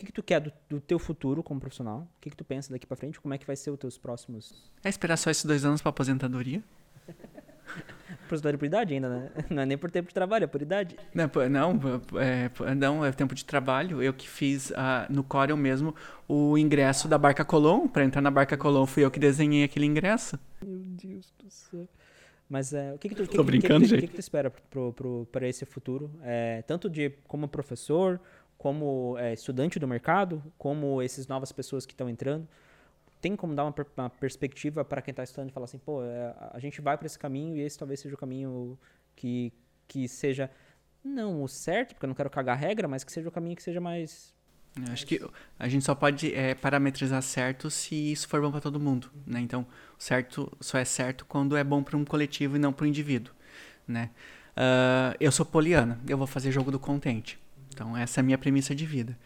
que, 0.00 0.06
que 0.06 0.12
tu 0.12 0.22
quer 0.22 0.40
do, 0.40 0.52
do, 0.68 0.80
teu 0.80 0.98
futuro 0.98 1.42
como 1.42 1.60
profissional? 1.60 2.00
O 2.00 2.20
que, 2.20 2.30
que 2.30 2.36
tu 2.36 2.44
pensa 2.44 2.72
daqui 2.72 2.86
para 2.86 2.96
frente? 2.96 3.20
Como 3.20 3.34
é 3.34 3.38
que 3.38 3.46
vai 3.46 3.56
ser 3.56 3.70
os 3.70 3.78
teus 3.78 3.98
próximos... 3.98 4.70
É 4.82 4.88
esperar 4.88 5.16
só 5.16 5.30
esses 5.30 5.44
dois 5.44 5.64
anos 5.64 5.82
para 5.82 5.90
aposentadoria? 5.90 6.62
Aposentadoria 8.26 8.58
por 8.58 8.64
idade 8.64 8.94
ainda, 8.94 9.08
né? 9.08 9.30
Não 9.50 9.62
é 9.62 9.66
nem 9.66 9.78
por 9.78 9.90
tempo 9.90 10.08
de 10.08 10.14
trabalho, 10.14 10.44
é 10.44 10.46
por 10.46 10.62
idade. 10.62 10.96
Não, 11.14 11.30
não 11.48 12.20
é, 12.20 12.74
não, 12.74 13.04
é 13.04 13.12
tempo 13.12 13.34
de 13.34 13.44
trabalho. 13.44 14.02
Eu 14.02 14.12
que 14.12 14.28
fiz 14.28 14.70
uh, 14.70 15.06
no 15.08 15.22
Corel 15.22 15.56
mesmo 15.56 15.94
o 16.28 16.58
ingresso 16.58 17.08
da 17.08 17.18
Barca 17.18 17.44
Colom. 17.44 17.86
Para 17.88 18.04
entrar 18.04 18.20
na 18.20 18.30
Barca 18.30 18.56
Colom 18.56 18.86
fui 18.86 19.04
eu 19.04 19.10
que 19.10 19.20
desenhei 19.20 19.64
aquele 19.64 19.86
ingresso. 19.86 20.38
Meu 20.62 20.78
Deus 20.78 21.32
do 21.38 21.50
céu. 21.50 21.88
Mas 22.48 22.72
é, 22.72 22.92
o 22.92 22.98
que, 22.98 23.08
que 23.08 23.14
tu, 23.14 23.28
Tô 23.28 23.44
brincando, 23.44 23.86
que, 23.86 23.94
que, 23.94 24.00
que, 24.00 24.06
que 24.08 24.14
tu 24.14 24.20
espera 24.20 24.52
para 25.30 25.48
esse 25.48 25.64
futuro? 25.64 26.10
É, 26.20 26.62
tanto 26.62 26.90
de 26.90 27.10
como 27.28 27.46
professor, 27.46 28.20
como 28.60 29.16
é, 29.16 29.32
estudante 29.32 29.78
do 29.78 29.88
mercado, 29.88 30.42
como 30.58 31.00
essas 31.00 31.26
novas 31.26 31.50
pessoas 31.50 31.86
que 31.86 31.94
estão 31.94 32.10
entrando. 32.10 32.46
Tem 33.18 33.34
como 33.34 33.54
dar 33.54 33.64
uma, 33.64 33.74
uma 33.96 34.10
perspectiva 34.10 34.84
para 34.84 35.00
quem 35.00 35.12
está 35.12 35.24
estudando 35.24 35.48
e 35.48 35.52
falar 35.52 35.64
assim, 35.64 35.78
pô, 35.78 36.04
é, 36.04 36.34
a 36.52 36.58
gente 36.58 36.78
vai 36.82 36.94
para 36.98 37.06
esse 37.06 37.18
caminho 37.18 37.56
e 37.56 37.60
esse 37.62 37.78
talvez 37.78 38.00
seja 38.00 38.14
o 38.14 38.18
caminho 38.18 38.78
que, 39.16 39.50
que 39.88 40.06
seja, 40.06 40.50
não 41.02 41.42
o 41.42 41.48
certo, 41.48 41.94
porque 41.94 42.04
eu 42.04 42.08
não 42.08 42.14
quero 42.14 42.28
cagar 42.28 42.58
regra, 42.58 42.86
mas 42.86 43.02
que 43.02 43.10
seja 43.10 43.30
o 43.30 43.32
caminho 43.32 43.56
que 43.56 43.62
seja 43.62 43.80
mais 43.80 44.34
eu 44.76 44.92
acho 44.92 45.06
que 45.06 45.20
a 45.58 45.66
gente 45.66 45.84
só 45.84 45.94
pode 45.94 46.32
é, 46.34 46.54
parametrizar 46.54 47.22
certo 47.22 47.70
se 47.70 48.12
isso 48.12 48.28
for 48.28 48.42
bom 48.42 48.50
para 48.50 48.60
todo 48.60 48.78
mundo, 48.78 49.10
né? 49.26 49.40
Então, 49.40 49.66
certo 49.98 50.52
só 50.60 50.78
é 50.78 50.84
certo 50.84 51.24
quando 51.24 51.56
é 51.56 51.64
bom 51.64 51.82
para 51.82 51.96
um 51.96 52.04
coletivo 52.04 52.56
e 52.56 52.58
não 52.58 52.72
para 52.72 52.84
o 52.84 52.86
indivíduo, 52.86 53.34
né? 53.88 54.10
Uh, 54.50 55.16
eu 55.18 55.32
sou 55.32 55.46
poliana, 55.46 55.98
eu 56.06 56.16
vou 56.16 56.26
fazer 56.26 56.52
jogo 56.52 56.70
do 56.70 56.78
contente. 56.78 57.38
Então, 57.80 57.96
essa 57.96 58.20
é 58.20 58.20
a 58.20 58.24
minha 58.24 58.36
premissa 58.36 58.74
de 58.74 58.84
vida. 58.84 59.18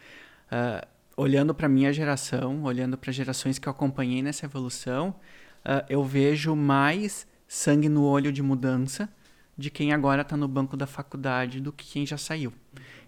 Uh, 0.47 0.87
olhando 1.17 1.53
para 1.53 1.67
minha 1.67 1.91
geração, 1.91 2.63
olhando 2.63 2.97
para 2.97 3.11
gerações 3.11 3.59
que 3.59 3.67
eu 3.67 3.71
acompanhei 3.71 4.23
nessa 4.23 4.45
evolução, 4.45 5.09
uh, 5.65 5.83
eu 5.89 6.01
vejo 6.05 6.55
mais 6.55 7.27
sangue 7.49 7.89
no 7.89 8.05
olho 8.05 8.31
de 8.31 8.41
mudança 8.41 9.09
de 9.57 9.69
quem 9.69 9.91
agora 9.91 10.21
está 10.21 10.37
no 10.37 10.47
banco 10.47 10.77
da 10.77 10.87
faculdade 10.87 11.59
do 11.59 11.73
que 11.73 11.85
quem 11.85 12.05
já 12.05 12.17
saiu. 12.17 12.53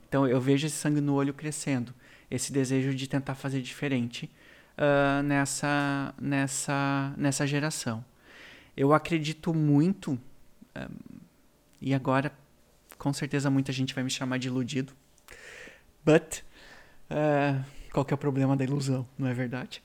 Então, 0.10 0.28
eu 0.28 0.42
vejo 0.42 0.68
esse 0.68 0.76
sangue 0.76 1.00
no 1.00 1.14
olho 1.14 1.34
crescendo 1.34 1.94
esse 2.30 2.52
desejo 2.52 2.94
de 2.94 3.08
tentar 3.08 3.34
fazer 3.34 3.62
diferente 3.62 4.30
uh, 4.78 5.24
nessa, 5.24 6.14
nessa, 6.20 7.14
nessa 7.16 7.48
geração. 7.48 8.04
Eu 8.76 8.92
acredito 8.92 9.54
muito, 9.54 10.12
um, 10.12 10.20
e 11.80 11.94
agora 11.94 12.34
com 12.98 13.14
certeza 13.14 13.50
muita 13.50 13.72
gente 13.72 13.96
vai 13.96 14.04
me 14.04 14.10
chamar 14.10 14.40
de 14.40 14.50
iludido, 14.50 14.94
but 16.08 16.44
uh, 17.12 17.64
qual 17.92 18.06
que 18.06 18.14
é 18.14 18.16
o 18.16 18.18
problema 18.18 18.56
da 18.56 18.64
ilusão, 18.64 19.06
não 19.18 19.28
é 19.28 19.34
verdade? 19.34 19.84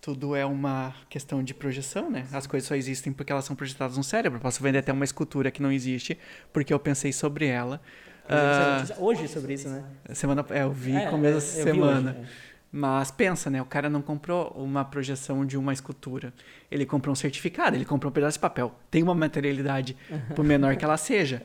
Tudo 0.00 0.36
é 0.36 0.44
uma 0.44 0.94
questão 1.08 1.42
de 1.42 1.54
projeção, 1.54 2.10
né? 2.10 2.26
As 2.32 2.46
coisas 2.46 2.68
só 2.68 2.76
existem 2.76 3.12
porque 3.12 3.32
elas 3.32 3.44
são 3.44 3.56
projetadas 3.56 3.96
no 3.96 4.04
cérebro. 4.04 4.38
Eu 4.38 4.42
posso 4.42 4.62
vender 4.62 4.78
até 4.78 4.92
uma 4.92 5.04
escultura 5.04 5.50
que 5.50 5.60
não 5.60 5.72
existe 5.72 6.16
porque 6.52 6.72
eu 6.72 6.78
pensei 6.78 7.12
sobre 7.12 7.46
ela 7.46 7.80
Uh, 8.26 9.04
hoje 9.04 9.28
sobre 9.28 9.54
isso, 9.54 9.68
né? 9.68 9.84
Semana, 10.12 10.44
é, 10.50 10.62
eu 10.62 10.72
vi 10.72 10.96
é, 10.96 11.06
começo 11.08 11.34
da 11.34 11.40
semana. 11.40 12.10
Hoje, 12.10 12.20
é. 12.20 12.56
Mas 12.72 13.10
pensa, 13.10 13.48
né? 13.48 13.62
O 13.62 13.64
cara 13.64 13.88
não 13.88 14.02
comprou 14.02 14.48
uma 14.56 14.84
projeção 14.84 15.46
de 15.46 15.56
uma 15.56 15.72
escultura. 15.72 16.34
Ele 16.70 16.84
comprou 16.84 17.12
um 17.12 17.16
certificado, 17.16 17.76
ele 17.76 17.84
comprou 17.84 18.10
um 18.10 18.12
pedaço 18.12 18.36
de 18.36 18.40
papel. 18.40 18.74
Tem 18.90 19.02
uma 19.02 19.14
materialidade, 19.14 19.96
por 20.34 20.44
menor 20.44 20.76
que 20.76 20.84
ela 20.84 20.96
seja. 20.96 21.42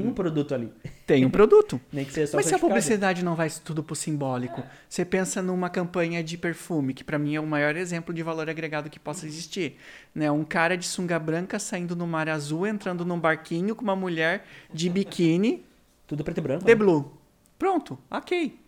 Tem 0.00 0.06
um 0.06 0.12
produto 0.12 0.54
ali. 0.54 0.72
Tem 1.06 1.24
um 1.24 1.30
produto. 1.30 1.80
Nem 1.92 2.04
que 2.04 2.12
seja 2.12 2.28
só 2.28 2.36
Mas 2.36 2.46
se 2.46 2.54
a 2.54 2.58
publicidade 2.58 3.24
não 3.24 3.34
vai 3.34 3.50
tudo 3.50 3.82
pro 3.82 3.94
simbólico, 3.94 4.62
você 4.88 5.04
pensa 5.04 5.42
numa 5.42 5.68
campanha 5.68 6.22
de 6.22 6.38
perfume, 6.38 6.94
que 6.94 7.04
para 7.04 7.18
mim 7.18 7.34
é 7.34 7.40
o 7.40 7.46
maior 7.46 7.76
exemplo 7.76 8.14
de 8.14 8.22
valor 8.22 8.48
agregado 8.48 8.88
que 8.88 8.98
possa 8.98 9.26
existir. 9.26 9.76
Né? 10.14 10.30
Um 10.30 10.44
cara 10.44 10.76
de 10.76 10.86
sunga 10.86 11.18
branca 11.18 11.58
saindo 11.58 11.94
no 11.94 12.06
mar 12.06 12.28
azul, 12.28 12.66
entrando 12.66 13.04
num 13.04 13.18
barquinho 13.18 13.74
com 13.74 13.82
uma 13.82 13.96
mulher 13.96 14.44
de 14.72 14.88
biquíni 14.88 15.64
tudo 16.12 16.24
preto 16.24 16.38
e 16.38 16.40
branco. 16.42 16.64
The 16.66 16.72
né? 16.72 16.74
Blue. 16.74 17.10
Pronto, 17.58 17.98
ok. 18.10 18.58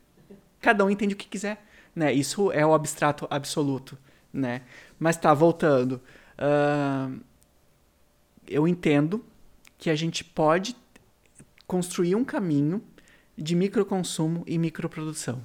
Cada 0.62 0.83
um 0.83 0.89
entende 0.89 1.14
o 1.14 1.16
que 1.16 1.29
quiser. 1.29 1.62
Né? 1.95 2.11
Isso 2.11 2.51
é 2.53 2.64
o 2.64 2.72
abstrato 2.72 3.27
absoluto. 3.31 3.99
Né? 4.33 4.62
Mas 4.99 5.18
tá, 5.18 5.35
voltando. 5.35 6.01
Uh, 6.39 7.20
eu 8.47 8.66
entendo 8.66 9.22
que 9.77 9.91
a 9.91 9.95
gente 9.95 10.25
pode 10.25 10.75
construir 11.66 12.14
um 12.14 12.24
caminho 12.24 12.82
de 13.36 13.54
microconsumo 13.54 14.44
e 14.46 14.58
microprodução. 14.58 15.44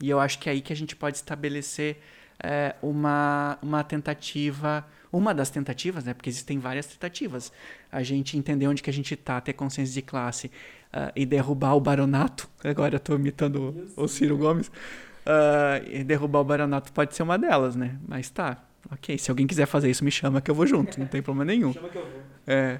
E 0.00 0.10
eu 0.10 0.18
acho 0.18 0.38
que 0.38 0.48
é 0.48 0.52
aí 0.52 0.60
que 0.60 0.72
a 0.72 0.76
gente 0.76 0.96
pode 0.96 1.16
estabelecer 1.16 1.98
é, 2.42 2.74
uma, 2.82 3.58
uma 3.62 3.84
tentativa, 3.84 4.84
uma 5.12 5.32
das 5.32 5.50
tentativas, 5.50 6.04
né? 6.04 6.12
Porque 6.12 6.28
existem 6.28 6.58
várias 6.58 6.86
tentativas. 6.86 7.52
A 7.92 8.02
gente 8.02 8.36
entender 8.36 8.66
onde 8.66 8.82
que 8.82 8.90
a 8.90 8.92
gente 8.92 9.14
está, 9.14 9.40
ter 9.40 9.52
consciência 9.52 9.94
de 9.94 10.02
classe, 10.02 10.50
uh, 10.94 11.12
e 11.14 11.26
derrubar 11.26 11.74
o 11.74 11.80
baronato. 11.80 12.48
Agora 12.62 12.94
eu 12.94 12.98
estou 12.98 13.16
imitando 13.16 13.90
o, 13.96 14.04
o 14.04 14.08
Ciro 14.08 14.38
Gomes. 14.38 14.68
Uh, 14.68 15.80
e 15.90 16.04
derrubar 16.04 16.40
o 16.40 16.44
baronato 16.44 16.92
pode 16.92 17.14
ser 17.14 17.22
uma 17.22 17.38
delas, 17.38 17.74
né? 17.74 17.98
Mas 18.06 18.28
tá, 18.28 18.62
ok. 18.90 19.16
Se 19.16 19.30
alguém 19.30 19.46
quiser 19.46 19.66
fazer 19.66 19.90
isso, 19.90 20.04
me 20.04 20.10
chama 20.10 20.40
que 20.40 20.50
eu 20.50 20.54
vou 20.54 20.66
junto, 20.66 21.00
não 21.00 21.06
tem 21.06 21.22
problema 21.22 21.46
nenhum. 21.46 21.72
chama 21.72 21.88
que 21.88 21.98
eu 21.98 22.02
vou. 22.02 22.22
É. 22.46 22.78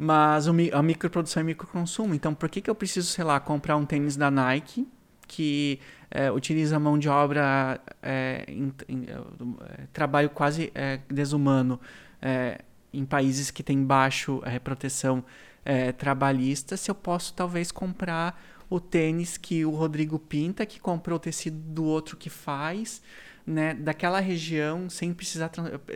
Mas 0.00 0.46
a 0.46 0.82
microprodução 0.82 1.42
e 1.42 1.46
microconsumo. 1.46 2.14
Então, 2.14 2.32
por 2.32 2.48
que, 2.48 2.60
que 2.60 2.70
eu 2.70 2.74
preciso, 2.74 3.08
sei 3.08 3.24
lá, 3.24 3.40
comprar 3.40 3.76
um 3.76 3.84
tênis 3.84 4.16
da 4.16 4.30
Nike 4.30 4.86
que 5.26 5.78
é, 6.10 6.30
utiliza 6.32 6.78
mão 6.78 6.98
de 6.98 7.08
obra, 7.08 7.80
é, 8.02 8.44
em, 8.48 8.72
em, 8.88 9.06
é, 9.10 9.86
trabalho 9.92 10.30
quase 10.30 10.72
é, 10.74 11.00
desumano 11.08 11.78
é, 12.22 12.62
em 12.92 13.04
países 13.04 13.50
que 13.50 13.62
têm 13.62 13.84
baixo 13.84 14.40
é, 14.44 14.58
proteção 14.58 15.22
é, 15.64 15.92
trabalhista 15.92 16.78
se 16.78 16.90
eu 16.90 16.94
posso 16.94 17.34
talvez 17.34 17.70
comprar 17.70 18.40
o 18.70 18.80
tênis 18.80 19.36
que 19.36 19.64
o 19.64 19.70
Rodrigo 19.70 20.18
pinta, 20.18 20.64
que 20.64 20.80
comprou 20.80 21.16
o 21.16 21.20
tecido 21.20 21.58
do 21.58 21.84
outro 21.84 22.16
que 22.16 22.28
faz, 22.30 23.02
né, 23.48 23.72
daquela 23.72 24.20
região, 24.20 24.90
sem 24.90 25.14
precisar 25.14 25.50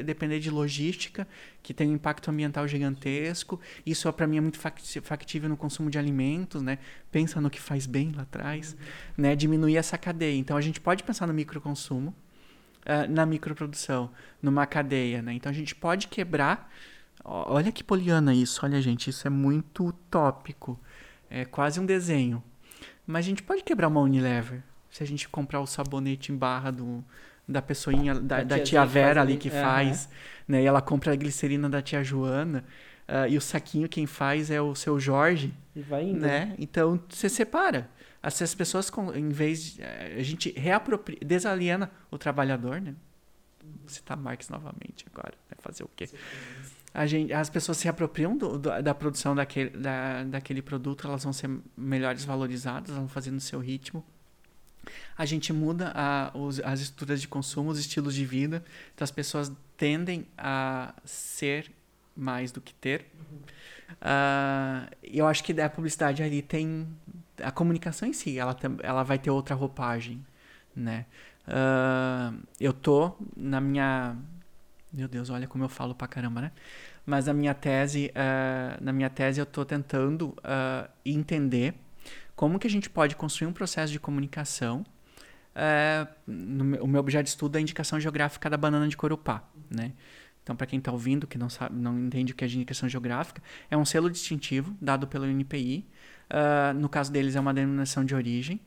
depender 0.05 0.41
de 0.41 0.51
logística, 0.51 1.29
que 1.63 1.75
tem 1.75 1.91
um 1.91 1.95
impacto 1.95 2.31
ambiental 2.31 2.67
gigantesco. 2.67 3.61
Isso 3.85 4.11
para 4.13 4.27
mim 4.27 4.39
é 4.39 4.41
muito 4.41 4.59
factível 4.59 5.51
no 5.51 5.57
consumo 5.57 5.91
de 5.91 5.99
alimentos, 5.99 6.63
né? 6.63 6.79
Pensa 7.11 7.41
no 7.43 7.51
que 7.51 7.61
faz 7.61 7.87
bem 7.87 8.11
lá 8.17 8.23
atrás, 8.23 8.73
uhum. 8.73 8.79
né? 9.19 9.37
Diminuir 9.37 9.77
essa 9.77 9.99
cadeia. 9.99 10.39
Então 10.39 10.57
a 10.57 10.63
gente 10.63 10.81
pode 10.81 11.03
pensar 11.03 11.27
no 11.27 11.35
microconsumo, 11.35 12.15
uh, 12.87 13.11
na 13.11 13.27
microprodução, 13.27 14.11
numa 14.41 14.67
cadeia, 14.67 15.21
né? 15.21 15.35
Então 15.35 15.51
a 15.51 15.55
gente 15.55 15.75
pode 15.75 16.09
quebrar 16.09 16.71
Olha 17.25 17.71
que 17.71 17.85
poliana 17.85 18.35
isso, 18.35 18.65
olha 18.65 18.83
gente, 18.83 19.09
isso 19.09 19.27
é 19.29 19.31
muito 19.31 19.87
utópico. 19.87 20.77
É 21.31 21.45
quase 21.45 21.79
um 21.79 21.87
desenho. 21.87 22.43
Mas 23.07 23.25
a 23.25 23.29
gente 23.29 23.45
pode 23.45 23.63
quebrar 23.63 23.87
uma 23.87 24.01
Unilever 24.01 24.61
se 24.91 25.03
a 25.03 25.07
gente 25.07 25.29
comprar 25.29 25.61
o 25.61 25.67
sabonete 25.67 26.33
em 26.33 26.37
barra 26.37 26.71
do, 26.71 27.03
da 27.49 27.61
pessoinha, 27.61 28.15
da, 28.15 28.43
da 28.43 28.59
tia 28.61 28.85
Vera 28.85 29.21
ali 29.21 29.37
que 29.37 29.51
faz, 29.51 30.09
né? 30.47 30.63
E 30.63 30.67
ela 30.67 30.81
compra 30.81 31.13
a 31.13 31.17
glicerina 31.17 31.69
da 31.69 31.83
tia 31.83 32.03
Joana. 32.03 32.65
Uh, 33.09 33.29
e 33.29 33.37
o 33.37 33.41
saquinho 33.41 33.89
quem 33.89 34.07
faz 34.07 34.51
é 34.51 34.61
o 34.61 34.75
seu 34.75 34.99
Jorge. 34.99 35.53
E 35.75 35.81
vai 35.81 36.05
indo. 36.05 36.21
Né? 36.21 36.55
Então 36.59 37.01
você 37.09 37.29
separa. 37.29 37.89
As 38.23 38.55
pessoas, 38.55 38.91
em 39.15 39.31
vez. 39.31 39.75
De, 39.75 39.83
eh, 39.83 40.17
a 40.19 40.23
gente 40.23 40.53
reapropria, 40.57 41.19
desaliena 41.21 41.91
o 42.11 42.17
trabalhador, 42.17 42.81
né? 42.81 42.95
Você 43.85 44.01
tá 44.01 44.15
Marx 44.15 44.49
novamente 44.49 45.05
agora. 45.13 45.35
Vai 45.51 45.59
fazer 45.61 45.83
o 45.83 45.91
quê? 45.97 46.09
a 46.95 47.07
gente, 47.07 47.33
as 47.33 47.49
pessoas 47.49 47.79
se 47.79 47.89
apropriam 47.89 48.37
do, 48.37 48.59
do, 48.59 48.83
da 48.83 48.95
produção 48.95 49.35
daquele, 49.35 49.71
da, 49.71 50.25
daquele 50.25 50.61
produto, 50.61 51.07
elas 51.07 51.25
vão 51.25 51.33
ser 51.33 51.51
melhores 51.77 52.25
valorizadas, 52.25 52.95
vão 52.95 53.09
fazer 53.09 53.31
no 53.31 53.41
seu 53.41 53.61
ritmo. 53.61 54.05
A 55.17 55.25
gente 55.25 55.53
muda 55.53 55.93
a, 55.95 56.31
os, 56.37 56.61
as 56.61 56.81
estruturas 56.81 57.21
de 57.21 57.29
consumo, 57.29 57.71
os 57.71 57.79
estilos 57.79 58.15
de 58.15 58.25
vida, 58.25 58.65
então 58.95 59.05
as 59.05 59.11
pessoas 59.11 59.53
tendem 59.77 60.27
a 60.37 60.95
ser 61.05 61.71
mais 62.17 62.53
do 62.53 62.61
que 62.61 62.75
ter. 62.75 63.07
Uh, 63.93 64.91
eu 65.03 65.27
acho 65.27 65.45
que 65.45 65.59
a 65.61 65.69
publicidade 65.69 66.23
ali 66.23 66.43
tem 66.43 66.89
a 67.43 67.51
comunicação 67.51 68.09
em 68.09 68.13
si, 68.13 68.39
ela, 68.39 68.57
ela 68.83 69.03
vai 69.03 69.19
ter 69.19 69.31
outra 69.31 69.55
roupagem, 69.55 70.25
né? 70.75 71.07
Uh, 71.47 72.41
eu 72.61 72.73
tô 72.73 73.17
na 73.37 73.61
minha 73.61 74.17
meu 74.93 75.09
Deus, 75.09 75.31
olha 75.31 75.47
como 75.47 75.65
eu 75.65 75.71
falo 75.71 75.95
pra 75.95 76.07
caramba, 76.07 76.43
né? 76.43 76.53
Mas 77.07 77.27
a 77.27 77.33
minha 77.33 77.55
tese, 77.55 78.13
uh, 78.15 78.85
na 78.85 78.93
minha 78.93 79.09
tese 79.09 79.41
eu 79.41 79.45
estou 79.45 79.65
tentando 79.65 80.37
entender 81.05 81.75
como 82.35 82.59
que 82.59 82.67
a 82.67 82.71
gente 82.71 82.89
pode 82.91 83.17
construir 83.17 83.49
um 83.49 83.53
processo 83.53 83.93
de 83.93 84.01
comunicação. 84.01 84.85
Uh, 85.55 86.09
no, 86.27 86.85
o 86.85 86.89
meu 86.89 87.01
objeto 87.01 87.25
de 87.25 87.31
estudo 87.31 87.57
é 87.57 87.59
a 87.59 87.61
indicação 87.63 88.01
geográfica 88.01 88.49
da 88.49 88.57
banana 88.57 88.89
de 88.89 88.97
Corupá, 88.97 89.45
né? 89.71 89.93
Então, 90.43 90.57
para 90.57 90.67
quem 90.67 90.79
está 90.79 90.91
ouvindo, 90.91 91.27
que 91.27 91.39
não 91.39 91.49
sabe, 91.49 91.77
não 91.77 91.97
entende 91.99 92.33
o 92.33 92.35
que 92.35 92.45
é 92.45 92.49
indicação 92.49 92.89
geográfica, 92.89 93.41
é 93.71 93.77
um 93.77 93.85
selo 93.85 94.11
distintivo 94.11 94.77
dado 94.81 95.07
pelo 95.07 95.27
INPI. 95.29 95.87
no 96.77 96.89
caso 96.89 97.13
deles, 97.13 97.37
é 97.37 97.41
uma 97.41 97.55
denominação 97.55 98.05
de 98.05 98.15
origem. 98.15 98.61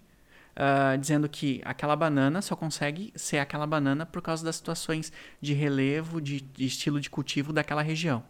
uh, 0.55 0.97
dizendo 0.97 1.28
que 1.28 1.61
aquela 1.66 1.95
banana 1.95 2.41
só 2.41 2.55
consegue 2.55 3.11
ser 3.16 3.39
aquela 3.39 3.68
banana 3.68 4.05
por 4.05 4.22
causa 4.22 4.43
das 4.43 4.55
situações 4.55 5.11
de 5.41 5.53
relevo, 5.53 6.22
de, 6.22 6.41
de 6.41 6.66
estilo 6.66 6.99
de 6.99 7.09
cultivo 7.09 7.51
daquela 7.51 7.82
região. 7.82 8.24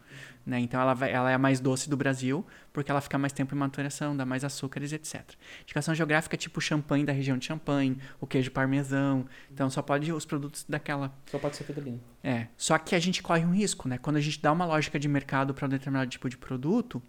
Né? 0.46 0.60
Então 0.60 0.80
ela, 0.80 0.94
vai, 0.94 1.12
ela 1.12 1.32
é 1.32 1.34
a 1.34 1.40
mais 1.40 1.60
doce 1.60 1.90
do 1.90 1.98
Brasil, 1.98 2.46
porque 2.72 2.92
ela 2.92 3.02
fica 3.02 3.18
mais 3.18 3.34
tempo 3.34 3.56
em 3.56 3.58
maturação, 3.58 4.16
dá 4.16 4.26
mais 4.26 4.44
açúcares, 4.44 4.94
etc. 4.94 5.24
Indicação 5.64 5.96
geográfica 5.96 6.38
tipo 6.38 6.62
champanhe 6.62 7.04
da 7.04 7.12
região 7.12 7.36
de 7.36 7.46
Champagne, 7.46 7.98
o 8.22 8.28
queijo 8.28 8.52
parmesão. 8.52 9.26
Então 9.52 9.70
só 9.72 9.82
pode 9.82 10.12
os 10.14 10.24
produtos 10.24 10.64
daquela. 10.70 11.12
Só 11.26 11.40
pode 11.40 11.56
ser 11.56 11.64
feito 11.64 11.82
ali. 11.82 12.00
É. 12.24 12.48
Só 12.56 12.78
que 12.78 12.94
a 12.94 13.00
gente 13.00 13.24
corre 13.24 13.44
um 13.44 13.52
risco, 13.52 13.88
né? 13.88 13.98
Quando 13.98 14.18
a 14.18 14.22
gente 14.22 14.40
dá 14.40 14.52
uma 14.52 14.66
lógica 14.66 15.00
de 15.00 15.08
mercado 15.08 15.52
para 15.54 15.66
um 15.66 15.70
determinado 15.70 16.12
tipo 16.12 16.30
de 16.30 16.38
produto, 16.38 17.02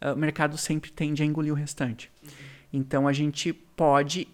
uh, 0.00 0.12
o 0.14 0.16
mercado 0.16 0.56
sempre 0.56 0.92
tende 0.92 1.20
a 1.20 1.26
engolir 1.26 1.52
o 1.52 1.56
restante. 1.56 2.12
Uhum. 2.22 2.30
Então 2.72 3.08
a 3.08 3.12
gente 3.12 3.52
pode 3.52 4.28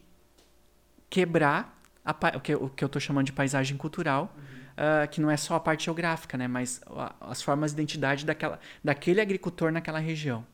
quebrar 1.09 1.80
a, 2.05 2.14
o, 2.36 2.40
que, 2.40 2.55
o 2.55 2.68
que 2.68 2.84
eu 2.84 2.86
estou 2.86 3.01
chamando 3.01 3.24
de 3.24 3.32
paisagem 3.32 3.78
cultural. 3.78 4.34
Uhum 4.36 4.63
uh, 4.75 5.09
que 5.09 5.20
não 5.20 5.31
é 5.31 5.37
só 5.37 5.55
a 5.55 5.61
parte 5.61 5.85
geográfica, 5.85 6.37
né, 6.37 6.47
mas 6.47 6.81
as 7.20 7.43
formas 7.43 7.72
de 7.72 7.81
identidade 7.81 8.25
daquela, 8.25 8.59
daquele 8.83 9.20
agricultor 9.20 9.72
naquela 9.72 9.99
região. 9.99 10.45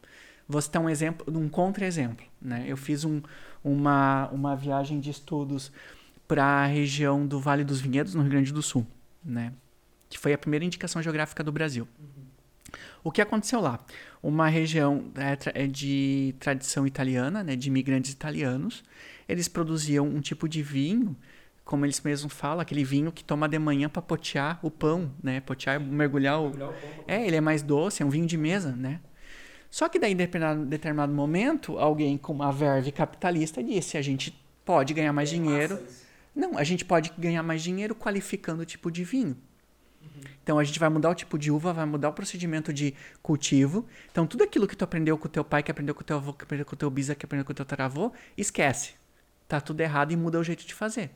Vou 0.48 0.60
citar 0.60 0.82
um 0.82 0.88
exemplo, 0.88 1.26
um 1.38 1.48
contra-exemplo. 1.48 2.26
Né? 2.40 2.64
Eu 2.66 2.76
fiz 2.76 3.04
um, 3.04 3.22
uma, 3.62 4.28
uma 4.28 4.56
viagem 4.56 4.98
de 4.98 5.10
estudos 5.10 5.70
para 6.26 6.44
a 6.44 6.66
região 6.66 7.26
do 7.26 7.38
Vale 7.38 7.64
dos 7.64 7.80
Vinhedos, 7.80 8.14
no 8.14 8.22
Rio 8.22 8.30
Grande 8.30 8.52
do 8.52 8.62
Sul, 8.62 8.86
né? 9.24 9.52
que 10.08 10.18
foi 10.18 10.32
a 10.32 10.38
primeira 10.38 10.64
indicação 10.64 11.00
geográfica 11.00 11.44
do 11.44 11.52
Brasil. 11.52 11.86
Uhum. 11.98 12.20
O 13.02 13.10
que 13.10 13.22
aconteceu 13.22 13.60
lá? 13.60 13.80
Uma 14.22 14.48
região 14.48 15.10
é, 15.14 15.62
é 15.64 15.66
de 15.66 16.34
tradição 16.38 16.86
italiana, 16.86 17.42
né, 17.42 17.56
de 17.56 17.68
imigrantes 17.68 18.12
italianos. 18.12 18.82
Eles 19.28 19.48
produziam 19.48 20.06
um 20.06 20.20
tipo 20.20 20.48
de 20.48 20.62
vinho 20.62 21.16
como 21.70 21.86
eles 21.86 22.00
mesmos 22.00 22.32
falam, 22.32 22.58
aquele 22.58 22.82
vinho 22.82 23.12
que 23.12 23.22
toma 23.22 23.48
de 23.48 23.56
manhã 23.56 23.88
para 23.88 24.02
potear 24.02 24.58
o 24.60 24.72
pão, 24.72 25.12
né? 25.22 25.40
Potear, 25.40 25.78
mergulhar 25.78 26.40
o... 26.40 26.46
mergulhar 26.46 26.70
o 26.70 26.72
pão. 26.72 27.04
É, 27.06 27.24
ele 27.24 27.36
é 27.36 27.40
mais 27.40 27.62
doce, 27.62 28.02
é 28.02 28.04
um 28.04 28.10
vinho 28.10 28.26
de 28.26 28.36
mesa, 28.36 28.72
né? 28.72 29.00
Só 29.70 29.88
que 29.88 29.96
daí, 29.96 30.10
em 30.10 30.16
determinado, 30.16 30.66
determinado 30.66 31.12
momento, 31.12 31.78
alguém 31.78 32.18
com 32.18 32.32
uma 32.32 32.50
verve 32.50 32.90
capitalista 32.90 33.62
disse: 33.62 33.96
a 33.96 34.02
gente 34.02 34.36
pode 34.64 34.92
ganhar 34.92 35.12
mais 35.12 35.28
é 35.28 35.34
dinheiro. 35.34 35.78
Não, 36.34 36.58
a 36.58 36.64
gente 36.64 36.84
pode 36.84 37.12
ganhar 37.16 37.44
mais 37.44 37.62
dinheiro 37.62 37.94
qualificando 37.94 38.62
o 38.62 38.66
tipo 38.66 38.90
de 38.90 39.04
vinho. 39.04 39.36
Uhum. 40.02 40.22
Então 40.42 40.58
a 40.58 40.64
gente 40.64 40.80
vai 40.80 40.88
mudar 40.88 41.10
o 41.10 41.14
tipo 41.14 41.38
de 41.38 41.52
uva, 41.52 41.72
vai 41.72 41.86
mudar 41.86 42.08
o 42.08 42.12
procedimento 42.12 42.72
de 42.72 42.94
cultivo. 43.22 43.86
Então 44.10 44.26
tudo 44.26 44.42
aquilo 44.42 44.66
que 44.66 44.74
tu 44.74 44.82
aprendeu 44.82 45.16
com 45.16 45.26
o 45.26 45.30
teu 45.30 45.44
pai, 45.44 45.62
que 45.62 45.70
aprendeu 45.70 45.94
com 45.94 46.00
o 46.00 46.04
teu 46.04 46.16
avô, 46.16 46.32
que 46.32 46.42
aprendeu 46.42 46.66
com 46.66 46.74
o 46.74 46.76
teu 46.76 46.90
bisa, 46.90 47.14
que 47.14 47.24
aprendeu 47.24 47.44
com 47.44 47.52
o 47.52 47.54
teu 47.54 47.64
taravô, 47.64 48.12
esquece. 48.36 48.94
Tá 49.46 49.60
tudo 49.60 49.80
errado 49.80 50.10
e 50.10 50.16
muda 50.16 50.36
o 50.38 50.44
jeito 50.44 50.66
de 50.66 50.74
fazer. 50.74 51.10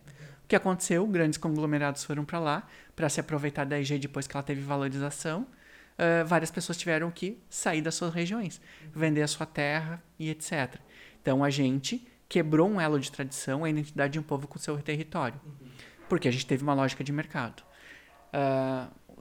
O 0.45 0.47
que 0.47 0.55
aconteceu? 0.55 1.07
Grandes 1.07 1.38
conglomerados 1.38 2.05
foram 2.05 2.24
para 2.24 2.38
lá 2.38 2.68
para 2.95 3.09
se 3.09 3.18
aproveitar 3.18 3.64
da 3.64 3.78
IG 3.78 3.99
depois 3.99 4.26
que 4.26 4.36
ela 4.36 4.42
teve 4.42 4.61
valorização. 4.61 5.47
Uh, 5.95 6.26
várias 6.26 6.51
pessoas 6.51 6.76
tiveram 6.76 7.11
que 7.11 7.38
sair 7.49 7.80
das 7.80 7.95
suas 7.95 8.12
regiões, 8.12 8.61
vender 8.95 9.22
a 9.22 9.28
sua 9.28 9.47
terra 9.47 10.03
e 10.18 10.28
etc. 10.28 10.76
Então 11.22 11.42
a 11.42 11.51
gente 11.51 12.07
quebrou 12.28 12.68
um 12.68 12.80
elo 12.80 12.99
de 12.99 13.11
tradição, 13.11 13.64
a 13.64 13.70
identidade 13.70 14.14
de 14.14 14.18
um 14.18 14.22
povo 14.22 14.47
com 14.47 14.59
seu 14.59 14.76
território, 14.82 15.40
porque 16.09 16.28
a 16.28 16.30
gente 16.32 16.45
teve 16.47 16.62
uma 16.62 16.74
lógica 16.74 17.03
de 17.03 17.12
mercado. 17.12 17.62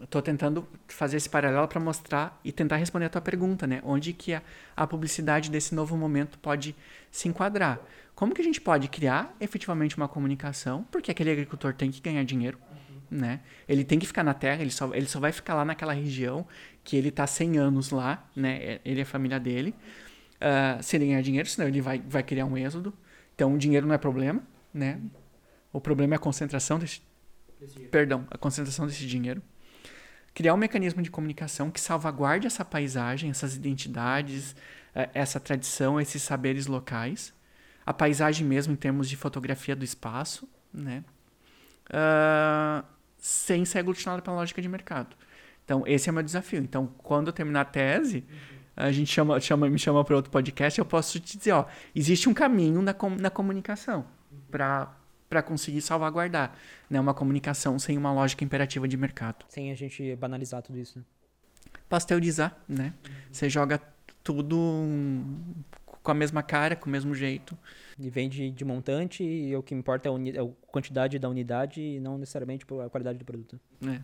Estou 0.02 0.20
uh, 0.20 0.24
tentando 0.24 0.68
fazer 0.88 1.18
esse 1.18 1.30
paralelo 1.30 1.68
para 1.68 1.80
mostrar 1.80 2.40
e 2.44 2.52
tentar 2.52 2.78
responder 2.78 3.06
a 3.06 3.10
tua 3.10 3.22
pergunta, 3.22 3.68
né? 3.68 3.80
Onde 3.86 4.12
que 4.12 4.34
a, 4.34 4.42
a 4.76 4.88
publicidade 4.88 5.52
desse 5.52 5.76
novo 5.76 5.96
momento 5.96 6.40
pode 6.40 6.76
se 7.12 7.30
enquadrar? 7.30 7.80
Como 8.16 8.34
que 8.34 8.42
a 8.42 8.44
gente 8.44 8.62
pode 8.62 8.88
criar 8.88 9.36
efetivamente 9.40 9.98
uma 9.98 10.08
comunicação? 10.08 10.84
Porque 10.92 11.10
aquele 11.10 11.32
agricultor 11.32 11.74
tem 11.74 11.90
que 11.90 12.00
ganhar 12.00 12.24
dinheiro, 12.24 12.60
uhum. 12.70 13.20
né? 13.20 13.40
Ele 13.68 13.84
tem 13.84 13.98
que 13.98 14.06
ficar 14.06 14.24
na 14.24 14.34
terra, 14.34 14.62
ele 14.62 14.70
só, 14.70 14.94
ele 14.94 15.08
só 15.08 15.20
vai 15.20 15.32
ficar 15.32 15.56
lá 15.56 15.66
naquela 15.66 15.94
região 15.94 16.46
que 16.84 16.96
ele 16.96 17.10
está 17.10 17.26
100 17.26 17.58
anos 17.58 17.90
lá, 17.90 18.30
né? 18.36 18.58
É, 18.58 18.82
ele 18.86 19.00
é 19.00 19.04
a 19.04 19.06
família 19.06 19.40
dele. 19.40 19.74
Uh, 20.36 20.84
se 20.84 20.96
ele 20.96 21.08
ganhar 21.08 21.22
dinheiro, 21.22 21.50
senão 21.50 21.68
ele 21.68 21.82
vai, 21.82 22.00
vai 22.08 22.22
criar 22.22 22.46
um 22.46 22.56
êxodo. 22.56 22.94
Então, 23.34 23.54
o 23.54 23.58
dinheiro 23.58 23.88
não 23.88 23.96
é 23.96 23.98
problema, 23.98 24.44
né? 24.72 25.00
O 25.72 25.82
problema 25.82 26.14
é 26.14 26.18
a 26.18 26.20
concentração 26.20 26.78
desse... 26.78 27.02
Perdão, 27.90 28.28
a 28.30 28.38
concentração 28.38 28.86
desse 28.86 29.08
dinheiro. 29.08 29.42
Criar 30.36 30.54
um 30.54 30.58
mecanismo 30.58 31.02
de 31.02 31.10
comunicação 31.10 31.72
que 31.72 31.80
salvaguarde 31.80 32.46
essa 32.46 32.64
paisagem, 32.64 33.32
essas 33.32 33.56
identidades, 33.56 34.56
eh, 34.94 35.10
essa 35.14 35.40
tradição, 35.40 36.00
esses 36.00 36.22
saberes 36.22 36.68
locais 36.68 37.34
a 37.86 37.94
paisagem 37.94 38.46
mesmo 38.46 38.74
em 38.74 38.76
termos 38.76 39.10
de 39.10 39.16
fotografia 39.16 39.76
do 39.76 39.84
espaço, 39.84 40.48
né? 40.74 41.04
Uh, 41.90 42.86
sem 43.18 43.66
ser 43.66 43.80
aglutinado 43.80 44.22
pela 44.22 44.38
lógica 44.38 44.62
de 44.62 44.70
mercado. 44.70 45.16
Então, 45.64 45.84
esse 45.88 46.10
é 46.10 46.12
o 46.12 46.14
meu 46.14 46.24
desafio. 46.24 46.60
Então, 46.60 46.88
quando 46.98 47.28
eu 47.28 47.34
terminar 47.34 47.62
a 47.62 47.66
tese, 47.66 48.26
a 48.76 48.92
gente 48.92 49.12
chama, 49.12 49.40
chama, 49.40 49.70
me 49.70 49.80
chama 49.80 50.04
para 50.04 50.16
outro 50.16 50.32
podcast, 50.32 50.80
eu 50.80 50.86
posso 50.86 51.20
te 51.20 51.38
dizer, 51.38 51.52
ó, 51.52 51.66
existe 51.96 52.28
um 52.28 52.34
caminho 52.34 52.82
na, 52.82 52.94
com, 52.94 53.10
na 53.10 53.30
comunicação 53.30 54.06
para 54.50 54.92
para 55.30 55.42
conseguir 55.42 55.82
salvaguardar, 55.82 56.54
né, 56.88 57.00
uma 57.00 57.12
comunicação 57.12 57.80
sem 57.80 57.98
uma 57.98 58.14
lógica 58.14 58.44
imperativa 58.44 58.88
de 58.88 58.96
mercado. 58.96 59.46
Sem 59.50 59.72
a 59.72 59.76
gente 59.76 60.16
banalizar 60.16 60.62
tudo 60.62 60.78
isso, 60.78 61.00
né? 61.00 61.06
Pasteurizar, 61.90 62.56
né? 62.70 62.94
Uhum. 63.04 63.16
Você 63.32 63.50
joga 63.50 63.82
tudo 64.24 64.54
com 66.04 66.12
a 66.12 66.14
mesma 66.14 66.44
cara, 66.44 66.76
com 66.76 66.88
o 66.88 66.92
mesmo 66.92 67.16
jeito. 67.16 67.58
E 67.98 68.10
vende 68.10 68.52
de 68.52 68.66
montante 68.66 69.24
e 69.24 69.56
o 69.56 69.64
que 69.64 69.74
importa 69.74 70.10
é 70.10 70.12
a, 70.12 70.16
é 70.16 70.46
a 70.46 70.52
quantidade 70.68 71.18
da 71.18 71.30
unidade 71.30 71.82
e 71.82 72.00
não 72.00 72.18
necessariamente 72.18 72.66
a 72.86 72.90
qualidade 72.90 73.18
do 73.18 73.26
produto. 73.26 73.60
É. 73.88 74.02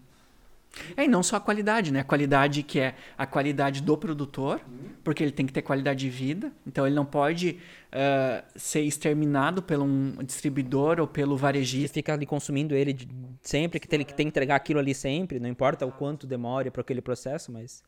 É, 0.95 1.05
e 1.05 1.07
não 1.07 1.23
só 1.23 1.37
a 1.37 1.39
qualidade, 1.39 1.91
né? 1.91 2.01
A 2.01 2.03
qualidade 2.03 2.61
que 2.63 2.79
é 2.79 2.95
a 3.17 3.25
qualidade 3.25 3.81
do 3.81 3.97
produtor, 3.97 4.61
porque 5.03 5.23
ele 5.23 5.31
tem 5.31 5.45
que 5.45 5.51
ter 5.51 5.61
qualidade 5.61 5.99
de 5.99 6.09
vida. 6.09 6.51
Então 6.65 6.85
ele 6.85 6.95
não 6.95 7.05
pode 7.05 7.59
uh, 7.91 8.43
ser 8.55 8.81
exterminado 8.81 9.61
por 9.61 9.79
um 9.79 10.23
distribuidor 10.23 10.99
ou 10.99 11.07
pelo 11.07 11.35
varejista. 11.35 11.87
Você 11.87 11.93
fica 11.95 12.13
ali 12.13 12.25
consumindo 12.25 12.75
ele 12.75 12.93
de, 12.93 13.07
sempre, 13.41 13.79
que 13.79 13.87
tem, 13.87 14.05
que 14.05 14.13
tem 14.13 14.27
que 14.27 14.29
entregar 14.29 14.55
aquilo 14.55 14.79
ali 14.79 14.93
sempre, 14.93 15.39
não 15.39 15.49
importa 15.49 15.85
o 15.85 15.91
quanto 15.91 16.27
demore 16.27 16.69
para 16.69 16.81
aquele 16.81 17.01
processo, 17.01 17.51
mas 17.51 17.83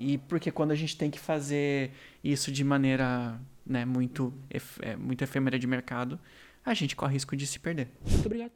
e 0.00 0.16
porque 0.16 0.50
quando 0.50 0.70
a 0.70 0.74
gente 0.74 0.96
tem 0.96 1.10
que 1.10 1.20
fazer 1.20 1.92
isso 2.24 2.50
de 2.50 2.64
maneira 2.64 3.38
né, 3.66 3.84
muito, 3.84 4.32
é, 4.80 4.96
muito 4.96 5.22
efêmera 5.22 5.58
de 5.58 5.66
mercado, 5.66 6.18
a 6.64 6.72
gente 6.72 6.96
corre 6.96 7.12
risco 7.12 7.36
de 7.36 7.46
se 7.46 7.60
perder. 7.60 7.90
Muito 8.08 8.24
obrigado. 8.24 8.52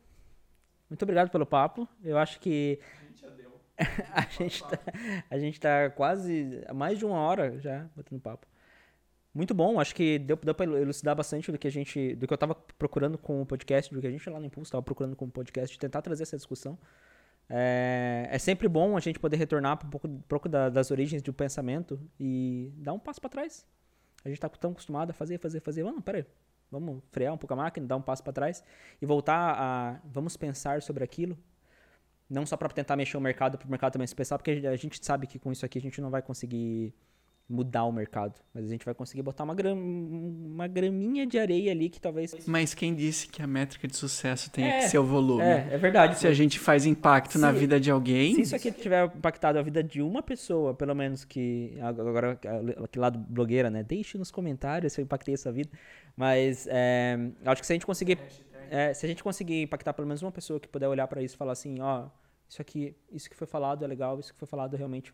Muito 0.89 1.03
obrigado 1.03 1.31
pelo 1.31 1.45
papo. 1.45 1.87
Eu 2.03 2.17
acho 2.17 2.41
que. 2.41 2.81
a 4.15 4.23
gente 4.23 4.65
tá, 4.65 4.79
a 5.29 5.39
gente 5.39 5.61
tá 5.61 5.91
quase 5.91 6.65
mais 6.75 6.99
de 6.99 7.05
uma 7.05 7.19
hora 7.19 7.61
já 7.61 7.87
batendo 7.95 8.23
papo. 8.23 8.47
Muito 9.35 9.53
bom, 9.53 9.79
acho 9.79 9.95
que 9.95 10.19
deu, 10.19 10.37
deu 10.37 10.55
para 10.55 10.65
elucidar 10.65 11.15
bastante 11.15 11.53
do 11.53 11.59
que 11.59 11.67
a 11.67 11.71
gente, 11.71 12.15
do 12.15 12.27
que 12.27 12.33
eu 12.33 12.37
estava 12.37 12.55
procurando 12.55 13.19
com 13.19 13.43
o 13.43 13.47
podcast, 13.47 13.93
do 13.93 14.01
que 14.01 14.07
a 14.07 14.11
gente 14.11 14.31
lá 14.31 14.41
no 14.41 14.47
Impulso 14.47 14.69
estava 14.69 14.83
procurando 14.83 15.15
com 15.15 15.27
o 15.27 15.31
podcast, 15.31 15.79
tentar 15.79 16.01
trazer 16.01 16.23
essa 16.23 16.37
discussão. 16.37 16.79
É, 17.49 18.29
é 18.31 18.39
sempre 18.39 18.69
bom 18.69 18.97
a 18.97 19.01
gente 19.01 19.19
poder 19.19 19.37
retornar 19.37 19.75
um 19.75 19.91
pouco, 19.91 20.09
um 20.09 20.21
pouco 20.23 20.49
da, 20.49 20.69
das 20.69 20.91
origens 20.91 21.23
do 21.23 21.33
pensamento 21.33 22.01
e 22.19 22.73
dar 22.77 22.93
um 22.93 22.99
passo 22.99 23.21
para 23.21 23.31
trás. 23.31 23.67
A 24.25 24.29
gente 24.29 24.39
está 24.39 24.49
tão 24.49 24.73
acostumado 24.73 25.11
a 25.11 25.13
fazer, 25.13 25.39
fazer, 25.39 25.61
fazer. 25.61 25.83
Não, 25.85 26.01
peraí, 26.01 26.25
vamos 26.71 27.03
frear 27.13 27.35
um 27.35 27.39
pouco 27.39 27.53
a 27.53 27.57
máquina, 27.57 27.87
dar 27.87 27.97
um 27.97 28.03
passo 28.03 28.23
para 28.23 28.33
trás 28.33 28.65
e 29.01 29.07
voltar 29.07 29.55
a. 29.59 30.01
Vamos 30.05 30.37
pensar 30.37 30.81
sobre 30.81 31.05
aquilo. 31.05 31.37
Não 32.29 32.47
só 32.47 32.57
para 32.57 32.69
tentar 32.71 32.97
mexer 32.97 33.19
o 33.19 33.21
mercado, 33.21 33.59
para 33.59 33.67
o 33.67 33.71
mercado 33.71 33.93
também 33.93 34.07
se 34.07 34.15
pensar, 34.15 34.39
porque 34.39 34.67
a 34.67 34.77
gente 34.77 35.05
sabe 35.05 35.27
que 35.27 35.39
com 35.39 35.53
isso 35.53 35.65
aqui 35.67 35.79
a 35.79 35.81
gente 35.83 36.01
não 36.01 36.09
vai 36.09 36.23
conseguir 36.23 36.95
mudar 37.49 37.85
o 37.85 37.93
mercado. 37.93 38.35
Mas 38.53 38.65
a 38.65 38.69
gente 38.69 38.85
vai 38.85 38.95
conseguir 38.95 39.23
botar 39.23 39.45
uma, 39.45 39.55
gram, 39.55 39.77
uma 39.77 40.67
graminha 40.67 41.27
de 41.27 41.39
areia 41.39 41.71
ali 41.73 41.91
que 41.91 42.01
talvez. 42.01 42.35
Mas 42.47 42.73
quem 42.75 42.95
disse 42.95 43.29
que 43.29 43.43
a 43.43 43.47
métrica 43.47 43.87
de 43.87 43.97
sucesso 43.97 44.51
tem 44.51 44.65
é, 44.65 44.79
que 44.79 44.89
ser 44.89 44.99
o 44.99 45.05
volume? 45.05 45.43
É, 45.43 45.69
é 45.73 45.79
verdade. 45.79 46.19
Se 46.19 46.27
a 46.27 46.33
gente 46.33 46.59
faz 46.59 46.87
impacto 46.87 47.33
se, 47.33 47.39
na 47.39 47.53
vida 47.53 47.79
de 47.79 47.91
alguém. 47.91 48.35
Se 48.35 48.41
isso 48.43 48.57
aqui 48.57 48.73
tiver 48.73 49.05
impactado 49.05 49.59
a 49.59 49.63
vida 49.63 49.83
de 49.83 50.01
uma 50.01 50.23
pessoa, 50.23 50.75
pelo 50.75 50.95
menos 50.95 51.25
que. 51.25 51.77
Agora, 51.81 52.33
aquele 52.33 53.01
lado 53.03 53.19
blogueira, 53.19 53.71
né? 53.71 53.83
Deixe 53.83 54.17
nos 54.17 54.31
comentários 54.31 54.93
se 54.93 55.01
eu 55.01 55.05
impactei 55.05 55.35
essa 55.35 55.53
vida. 55.53 55.71
Mas 56.17 56.67
é, 56.71 57.19
acho 57.45 57.61
que 57.61 57.67
se 57.67 57.73
a 57.73 57.77
gente 57.77 57.87
conseguir. 57.87 58.19
É, 58.71 58.95
se 58.95 59.05
a 59.05 59.09
gente 59.09 59.23
conseguir 59.23 59.63
impactar 59.63 59.93
pelo 59.93 60.09
menos 60.09 60.23
uma 60.23 60.33
pessoa 60.33 60.59
que 60.59 60.67
puder 60.67 60.89
olhar 60.89 61.07
para 61.07 61.23
isso 61.23 61.35
e 61.35 61.39
falar 61.39 61.53
assim, 61.53 61.81
ó, 61.81 62.07
isso 62.49 62.63
aqui, 62.63 62.97
isso 63.13 63.29
que 63.29 63.37
foi 63.37 63.47
falado 63.47 63.85
é 63.85 63.87
legal, 63.87 64.19
isso 64.19 64.33
que 64.33 64.39
foi 64.39 64.49
falado 64.49 64.75
realmente 64.75 65.13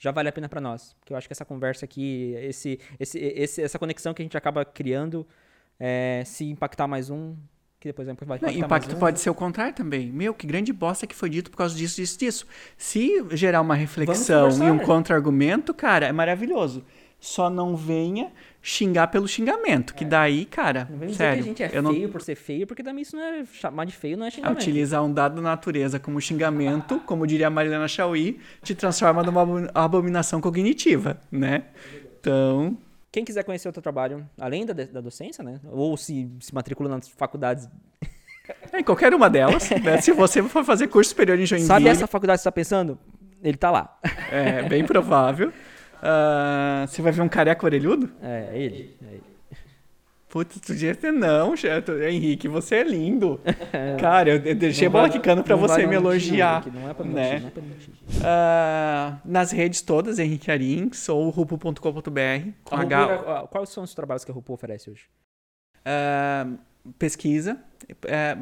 já 0.00 0.10
vale 0.10 0.30
a 0.30 0.32
pena 0.32 0.48
para 0.48 0.60
nós. 0.60 0.96
Porque 0.98 1.12
eu 1.12 1.16
acho 1.16 1.28
que 1.28 1.32
essa 1.32 1.44
conversa 1.44 1.84
aqui, 1.84 2.34
esse, 2.38 2.80
esse, 2.98 3.18
esse, 3.18 3.62
essa 3.62 3.78
conexão 3.78 4.14
que 4.14 4.22
a 4.22 4.24
gente 4.24 4.36
acaba 4.36 4.64
criando, 4.64 5.26
é, 5.78 6.22
se 6.24 6.46
impactar 6.46 6.88
mais 6.88 7.10
um, 7.10 7.36
que 7.78 7.88
depois 7.88 8.06
vai 8.06 8.14
impactar 8.14 8.46
Não, 8.46 8.58
impacto 8.58 8.96
um. 8.96 8.98
pode 8.98 9.20
ser 9.20 9.28
o 9.28 9.34
contrário 9.34 9.74
também. 9.74 10.10
Meu, 10.10 10.32
que 10.32 10.46
grande 10.46 10.72
bosta 10.72 11.06
que 11.06 11.14
foi 11.14 11.28
dito 11.28 11.50
por 11.50 11.58
causa 11.58 11.76
disso, 11.76 11.96
disso, 11.96 12.18
disso. 12.18 12.46
Se 12.78 13.22
gerar 13.32 13.60
uma 13.60 13.74
reflexão 13.74 14.48
e 14.66 14.70
um 14.70 14.78
contra-argumento, 14.78 15.74
cara, 15.74 16.06
é 16.06 16.12
maravilhoso. 16.12 16.82
só 17.18 17.50
não 17.50 17.76
venha 17.76 18.32
xingar 18.62 19.08
pelo 19.08 19.26
xingamento. 19.26 19.94
Que 19.94 20.04
é. 20.04 20.08
daí, 20.08 20.44
cara, 20.44 20.86
não 20.90 20.98
vem 20.98 21.12
sério. 21.12 21.42
Dizer 21.42 21.54
que 21.54 21.62
a 21.62 21.66
gente 21.66 21.76
é 21.76 21.82
feio 21.82 22.02
não... 22.02 22.10
por 22.10 22.22
ser 22.22 22.34
feio, 22.34 22.66
porque 22.66 22.82
também 22.82 23.02
isso 23.02 23.16
não 23.16 23.22
é 23.22 23.44
chamar 23.44 23.84
de 23.86 23.92
feio, 23.92 24.16
não 24.16 24.26
é 24.26 24.30
xingamento. 24.30 24.58
Utilizar 24.58 25.02
um 25.04 25.12
dado 25.12 25.36
da 25.36 25.42
natureza 25.42 25.98
como 25.98 26.20
xingamento, 26.20 27.00
como 27.00 27.26
diria 27.26 27.46
a 27.46 27.50
Marilena 27.50 27.88
Chauí, 27.88 28.38
te 28.62 28.74
transforma 28.74 29.22
numa 29.22 29.70
abominação 29.74 30.40
cognitiva, 30.40 31.18
né? 31.30 31.64
Então. 32.20 32.76
Quem 33.10 33.24
quiser 33.24 33.42
conhecer 33.42 33.68
o 33.68 33.72
teu 33.72 33.82
trabalho, 33.82 34.28
além 34.38 34.64
da, 34.64 34.72
da 34.72 35.00
docência, 35.00 35.42
né? 35.42 35.58
Ou 35.64 35.96
se, 35.96 36.30
se 36.38 36.54
matricula 36.54 36.88
nas 36.88 37.08
faculdades 37.08 37.68
em 38.72 38.84
qualquer 38.84 39.12
uma 39.14 39.28
delas, 39.28 39.68
né? 39.70 40.00
Se 40.00 40.12
você 40.12 40.42
for 40.42 40.64
fazer 40.64 40.86
curso 40.88 41.10
superior 41.10 41.38
em 41.38 41.46
Joinville... 41.46 41.66
Sabe 41.66 41.88
essa 41.88 42.06
faculdade 42.06 42.38
que 42.38 42.42
você 42.42 42.48
está 42.48 42.52
pensando? 42.52 42.98
Ele 43.42 43.54
está 43.54 43.70
lá. 43.70 43.98
É, 44.30 44.62
bem 44.68 44.84
provável. 44.84 45.52
Uh, 46.00 46.86
você 46.86 47.02
vai 47.02 47.12
ver 47.12 47.22
um 47.22 47.28
careca 47.28 47.64
orelhudo? 47.64 48.10
É, 48.22 48.50
é 48.52 48.58
ele. 48.58 48.96
É 49.02 49.14
ele. 49.14 49.30
Putz, 50.30 50.60
tu 50.60 50.72
devia 50.72 50.94
ter 50.94 51.12
não. 51.12 51.54
Henrique, 52.08 52.46
você 52.46 52.76
é 52.76 52.84
lindo. 52.84 53.40
Cara, 54.00 54.30
eu 54.30 54.54
deixei 54.54 54.88
não 54.88 54.92
a 54.92 54.92
bola 54.92 55.08
vai, 55.08 55.18
quicando 55.18 55.42
pra 55.42 55.56
você 55.56 55.84
me 55.88 55.96
elogiar. 55.96 56.64
Não 56.72 56.88
é 56.88 56.94
pra 56.94 57.04
mentir, 57.04 57.20
né? 57.24 57.40
não 57.40 57.48
é 57.48 57.50
pra 57.50 57.62
mentir. 57.62 57.92
Uh, 58.16 59.20
nas 59.24 59.50
redes 59.50 59.82
todas, 59.82 60.20
Henrique 60.20 60.48
Arins 60.48 61.08
ou 61.08 61.28
rupo.com.br. 61.30 61.80
Quais 63.50 63.70
são 63.70 63.82
os 63.82 63.92
trabalhos 63.92 64.24
que 64.24 64.30
a 64.30 64.34
Rupo 64.34 64.52
oferece 64.52 64.88
hoje? 64.88 65.06
Uh, 65.80 66.56
pesquisa, 66.96 67.58
é, 68.06 68.36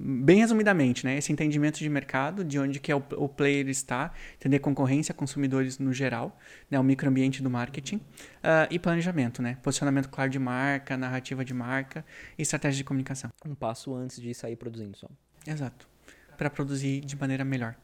bem 0.00 0.38
resumidamente, 0.38 1.04
né? 1.04 1.18
Esse 1.18 1.32
entendimento 1.32 1.78
de 1.78 1.88
mercado, 1.88 2.44
de 2.44 2.58
onde 2.58 2.78
que 2.78 2.92
é 2.92 2.94
o, 2.94 3.02
o 3.16 3.28
player 3.28 3.68
está, 3.68 4.12
entender 4.34 4.60
concorrência, 4.60 5.12
consumidores 5.12 5.78
no 5.78 5.92
geral, 5.92 6.38
né? 6.70 6.78
o 6.78 6.84
microambiente 6.84 7.42
do 7.42 7.50
marketing 7.50 7.96
uh, 7.96 8.70
e 8.70 8.78
planejamento, 8.78 9.42
né? 9.42 9.58
Posicionamento 9.62 10.08
claro 10.08 10.30
de 10.30 10.38
marca, 10.38 10.96
narrativa 10.96 11.44
de 11.44 11.52
marca 11.52 12.04
e 12.38 12.42
estratégia 12.42 12.78
de 12.78 12.84
comunicação. 12.84 13.30
Um 13.44 13.54
passo 13.54 13.94
antes 13.94 14.20
de 14.20 14.32
sair 14.34 14.56
produzindo 14.56 14.96
só. 14.96 15.08
Exato. 15.46 15.88
Para 16.36 16.48
produzir 16.48 17.00
de 17.00 17.16
maneira 17.16 17.44
melhor. 17.44 17.74